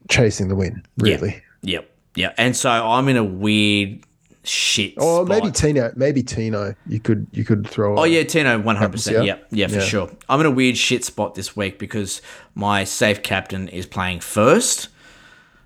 [0.10, 0.84] chasing the win.
[0.98, 1.42] Really.
[1.62, 1.90] Yep.
[2.16, 2.34] Yeah.
[2.38, 4.04] And so I'm in a weird
[4.44, 4.94] shit.
[4.98, 5.52] Or maybe.
[5.52, 6.74] Tino, maybe Tino.
[6.88, 7.98] You could you could throw.
[7.98, 9.26] Oh yeah, Tino, one hundred percent.
[9.26, 9.38] yeah?
[9.52, 9.80] Yeah, for Yeah.
[9.82, 10.12] sure.
[10.28, 12.22] I'm in a weird shit spot this week because
[12.56, 14.90] my safe captain is playing first.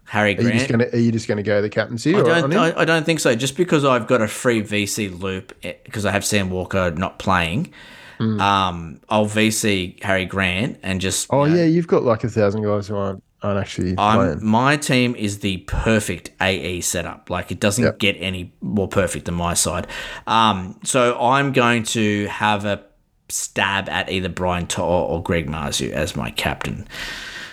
[0.05, 0.83] Harry Are you just Grant.
[0.83, 2.13] gonna are you just gonna go the captaincy?
[2.15, 2.53] I don't.
[2.55, 3.33] I, I don't think so.
[3.35, 7.73] Just because I've got a free VC loop because I have Sam Walker not playing,
[8.19, 11.27] um, I'll VC Harry Grant and just.
[11.31, 14.17] Oh you know, yeah, you've got like a thousand guys who aren't aren't actually I'm,
[14.17, 14.45] playing.
[14.45, 17.29] my team is the perfect AE setup.
[17.29, 17.99] Like it doesn't Yep.
[17.99, 19.87] get any more perfect than my side.
[20.25, 22.83] Um, so I'm going to have a
[23.29, 26.87] stab at either Brian To'o or Greg Marzhew as my captain.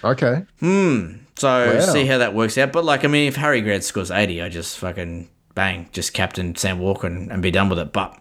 [0.04, 0.44] Okay.
[0.60, 1.12] Hmm.
[1.38, 1.80] So Wow.
[1.80, 2.70] see how that works out.
[2.72, 6.54] But like, I mean, if Harry Grant scores 80, I just fucking bang, just captain
[6.54, 7.92] Sam Walker and, and be done with it.
[7.92, 8.16] But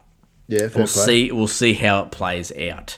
[0.48, 0.88] Yeah, we'll play.
[0.88, 1.32] see.
[1.32, 2.98] We'll see how it plays out.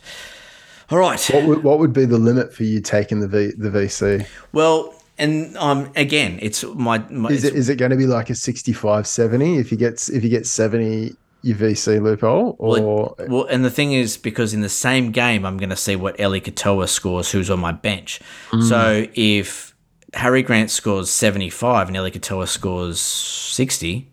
[0.92, 1.20] All right.
[1.34, 4.26] What would what would be the limit for you taking the v, the VC?
[4.52, 7.00] Well, and um, again, it's my.
[7.10, 9.78] my Is it's- it is it going to be like a 65 70 if you
[9.78, 14.18] get if you get 70 your VC loophole or Well, well, and the thing is,
[14.18, 17.60] because in the same game, I'm going to see what Eli Katoa scores, who's on
[17.60, 18.20] my bench.
[18.52, 18.70] Mm.
[18.70, 19.76] So if
[20.14, 24.12] Harry Grant scores 75 and Eli Katoa scores 60,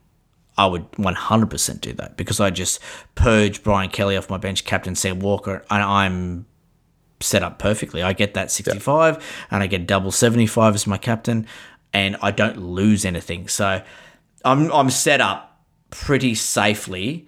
[0.56, 2.80] I would 100% do that because I just
[3.14, 6.46] purge Brian Kelly off my bench, captain Sam Walker, and I'm
[7.20, 8.02] set up perfectly.
[8.02, 11.46] I get that 65 and I get double 75 as my captain,
[11.92, 13.48] and I don't lose anything.
[13.48, 13.82] So
[14.44, 17.26] I'm I'm set up pretty safely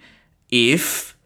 [0.50, 1.16] if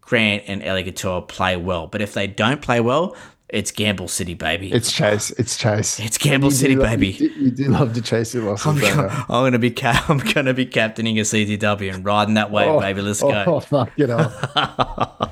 [0.00, 1.86] Grant and Eligator play well.
[1.86, 3.16] But if they don't play well,
[3.52, 4.72] it's Gamble City, baby.
[4.72, 7.08] it's chase it's chase It's Gamble You City, baby.
[7.08, 9.08] you do, you do love to chase your losses I'm, you?
[9.10, 13.02] I'm gonna be ca- I'm gonna be captaining a CDW and riding that wave, baby.
[13.02, 13.44] Let's go.
[13.46, 14.30] Oh, fuck it up.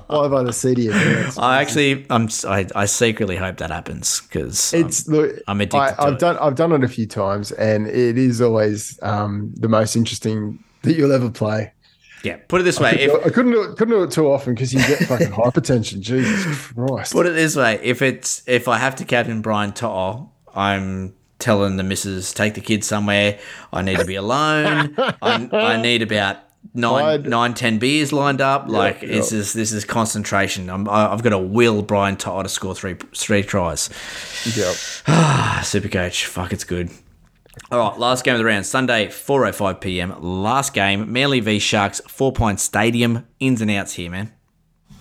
[0.08, 1.38] Why have I the CD advance?
[1.38, 5.36] I actually, I'm, I, I secretly hope that happens because It's look.
[5.46, 5.78] I'm addicted.
[6.00, 6.18] I, I've it.
[6.18, 6.38] done.
[6.38, 10.94] I've done it a few times, and it is always um, the most interesting that
[10.96, 11.72] you'll ever play.
[12.24, 12.36] Yeah.
[12.48, 13.76] Put it this way: if I couldn't do it.
[13.76, 16.00] Couldn't do it too often because you get fucking hypertension.
[16.00, 17.12] Jesus Christ!
[17.12, 21.76] Put it this way: if it's if I have to captain Brian To'o, I'm telling
[21.76, 23.38] the missus take the kids somewhere.
[23.72, 24.94] I need to be alone.
[24.98, 26.38] I, I need about
[26.74, 28.68] nine I'd- nine ten beers lined up.
[28.68, 29.08] like yeah.
[29.10, 30.68] it's just this is concentration.
[30.68, 33.88] I'm, I- I've got to will Brian To'o to score three three tries.
[34.56, 34.74] Yep.
[35.06, 36.90] Ah, Supercoach, fuck, it's good.
[37.70, 40.14] All right, last game of the round, Sunday, 4:05 p.m.
[40.20, 43.26] Last game, Manly v Sharks, Four Point Stadium.
[43.40, 44.32] Ins and outs here, man.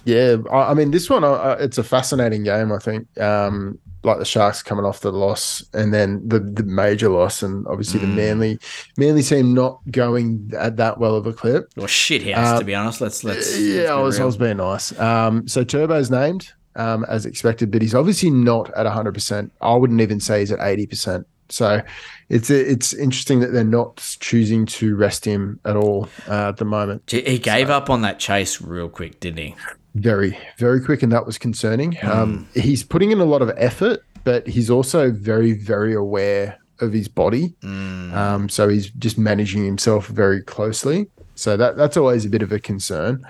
[0.05, 2.71] Yeah, I, I mean, this one, uh, it's a fascinating game.
[2.71, 7.09] I think, um, like the Sharks coming off the loss, and then the the major
[7.09, 8.59] loss, and obviously the Manly
[8.97, 11.69] Manly team not going at that well of a clip.
[11.77, 13.01] Or shithouse, to be honest.
[13.01, 13.51] Let's let's.
[13.51, 14.97] let's Yeah, I be was, I was being nice.
[14.99, 19.51] Um, so Turbo's named um, as expected, but he's obviously not at 100%.
[19.61, 21.25] I wouldn't even say he's at 80%.
[21.49, 21.81] So
[22.29, 26.65] it's it's interesting that they're not choosing to rest him at all uh, at the
[26.65, 27.09] moment.
[27.09, 29.55] He gave up on that chase real quick, didn't he?
[29.95, 31.97] Very, very quick, and that was concerning.
[32.03, 36.93] Um, he's putting in a lot of effort, but he's also very, very aware of
[36.93, 37.55] his body.
[37.63, 41.07] Um, so he's just managing himself very closely.
[41.35, 43.25] So that that's always a bit of a concern.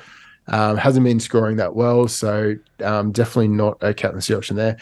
[0.49, 4.77] Um, hasn't been scoring that well, so um, definitely not a captaincy option there.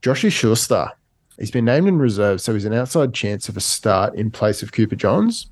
[0.00, 0.90] Joshy Schuster,
[1.38, 4.62] he's been named in reserve, so he's an outside chance of a start in place
[4.62, 5.50] of Cooper Johns.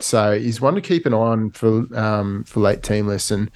[0.00, 3.30] So he's one to keep an eye on for um, for late team lists.
[3.30, 3.50] And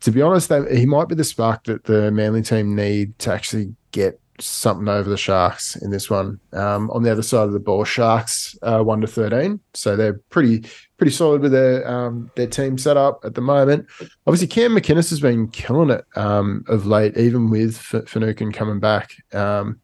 [0.00, 3.32] to be honest, they, he might be the spark that the Manly team need to
[3.32, 6.40] actually get something over the Sharks in this one.
[6.52, 10.20] Um, on the other side of the ball, Sharks uh, one to thirteen, so they're
[10.30, 10.64] pretty
[10.96, 13.86] pretty solid with their um, their team setup at the moment.
[14.26, 18.80] Obviously, Cam McInnes has been killing it um, of late, even with F- Finucane coming
[18.80, 19.12] back.
[19.32, 19.80] Um,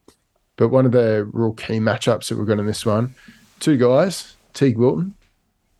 [0.61, 3.15] but one of the real key matchups that we've got in this one,
[3.59, 5.15] two guys, Teig Wilton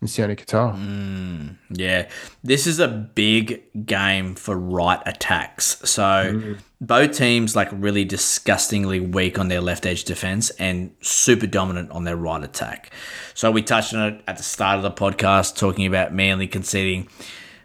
[0.00, 0.76] and Sione Katoa.
[0.76, 2.08] Mm, yeah,
[2.42, 5.88] this is a big game for right attacks.
[5.88, 6.58] So mm.
[6.80, 12.02] both teams like really disgustingly weak on their left edge defense and super dominant on
[12.02, 12.90] their right attack.
[13.34, 17.06] So we touched on it at the start of the podcast, talking about Manly conceding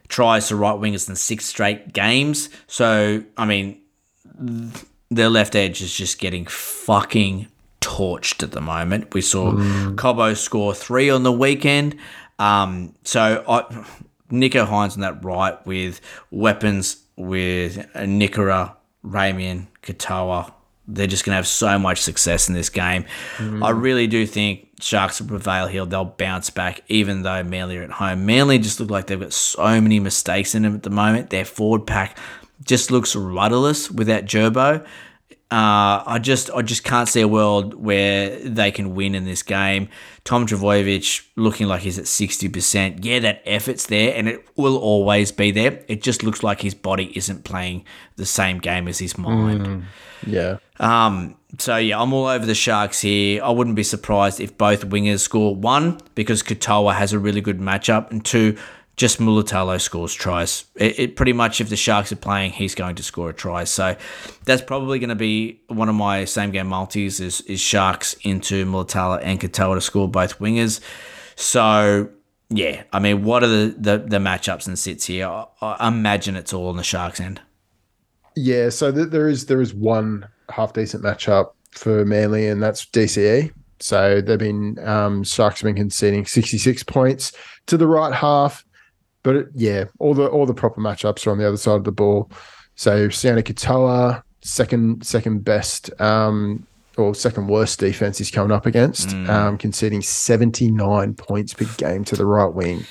[0.08, 2.50] tries to right wingers in six straight games.
[2.68, 3.82] So I mean,
[5.10, 7.48] their left edge is just getting fucking
[7.82, 9.14] torched at the moment.
[9.14, 9.54] We saw
[9.96, 11.96] Cobbo score three on the weekend.
[12.40, 13.62] Um, so I,
[14.32, 16.02] Nicho Hynes on that right with
[16.32, 18.76] weapons with Nikora,
[19.06, 20.52] Ramien, Katoa.
[20.90, 23.06] They're just going to have so much success in this game.
[23.40, 25.86] I really do think Sharks will prevail here.
[25.86, 28.26] They'll bounce back, even though Manly are at home.
[28.26, 31.30] Manly just look like they've got so many mistakes in them at the moment.
[31.30, 32.18] Their forward pack
[32.64, 34.86] just looks rudderless without Gerbo.
[35.50, 39.44] Uh, I just I just can't see a world where they can win in this
[39.44, 39.88] game.
[40.26, 43.06] Tom Trbojevic looking like he's at sixty percent.
[43.06, 45.86] Yeah, that effort's there, and it will always be there.
[45.88, 47.86] It just looks like his body isn't playing
[48.18, 49.86] the same game as his mind.
[50.26, 50.58] Yeah.
[50.82, 53.42] Um, so yeah, I'm all over the Sharks here.
[53.42, 57.60] I wouldn't be surprised if both wingers score one because Katoa has a really good
[57.60, 58.58] matchup, and two,
[58.98, 60.66] just Mulitalo scores tries.
[60.76, 63.64] It, it pretty much if the Sharks are playing, he's going to score a try.
[63.64, 63.96] So
[64.44, 68.66] that's probably going to be one of my same game multis is is Sharks into
[68.66, 70.82] Mulitalo and Katoa to score both wingers.
[71.36, 72.10] So
[72.50, 75.28] yeah, I mean, what are the the, the matchups and sits here?
[75.28, 77.40] I, I imagine it's all on the Sharks end.
[78.36, 82.86] Yeah, so th- there is there is one half decent matchup for Manly, and that's
[82.86, 83.52] DCE.
[83.80, 87.32] So they've been um, Sharks have been conceding sixty six points
[87.68, 88.66] to the right half,
[89.28, 91.84] but it, yeah, all the all the proper matchups are on the other side of
[91.84, 92.32] the ball.
[92.76, 99.10] So Sione Katoa, second second best um, or second worst defense he's coming up against,
[99.30, 102.86] um, conceding seventy nine points per game to the right wing.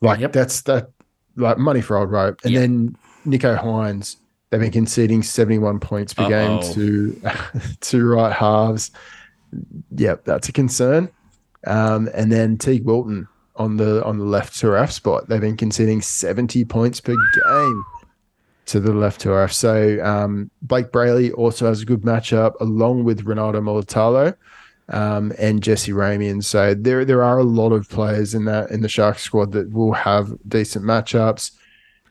[0.00, 0.32] Like Yep.
[0.32, 0.88] that's that
[1.36, 2.40] like money for old rope.
[2.44, 2.60] And Yep.
[2.62, 2.96] then
[3.26, 4.16] Nicho Hynes,
[4.48, 6.72] they've been conceding 71 points per game Uh-oh.
[6.72, 7.20] to
[7.80, 8.90] to right halves.
[9.94, 11.10] Yep, that's a concern.
[11.66, 13.28] Um, and then Teig Wilton
[13.60, 17.84] on the on the left to RF spot, they've been conceding 70 points per game
[18.66, 19.52] to the left to RF.
[19.52, 24.34] So um, Blayke Brailey also has a good matchup along with Renato Mulitalo
[24.88, 26.42] um, and Jesse Ramien.
[26.42, 29.70] So there there are a lot of players in that in the Sharks squad that
[29.70, 31.52] will have decent matchups.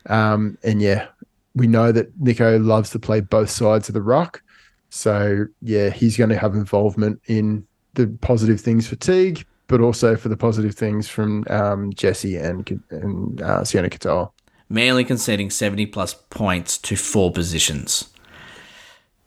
[0.05, 1.07] Um, and yeah,
[1.55, 4.43] we know that Nicho loves to play both sides of the ruck.
[4.91, 7.65] So yeah, he's going to have involvement in
[7.95, 12.67] the positive things for Teague, but also for the positive things from um, Jesse and
[12.89, 14.31] and uh, Sione Katoa.
[14.67, 18.09] Manly conceding 70 plus points to four positions.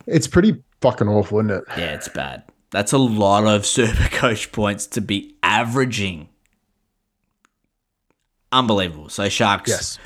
[0.07, 1.65] It's pretty fucking awful, isn't it?
[1.77, 2.45] Yeah, it's bad.
[2.71, 6.29] That's a lot of super coach points to be averaging.
[8.53, 9.09] Unbelievable.
[9.09, 9.99] So Sharks Yes.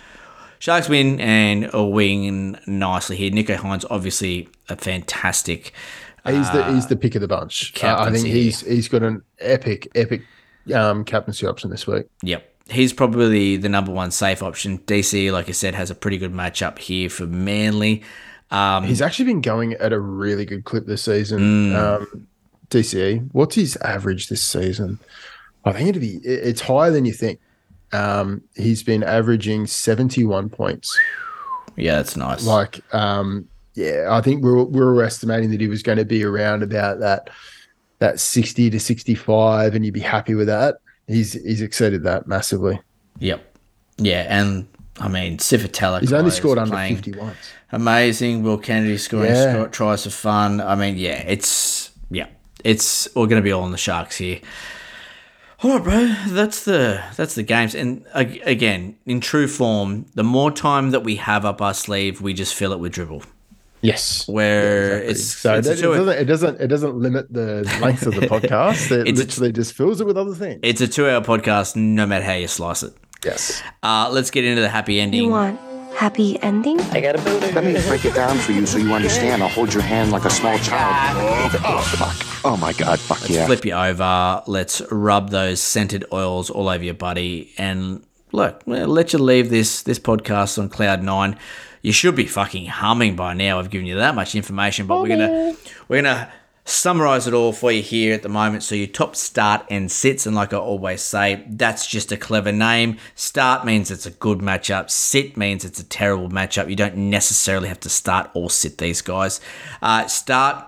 [0.58, 3.30] Sharks win and win nicely here.
[3.30, 5.72] Nicho Hynes obviously a fantastic
[6.26, 7.72] He's the he's the pick of the bunch.
[7.82, 10.22] Uh, I think he's he's got an epic epic
[10.74, 12.06] um, captaincy option this week.
[12.22, 12.52] Yep.
[12.68, 14.78] He's probably the number one safe option.
[14.80, 18.02] DC, like I said, has a pretty good matchup here for Manly.
[18.50, 21.72] Um, He's actually been going at a really good clip this season.
[21.72, 21.76] Mm.
[21.76, 22.26] Um,
[22.70, 24.98] DCE, what's his average this season?
[25.64, 27.40] I think it'd be it's higher than you think.
[27.92, 30.98] Um, he's been averaging seventy one points.
[31.76, 32.44] yeah, that's nice.
[32.44, 36.04] Like, um, yeah, I think we we're we were estimating that he was going to
[36.04, 37.30] be around about that
[37.98, 40.76] that sixty to sixty five, and you'd be happy with that.
[41.06, 42.80] He's he's exceeded that massively.
[43.20, 43.56] Yep.
[43.98, 44.66] Yeah, and
[44.98, 46.00] I mean, Sifitella.
[46.00, 47.36] He's only scored under playing fifty once.
[47.72, 48.42] Amazing.
[48.42, 49.52] Will Kennedy scoring Yeah.
[49.52, 50.60] score, tries for fun.
[50.60, 52.28] I mean, yeah, it's yeah,
[52.64, 54.40] it's all going to be all on the Sharks here.
[55.62, 56.14] All right, bro.
[56.34, 61.16] That's the that's the games, and again, in true form, the more time that we
[61.16, 63.22] have up our sleeve, we just fill it with dribble.
[63.82, 64.26] Yes.
[64.26, 65.10] Where Exactly.
[65.10, 68.22] it's so it's a it, doesn't, it doesn't it doesn't limit the length of the
[68.26, 68.90] podcast.
[68.90, 70.60] It It's a- literally just fills it with other things.
[70.62, 72.94] it's a two-hour podcast, no matter how you slice it.
[73.24, 73.62] Yes.
[73.82, 75.22] Uh, let's get into the happy ending.
[75.24, 75.60] You want
[75.94, 76.78] happy ending?
[76.92, 77.54] I got a building.
[77.54, 79.42] Let me break it down for you so you understand.
[79.42, 81.52] I'll hold your hand like a small child.
[81.64, 82.44] Oh, fuck.
[82.44, 83.00] Oh, my God.
[83.00, 83.46] Fuck Let's yeah.
[83.46, 84.42] flip you over.
[84.46, 87.52] Let's rub those scented oils all over your body.
[87.56, 91.38] And look, let you leave this this podcast on cloud nine.
[91.86, 93.60] You should be fucking humming by now.
[93.60, 95.54] I've given you that much information, but we're gonna
[95.86, 96.32] we're gonna
[96.64, 98.64] summarize it all for you here at the moment.
[98.64, 102.50] So your top start and sits, and like I always say, that's just a clever
[102.50, 102.96] name.
[103.14, 104.90] Start means it's a good matchup.
[104.90, 106.68] Sit means it's a terrible matchup.
[106.68, 109.40] You don't necessarily have to start or sit these guys.
[109.80, 110.66] Uh, start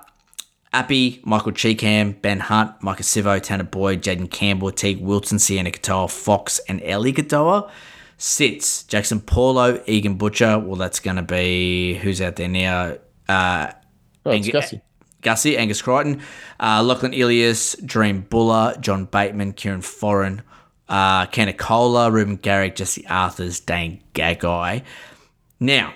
[0.72, 6.08] Appy, Michael Chee-Kam, Ben Hunt, Maika Sivo, Tanah Boyd, Jayden Campbell, Teague Wilson, Sione Katoa,
[6.08, 7.68] Fox, and Eli Katoa.
[8.18, 10.58] Sits Jaxson Paulo, Egan Butcher.
[10.58, 12.96] Well, that's going to be who's out there now?
[13.28, 13.72] Uh,
[14.26, 14.80] Oh, Ang- Gussie.
[15.22, 16.20] Gussie, Angus Crichton,
[16.60, 20.42] uh, Lachlan Ilias, Jahream Bula, John Bateman, Kieran Foran,
[20.88, 24.82] uh, Kenna Cola, Reuben Garrick, Jesse Arthars, Dane Gagai.
[25.60, 25.92] Now,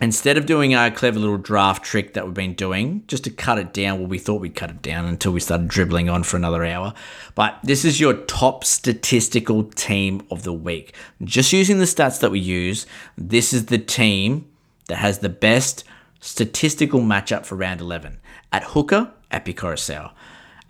[0.00, 3.58] instead of doing our clever little draft trick that we've been doing, just to cut
[3.58, 6.36] it down, well, we thought we'd cut it down until we started dribbling on for
[6.36, 6.94] another hour.
[7.34, 10.94] But this is your top statistical team of the week.
[11.24, 14.48] Just using the stats that we use, this is the team
[14.86, 15.84] that has the best
[16.20, 18.18] statistical matchup for round 11.
[18.52, 20.12] At hooker, Api Koroisau.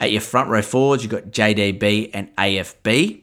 [0.01, 3.23] At your front row forwards, you've got JDB and AFB.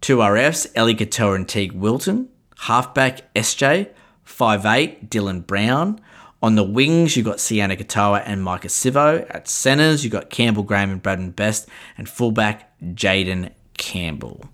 [0.00, 2.28] Two RFs, Eli Katoa and Teig Wilton.
[2.60, 3.90] Halfback, SJ.
[4.26, 6.00] 5'8, Dylan Brown.
[6.42, 9.26] On the wings, you've got Sione Katoa and Maika Sivo.
[9.30, 11.68] At centres, you've got Campbell Graham and Braden Best.
[11.96, 14.44] And fullback, Jayden Campbell.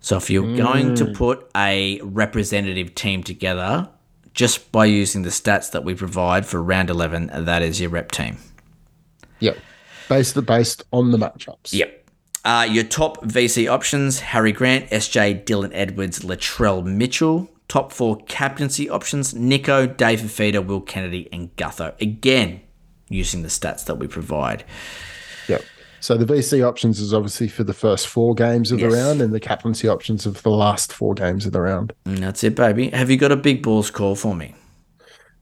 [0.00, 3.88] So if you're going to put a representative team together,
[4.32, 8.10] just by using the stats that we provide for round 11, that is your rep
[8.10, 8.38] team.
[9.40, 9.58] Yep.
[10.08, 11.72] Based based on the matchups.
[11.72, 12.08] Yep.
[12.44, 17.50] Uh, your top VC options Harry Grant, SJ, Dylan Edwards, Latrell Mitchell.
[17.70, 21.94] Top four captaincy options Nicho, Dave Fifita, Will Kennedy, and Gutho.
[22.00, 22.62] Again,
[23.08, 24.64] using the stats that we provide.
[25.46, 25.62] Yep.
[26.00, 28.90] So the VC options is obviously for the first four games of Yes.
[28.90, 31.92] the round, and the captaincy options of the last four games of the round.
[32.06, 32.88] And that's it, baby.
[32.90, 34.56] Have you got a big balls call for me?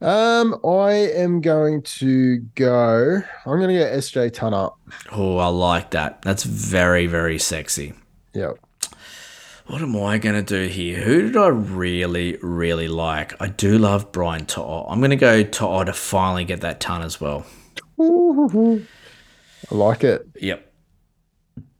[0.02, 3.22] Um, I am going to go.
[3.46, 4.78] I'm going to get SJ up.
[5.12, 6.20] Oh, I like that.
[6.20, 7.94] That's very, very sexy.
[8.34, 8.58] Yep.
[9.68, 10.98] What am I going to do here?
[11.02, 13.40] Who did I really, really like?
[13.40, 14.86] I do love Brian To'o.
[14.88, 17.44] I'm going to go To'o to finally get that ton as well.
[18.00, 20.26] I like it.
[20.40, 20.64] Yep.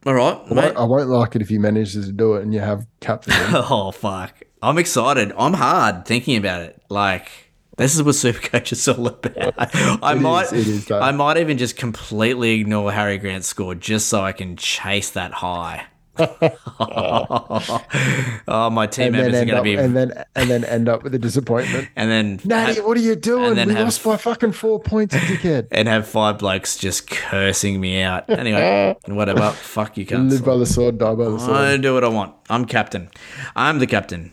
[0.07, 0.65] All right, I mate.
[0.65, 3.33] won't, I won't like it if you manage to do it and you have captain.
[3.53, 4.43] Oh fuck!
[4.63, 5.33] I'm excited.
[5.37, 6.81] I'm hard thinking about it.
[6.89, 7.29] Like
[7.77, 9.55] this is what Supercoach is all about.
[10.03, 10.91] I It might, is.
[10.91, 15.33] I might even just completely ignore Harry Grant's score just so I can chase that
[15.33, 15.87] high.
[18.49, 20.51] oh, my team and then members are end going to up, be, and then and
[20.51, 21.89] then end up with a disappointment.
[21.97, 23.47] and then Natty, what are you doing?
[23.47, 25.69] and then We have- lost by fucking four points, you dickhead.
[25.71, 28.29] and have five blokes just cursing me out.
[28.29, 29.51] Anyway, whatever.
[29.51, 30.31] Fuck you, cunts.
[30.31, 31.51] Live by the sword, die by the sword.
[31.57, 31.83] I sword.
[31.83, 32.35] do what I want.
[32.51, 33.11] I'm captain.
[33.55, 34.33] I'm the captain.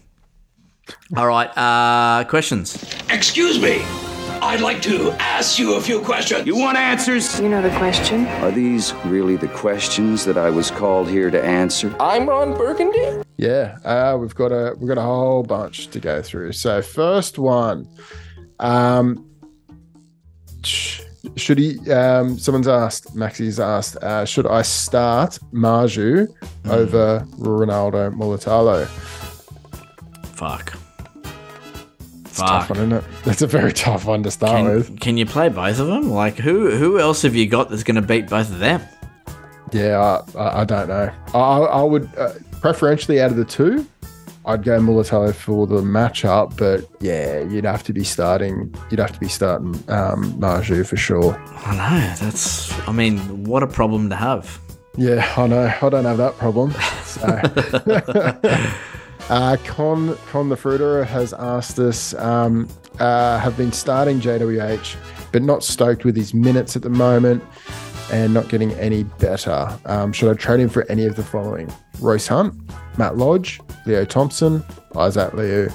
[1.16, 1.50] All right.
[1.58, 2.84] Uh, questions.
[3.10, 3.84] Excuse me.
[4.46, 6.46] I'd like to ask you a few questions.
[6.46, 7.40] You want answers?
[7.40, 8.28] You know the question.
[8.44, 11.94] Are these really the questions that I was called here to answer?
[12.00, 13.24] I'm Ron Burgundy.
[13.38, 16.52] Yeah, uh, we've got a we've got a whole bunch to go through.
[16.52, 17.90] So first one,
[18.60, 19.28] um,
[20.64, 21.80] should he?
[21.92, 23.16] Um, someone's asked.
[23.16, 23.98] Maxie's asked.
[23.98, 26.28] Uh, should I start Marzhew
[26.66, 28.86] over Ronaldo Mulitalo?
[30.36, 30.78] Fuck.
[32.36, 32.78] Tough Fuck.
[32.78, 33.04] one, isn't it?
[33.24, 34.88] That's a very tough one to start with.
[34.88, 36.10] Can, can you play both of them?
[36.10, 38.82] Like, who who else have you got that's going to beat both of them?
[39.72, 41.12] Yeah, I, I, don't know.
[41.34, 43.86] I, I would uh, preferentially out of the two,
[44.46, 46.58] I'd go Mulitalo for the matchup.
[46.58, 48.74] But yeah, you'd have to be starting.
[48.90, 51.36] You'd have to be starting um, Marzhew for sure.
[51.66, 52.16] I know.
[52.20, 52.72] That's.
[52.88, 54.60] I mean, what a problem to have.
[54.98, 55.74] Yeah, I know.
[55.82, 56.74] I don't have that problem.
[57.04, 57.42] So.
[59.30, 62.70] uh, Con Con the Fruiter has asked us, um,
[63.00, 64.96] uh, have been starting JWH,
[65.32, 67.44] but not stoked with his minutes at the moment
[68.12, 69.68] and not getting any better.
[69.86, 71.72] Um, should I trade him for any of the following?
[72.00, 72.54] Royce Hunt,
[72.98, 74.64] Matt Lodge, Leo Thompson,
[74.96, 75.72] Isaac Liu.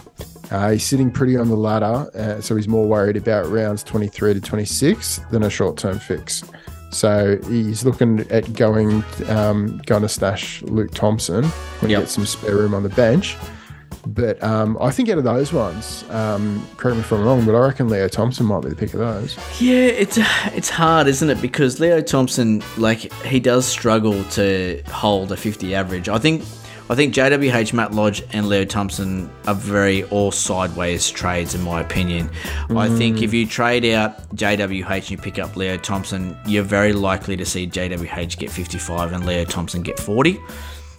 [0.51, 4.35] Uh, he's sitting pretty on the ladder, uh, so he's more worried about rounds 23
[4.35, 6.43] to 26 than a short term fix.
[6.91, 11.99] So he's looking at going um, going to stash Luke Thompson when Yep.
[11.99, 13.37] he gets some spare room on the bench.
[14.07, 17.55] But um, I think out of those ones, um, correct me if I'm wrong, but
[17.55, 19.37] I reckon Leo Thompson might be the pick of those.
[19.61, 20.19] Yeah, it's
[20.55, 21.41] it's hard, isn't it?
[21.43, 26.09] Because Leo Thompson, like, he does struggle to hold a 50 average.
[26.09, 26.43] I think
[26.91, 31.81] I think JWH, Matt Lodge, and Leo Thompson are very all sideways trades, in my
[31.81, 32.29] opinion.
[32.69, 36.93] I think if you trade out JWH and you pick up Leo Thompson, you're very
[36.93, 40.37] likely to see JWH get 55 and Leo Thompson get 40.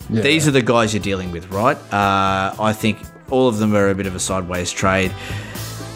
[0.09, 1.75] These are the guys you're dealing with, right?
[1.93, 2.97] Uh, I think
[3.29, 5.13] all of them are a bit of a sideways trade.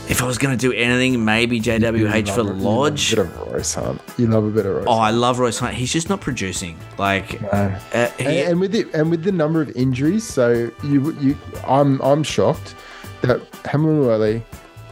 [0.08, 3.14] If I was going to do anything, maybe JWH for You love Lodge.
[3.14, 4.02] A bit of Royce Hunt.
[4.18, 4.86] You love a bit of Royce.
[4.88, 5.74] Oh, I love Royce Hunt.
[5.74, 6.78] He's just not producing.
[7.00, 11.12] Like, uh, and, he- and with the and with the number of injuries, so you
[11.20, 11.36] you
[11.68, 12.76] I'm I'm shocked
[13.22, 14.44] that Hamaluele,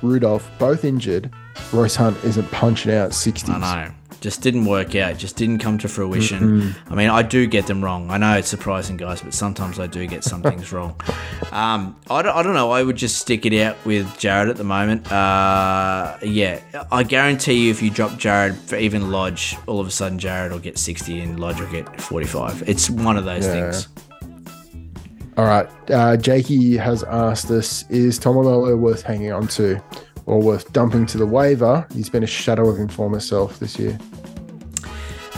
[0.02, 1.30] Rudolph, both injured.
[1.72, 3.54] Royce Hunt isn't punching out sixties.
[3.54, 3.94] I know.
[4.24, 5.18] Just didn't work out.
[5.18, 6.74] Just didn't come to fruition.
[6.90, 8.10] I mean, I do get them wrong.
[8.10, 10.96] I know it's surprising, guys, but sometimes I do get some things wrong.
[11.52, 12.72] Um, I, don't, I don't know.
[12.72, 15.12] I would just stick it out with Jared at the moment.
[15.12, 19.92] Uh, yeah, I guarantee you, if you drop Jared for even Lodge, all of a
[19.92, 22.64] sudden Jared will get 60 and Lodge will get 45.
[22.66, 23.72] It's one of those Yeah.
[23.72, 23.90] things.
[25.36, 29.82] All right, uh, Jakey has asked us: Is Taumalolo worth hanging on to,
[30.28, 31.86] or worth dumping to the waiver?
[31.94, 33.98] He's been a shadow of him former self this year.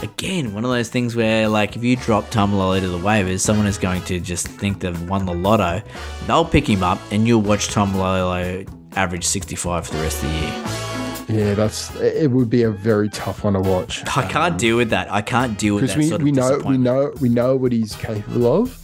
[0.06, 3.40] Again, one of those things where, like, if you drop Tom Taumalolo to the waivers,
[3.40, 5.82] someone is going to just think they've won the lotto.
[6.27, 10.30] They'll pick him up, and you'll watch Tom Taumalolo average 65 for the rest of
[10.30, 10.86] the year.
[11.27, 12.30] Yeah, that's it.
[12.30, 15.11] Would be a very tough one to watch I can't um, deal with that.
[15.11, 17.56] I can't deal with because that we, sort of we know we know we know
[17.56, 18.80] what he's capable of,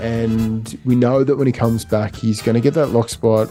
[0.00, 3.50] and we know that when he comes back, he's going to get that lock spot.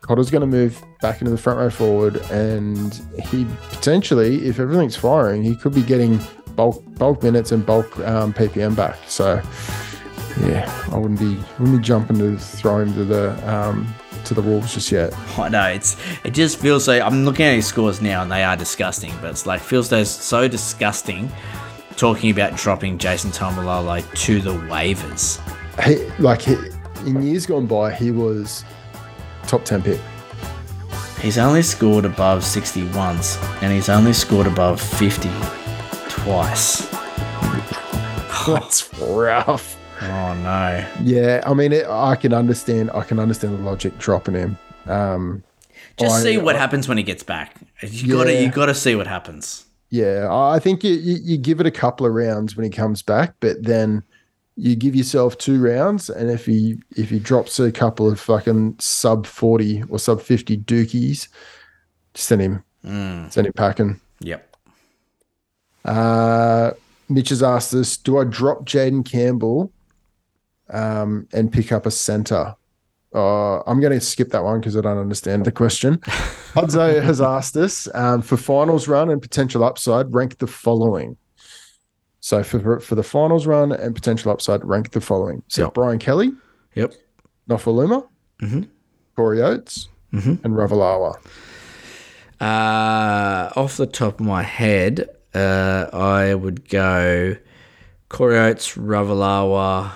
[0.00, 4.96] Cotter's going to move back into the front row forward, and he potentially, if everything's
[4.96, 6.20] firing, he could be getting
[6.56, 8.96] bulk bulk minutes and bulk um, PPM back.
[9.06, 9.40] So,
[10.40, 13.92] yeah, I wouldn't be wouldn't be jumping to throw him to the um,
[14.24, 15.14] to the wolves just yet.
[15.38, 18.42] I know it's it just feels like I'm looking at his scores now and they
[18.42, 21.30] are disgusting, but it's like feels those so disgusting
[21.96, 25.40] talking about dropping Jason Taumalolo to the waivers.
[25.84, 26.54] He, like he,
[27.06, 28.64] in years gone by, he was
[29.46, 30.00] top ten pick.
[31.20, 35.28] He's only scored above 60 once and he's only scored above 50
[36.08, 36.86] twice.
[38.46, 39.76] That's rough.
[40.00, 40.86] Oh no.
[41.02, 42.90] Yeah, I mean, it, I can understand.
[42.94, 44.58] I can understand the logic dropping him.
[44.86, 45.42] Um,
[45.98, 47.56] Just I- see what happens when he gets back.
[47.82, 49.66] You gotta you gotta see what happens.
[49.90, 53.02] Yeah, I think you, you you give it a couple of rounds when he comes
[53.02, 54.02] back, but then
[54.60, 58.74] you give yourself two rounds, and if he if he drops a couple of fucking
[58.80, 61.28] sub forty or sub fifty dookies,
[62.14, 63.30] send him Mm.
[63.32, 64.00] send him packing.
[64.20, 64.56] Yep.
[65.84, 66.72] Uh,
[67.08, 69.72] Mitch has asked this: Do I drop Jaden Campbell
[70.70, 72.54] um, and pick up a center?
[73.14, 75.96] Uh, I'm going to skip that one because I don't understand the question.
[76.52, 81.16] Hudzo has asked us um, for finals run and potential upside, rank the following.
[82.28, 85.42] So for for the finals run and potential upside, rank the following.
[85.48, 85.72] So Yep.
[85.74, 86.30] Brian Kelly,
[86.74, 86.92] Yep.
[87.48, 88.06] Nofoaluma,
[88.42, 88.68] Mhm.
[89.16, 90.44] Corey Oates, Mhm.
[90.44, 91.14] and Ravalawa.
[92.38, 97.36] Uh, off the top of my head, uh, I would go
[98.10, 99.92] Corey Oates, Ravalawa,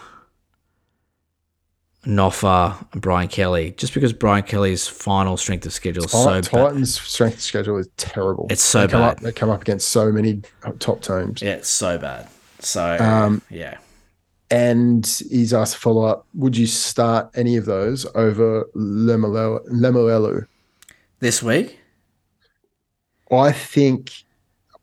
[2.07, 3.73] Noffa, and Brian Kelly.
[3.77, 6.45] Just because Brian Kelly's final strength of schedule is so bad.
[6.45, 8.47] Titans' strength schedule is terrible.
[8.51, 9.11] It's so they come bad.
[9.11, 10.43] Up, they come up against so many
[10.81, 11.43] top teams.
[11.43, 12.29] Yeah, it's so bad.
[12.59, 13.79] So, Um, yeah.
[14.51, 16.27] And he's asked to follow up.
[16.35, 19.67] Would you start any of those over Lemuelu?
[19.69, 20.47] Lemuelu?
[21.21, 21.79] This week?
[23.31, 24.13] I think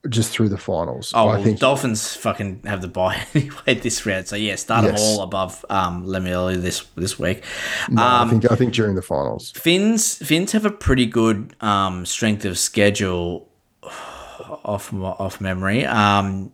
[0.07, 1.11] just through the finals.
[1.13, 4.27] Oh, I think Dolphins fucking have the buy anyway this round.
[4.27, 4.93] So, yeah, start Yes.
[5.01, 7.43] them all above um, Lemuelu this this week.
[7.89, 9.51] no, I Um, think I think during the finals.
[9.51, 13.49] Finns Finns have a pretty good um, strength of schedule
[13.83, 15.85] off off memory.
[15.85, 16.51] Um,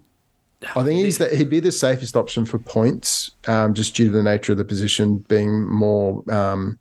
[0.76, 4.12] I think he's the, he'd be the safest option for points, um, just due to
[4.12, 6.80] the nature of the position being more um,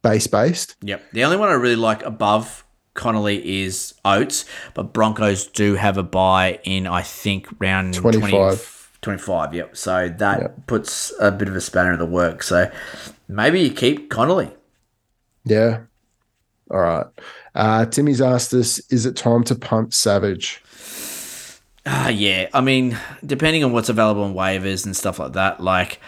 [0.00, 0.76] base based.
[0.80, 1.02] yep.
[1.12, 2.64] The only one I really like above
[2.96, 4.44] Connolly is Oates,
[4.74, 8.30] but Broncos do have a buy in I think round 25.
[8.30, 8.56] 20
[9.02, 9.76] 25, Yep.
[9.76, 12.42] So that puts a bit of a spanner in the work.
[12.42, 12.70] So
[13.28, 14.50] maybe you keep Connolly.
[15.44, 15.82] Yeah.
[16.72, 17.06] All right.
[17.54, 20.60] Uh, Timmy's asked us: Is it time to pump Savage?
[21.86, 22.48] Ah, yeah.
[22.52, 26.00] I mean, depending on what's available on waivers and stuff like that, like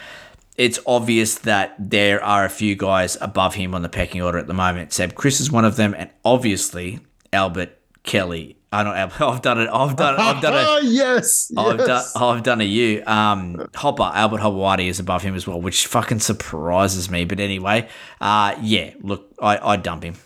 [0.59, 4.47] it's obvious that there are a few guys above him on the pecking order at
[4.49, 4.93] the moment.
[4.93, 6.99] Seb Kris is one of them, and obviously
[7.33, 8.57] Albert Kelly.
[8.71, 8.91] I know
[9.29, 9.71] I've done it.
[9.73, 10.21] I've done it.
[10.21, 10.85] I've done Oh it.
[10.91, 11.89] yes, I've done.
[11.89, 12.15] yes.
[12.17, 13.03] I've done a you.
[13.07, 17.25] Um, Hopper Albert Hawaii is above him as well, which fucking surprises me.
[17.25, 17.89] But anyway,
[18.21, 18.93] uh, yeah.
[19.01, 20.17] Look, I I dump him.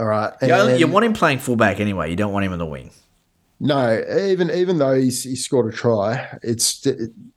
[0.00, 0.32] All right.
[0.42, 2.10] You, only, you want him playing fullback anyway.
[2.10, 2.90] You don't want him on the wing.
[3.64, 6.84] No, even even though he's he scored a try, it's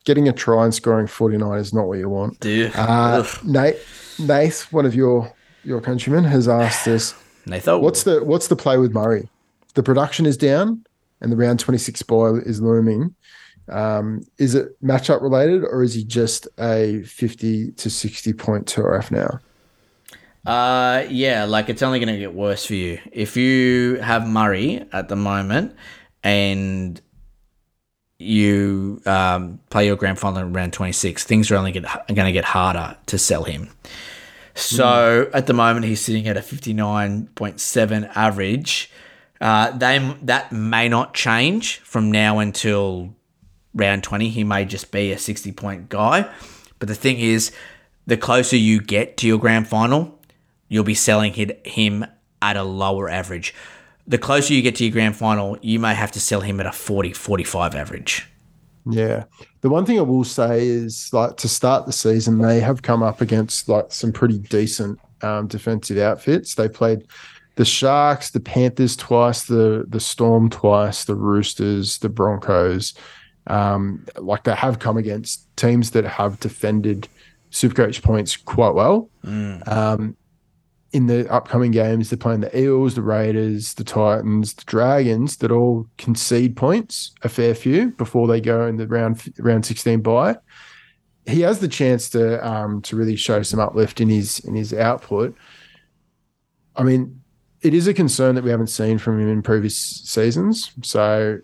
[0.05, 2.39] getting a try and scoring forty nine is not what you want.
[2.39, 2.75] Dude.
[2.75, 3.77] Uh, Nate,
[4.17, 5.31] Nate, one of your
[5.63, 7.13] your countrymen has asked us,
[7.45, 9.29] Nathan, what's the what's the play with Murray?
[9.75, 10.83] The production is down,
[11.21, 13.13] and the round twenty six bye is looming.
[13.69, 19.11] Um, is it matchup related, or is he just a fifty to sixty point TRF
[19.11, 19.39] now?
[20.51, 24.83] Uh, yeah, like it's only going to get worse for you if you have Murray
[24.91, 25.75] at the moment
[26.25, 26.99] and
[28.17, 32.43] you um, play your grand final in round 26, things are only going to get
[32.43, 33.69] harder to sell him.
[34.55, 38.91] So at the moment, he's sitting at a 59.7 average.
[39.39, 43.13] Uh, they, that may not change from now until
[43.75, 44.29] round 20.
[44.29, 46.27] He may just be a 60 point guy.
[46.79, 47.51] But the thing is,
[48.07, 50.19] the closer you get to your grand final,
[50.69, 52.05] you'll be selling him
[52.41, 53.53] at a lower average
[54.07, 56.65] the closer you get to your grand final, you may have to sell him at
[56.65, 58.27] a 40, 45 average.
[58.85, 59.23] Yeah.
[59.61, 63.01] The one thing I will say is like to start the season, they have come
[63.01, 66.53] up against like some pretty decent um, defensive outfits.
[66.53, 67.07] They played
[67.55, 72.93] the Sharks, the Panthers twice, the the Storm twice, the Roosters, the Broncos.
[73.47, 77.07] Um, like they have come against teams that have defended
[77.51, 79.09] Supercoach points quite well.
[79.23, 79.67] Mm.
[79.67, 80.17] Um,
[80.95, 85.51] in the upcoming games, they're playing the Eels, the Raiders, the Titans, the Dragons that
[85.51, 90.37] all concede points, a fair few, before they go in the round round sixteen bye.
[91.25, 94.73] He has the chance to um, to really show some uplift in his in his
[94.73, 95.35] output.
[96.77, 97.21] I mean,
[97.61, 100.71] it is a concern that we haven't seen from him in previous seasons.
[100.81, 101.39] So,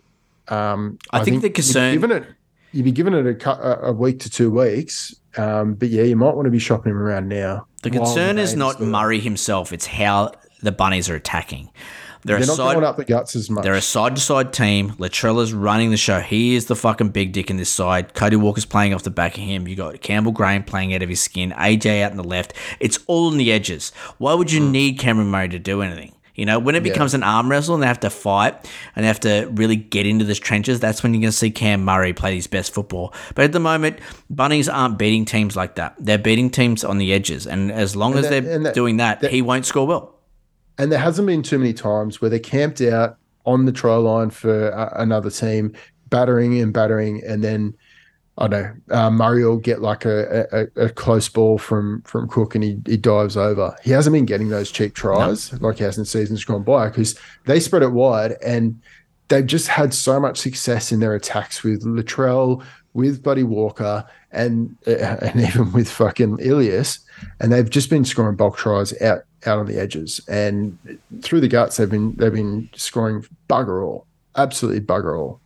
[0.48, 2.24] um, I, I, think, think the concern given it
[2.72, 5.14] you'd be giving it a, a week to two weeks.
[5.36, 7.66] Um, but yeah, you might want to be shopping him around now.
[7.82, 10.32] The concern is not Murray himself; it's how
[10.62, 11.70] the bunnies are attacking.
[12.24, 13.64] They're, they're not side, going up the guts as much.
[13.64, 14.92] They're a side to side team.
[14.92, 16.20] Latrella's running the show.
[16.20, 18.14] He is the fucking big dick in this side.
[18.14, 19.66] Cody Walker's playing off the back of him.
[19.66, 21.50] You got Campbell Graham playing out of his skin.
[21.52, 22.54] AJ out on the left.
[22.78, 23.90] It's all on the edges.
[24.18, 24.70] Why would you mm.
[24.70, 26.14] need Cameron Murray to do anything?
[26.42, 27.18] You know, when it becomes yeah.
[27.18, 30.24] an arm wrestle and they have to fight and they have to really get into
[30.24, 33.14] the trenches, that's when you're going to see Cam Murray play his best football.
[33.36, 35.94] But at the moment, Bunnies aren't beating teams like that.
[36.00, 37.46] They're beating teams on the edges.
[37.46, 40.18] And as long and as that, they're that, doing that, that, he won't score well.
[40.78, 44.30] And there hasn't been too many times where they're camped out on the try line
[44.30, 45.72] for uh, another team,
[46.10, 47.72] battering and battering, and then
[48.38, 52.28] I don't know uh, Murray will get like a, a, a, close ball from from
[52.28, 53.76] Cook and he, he dives over.
[53.82, 55.68] He hasn't been getting those cheap tries no.
[55.68, 58.80] like he has in seasons gone by because they spread it wide and
[59.32, 64.76] they've just had so much success in their attacks with Latrell, with Buddy Walker, and
[64.86, 64.90] uh,
[65.22, 67.00] and even with fucking Ilias,
[67.40, 70.78] and they've just been scoring bulk tries out out on the edges and
[71.22, 71.76] through the guts.
[71.76, 74.06] They've been they've been scoring bugger all,
[74.36, 75.40] absolutely bugger all.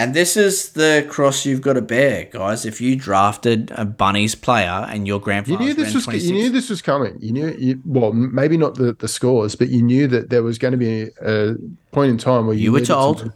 [0.00, 2.64] And this is the cross you've got to bear, guys.
[2.64, 6.26] If you drafted a Bunnies player and your grand you knew this was 26.
[6.26, 7.18] you knew this was coming.
[7.20, 10.56] You knew you, well, maybe not the, the scores, but you knew that there was
[10.56, 11.54] going to be a
[11.92, 13.30] point in time where you, you were told.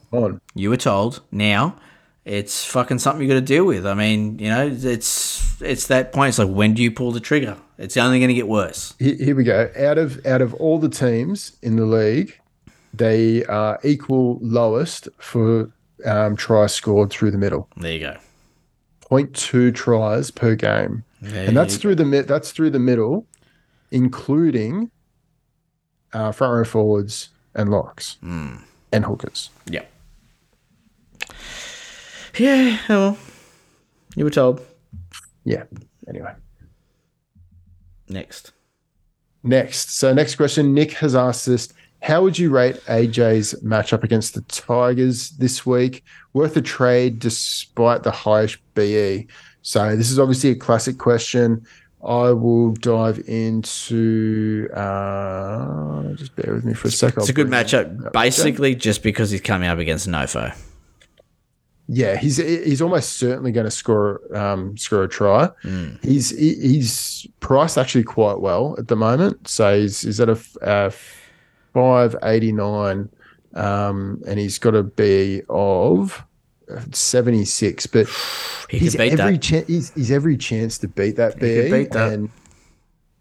[0.55, 1.21] You were told.
[1.31, 1.77] Now
[2.25, 3.87] it's fucking something you got to deal with.
[3.87, 6.31] I mean, you know, it's it's that point.
[6.31, 7.59] It's like when do you pull the trigger?
[7.77, 8.95] It's only going to get worse.
[8.99, 9.71] Here, here we go.
[9.79, 12.41] Out of out of all the teams in the league,
[12.95, 15.71] they are equal lowest for
[16.05, 17.69] um, tries scored through the middle.
[17.77, 18.17] There you go.
[19.11, 23.27] 0.2 tries per game, there and that's through the that's through the middle,
[23.91, 24.91] including
[26.13, 28.61] uh, front row forwards and locks mm.
[28.93, 29.51] and hookers.
[29.67, 29.85] Yeah.
[32.37, 32.79] Yeah.
[32.89, 33.19] Well,
[34.17, 34.61] you were told.
[35.45, 35.65] Yeah.
[36.09, 36.33] Anyway.
[38.09, 38.53] Next.
[39.43, 39.91] Next.
[39.91, 40.75] So next question.
[40.75, 41.69] Nick has asked us
[42.05, 46.05] how would you rate AJ's matchup against the Tigers this week?
[46.35, 49.27] Worth a trade despite the highest BE?
[49.63, 51.67] So this is obviously a classic question.
[52.07, 54.69] I will dive into.
[54.75, 57.21] Uh, just bear with me for a second.
[57.21, 60.55] It's a good matchup, basically, just because he's coming up against Nofo.
[61.89, 65.49] Yeah, he's he's almost certainly going to score um, score a try.
[65.63, 66.05] Mm.
[66.05, 70.93] He's he's priced actually quite well at the moment, so he's, he's at a, a
[71.75, 73.11] five eighty nine,
[73.55, 76.25] um, and he's got a B of
[76.93, 77.87] seventy six.
[77.87, 78.09] But
[78.71, 82.13] he he's every chance he's, he's, every chance to beat that BE Beat that.
[82.13, 82.31] And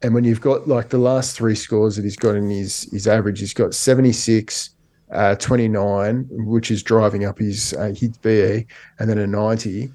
[0.01, 3.07] and when you've got like the last three scores that he's got in his his
[3.07, 4.69] average, he's got seventy six.
[5.11, 8.65] Uh, 29, which is driving up his uh, his BE,
[8.97, 9.91] and then a 90.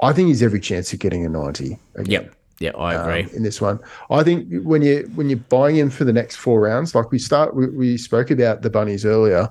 [0.00, 1.78] I think he's every chance of getting a 90.
[1.96, 2.10] Again.
[2.10, 2.34] Yep.
[2.60, 3.30] Yeah, I agree.
[3.30, 3.78] Um, in this one,
[4.10, 7.18] I think when you when you're buying in for the next four rounds, like we
[7.18, 9.48] start, we, we spoke about the bunnies earlier,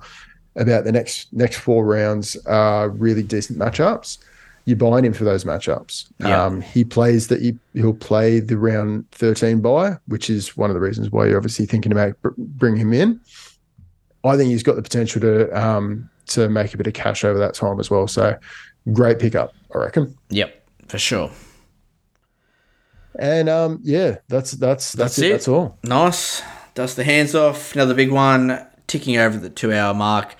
[0.56, 4.18] about the next next four rounds are really decent matchups,
[4.68, 6.12] you're buying him for those matchups.
[6.20, 6.44] Yeah.
[6.44, 10.74] Um, he plays that he, he'll play the round 13 buy, which is one of
[10.74, 13.20] the reasons why you're obviously thinking about br- bringing him in.
[14.24, 17.38] I think he's got the potential to um, to make a bit of cash over
[17.38, 18.06] that time as well.
[18.06, 18.36] So
[18.92, 20.14] great pickup, I reckon.
[20.28, 21.30] Yep, for sure.
[23.18, 25.26] And um, yeah, that's that's that's, That's it.
[25.26, 25.30] it.
[25.32, 25.78] That's all.
[25.82, 26.42] Nice.
[26.74, 27.74] Dust the hands off.
[27.74, 28.64] Another big one.
[28.86, 30.36] Ticking over the two hour mark.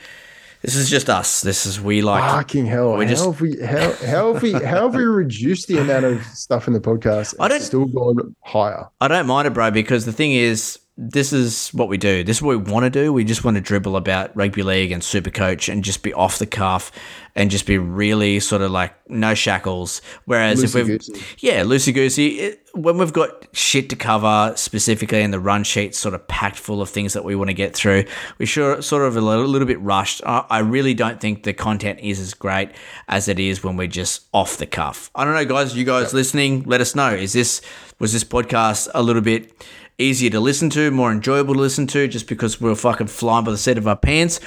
[0.62, 1.40] This is just us.
[1.42, 2.22] This is we like.
[2.24, 2.96] Fucking hell!
[2.96, 6.04] We how just- have we how, how have we how have we reduced the amount
[6.04, 7.34] of stuff in the podcast?
[7.38, 8.86] I don't- It's still gone higher.
[9.00, 12.24] I don't mind it, bro, because the thing is, this is what we do.
[12.24, 13.12] This is what we want to do.
[13.12, 16.40] We just want to dribble about rugby league and super coach and just be off
[16.40, 16.90] the cuff
[17.36, 20.02] and just be really sort of like no shackles.
[20.24, 21.24] Whereas if we've, Loosey-goosey.
[21.38, 26.16] yeah, loosey goosey, when we've got shit to cover specifically and the run sheet's sort
[26.16, 28.02] of packed full of things that we want to get through,
[28.38, 30.20] we sure sort of a little, little bit rushed.
[30.26, 32.70] I, I really don't think the content is as great
[33.06, 35.12] as it is when we're just off the cuff.
[35.14, 35.76] I don't know, guys.
[35.76, 37.14] You guys listening, let us know.
[37.14, 37.62] Is this
[38.00, 39.52] was this podcast a little bit
[39.98, 43.50] easier to listen to, more enjoyable to listen to, just because we're fucking flying by
[43.50, 44.40] the seat of our pants,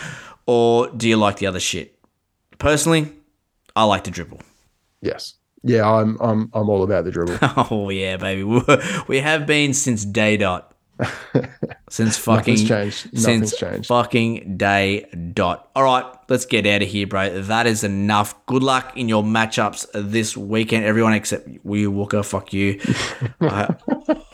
[0.45, 1.97] or do you like the other shit?
[2.57, 3.11] Personally,
[3.75, 4.41] I like the dribble.
[5.01, 5.35] Yes.
[5.63, 7.37] Yeah, I'm I'm I'm all about the dribble.
[7.71, 8.43] Oh yeah, baby.
[9.07, 10.73] We have been since day dot.
[11.89, 13.05] Since fucking Nothing's changed.
[13.13, 13.87] Nothing's since changed.
[13.87, 15.69] fucking day dot.
[15.75, 17.41] All right, let's get out of here, bro.
[17.41, 18.33] That is enough.
[18.45, 22.23] Good luck in your matchups this weekend, everyone except you, Walker.
[22.23, 22.79] Fuck you.
[23.41, 23.75] I,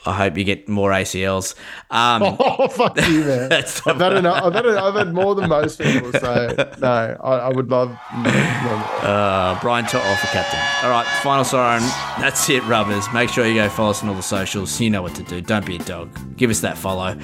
[0.06, 1.56] I hope you get more ACLs.
[1.90, 3.52] Um, oh fuck you, man!
[3.86, 4.44] I've had enough.
[4.44, 6.14] I've had I've had more than most people.
[6.14, 7.90] So no, I, I would love.
[7.90, 8.30] no.
[8.30, 10.60] Uh, Brian To'o for captain.
[10.84, 11.82] All right, final siren.
[12.22, 13.11] That's it, rubbers.
[13.11, 14.80] Make sure you go follow us on all the socials.
[14.80, 15.41] You know what to do.
[15.41, 16.38] Don't be a dog.
[16.38, 17.18] Give us that follow.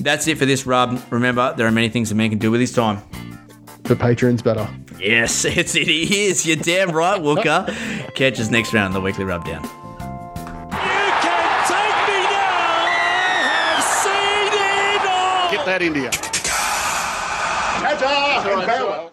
[0.00, 1.00] That's it for this rub.
[1.10, 3.02] Remember, there are many things a man can do with his time.
[3.84, 4.68] For patrons, better.
[4.98, 6.46] Yes, it's it is.
[6.46, 7.66] You're damn right, Wooker.
[8.14, 9.62] Catch us next round in the weekly rubdown.
[15.50, 16.10] Get that India.
[17.80, 19.10] Ta-ta!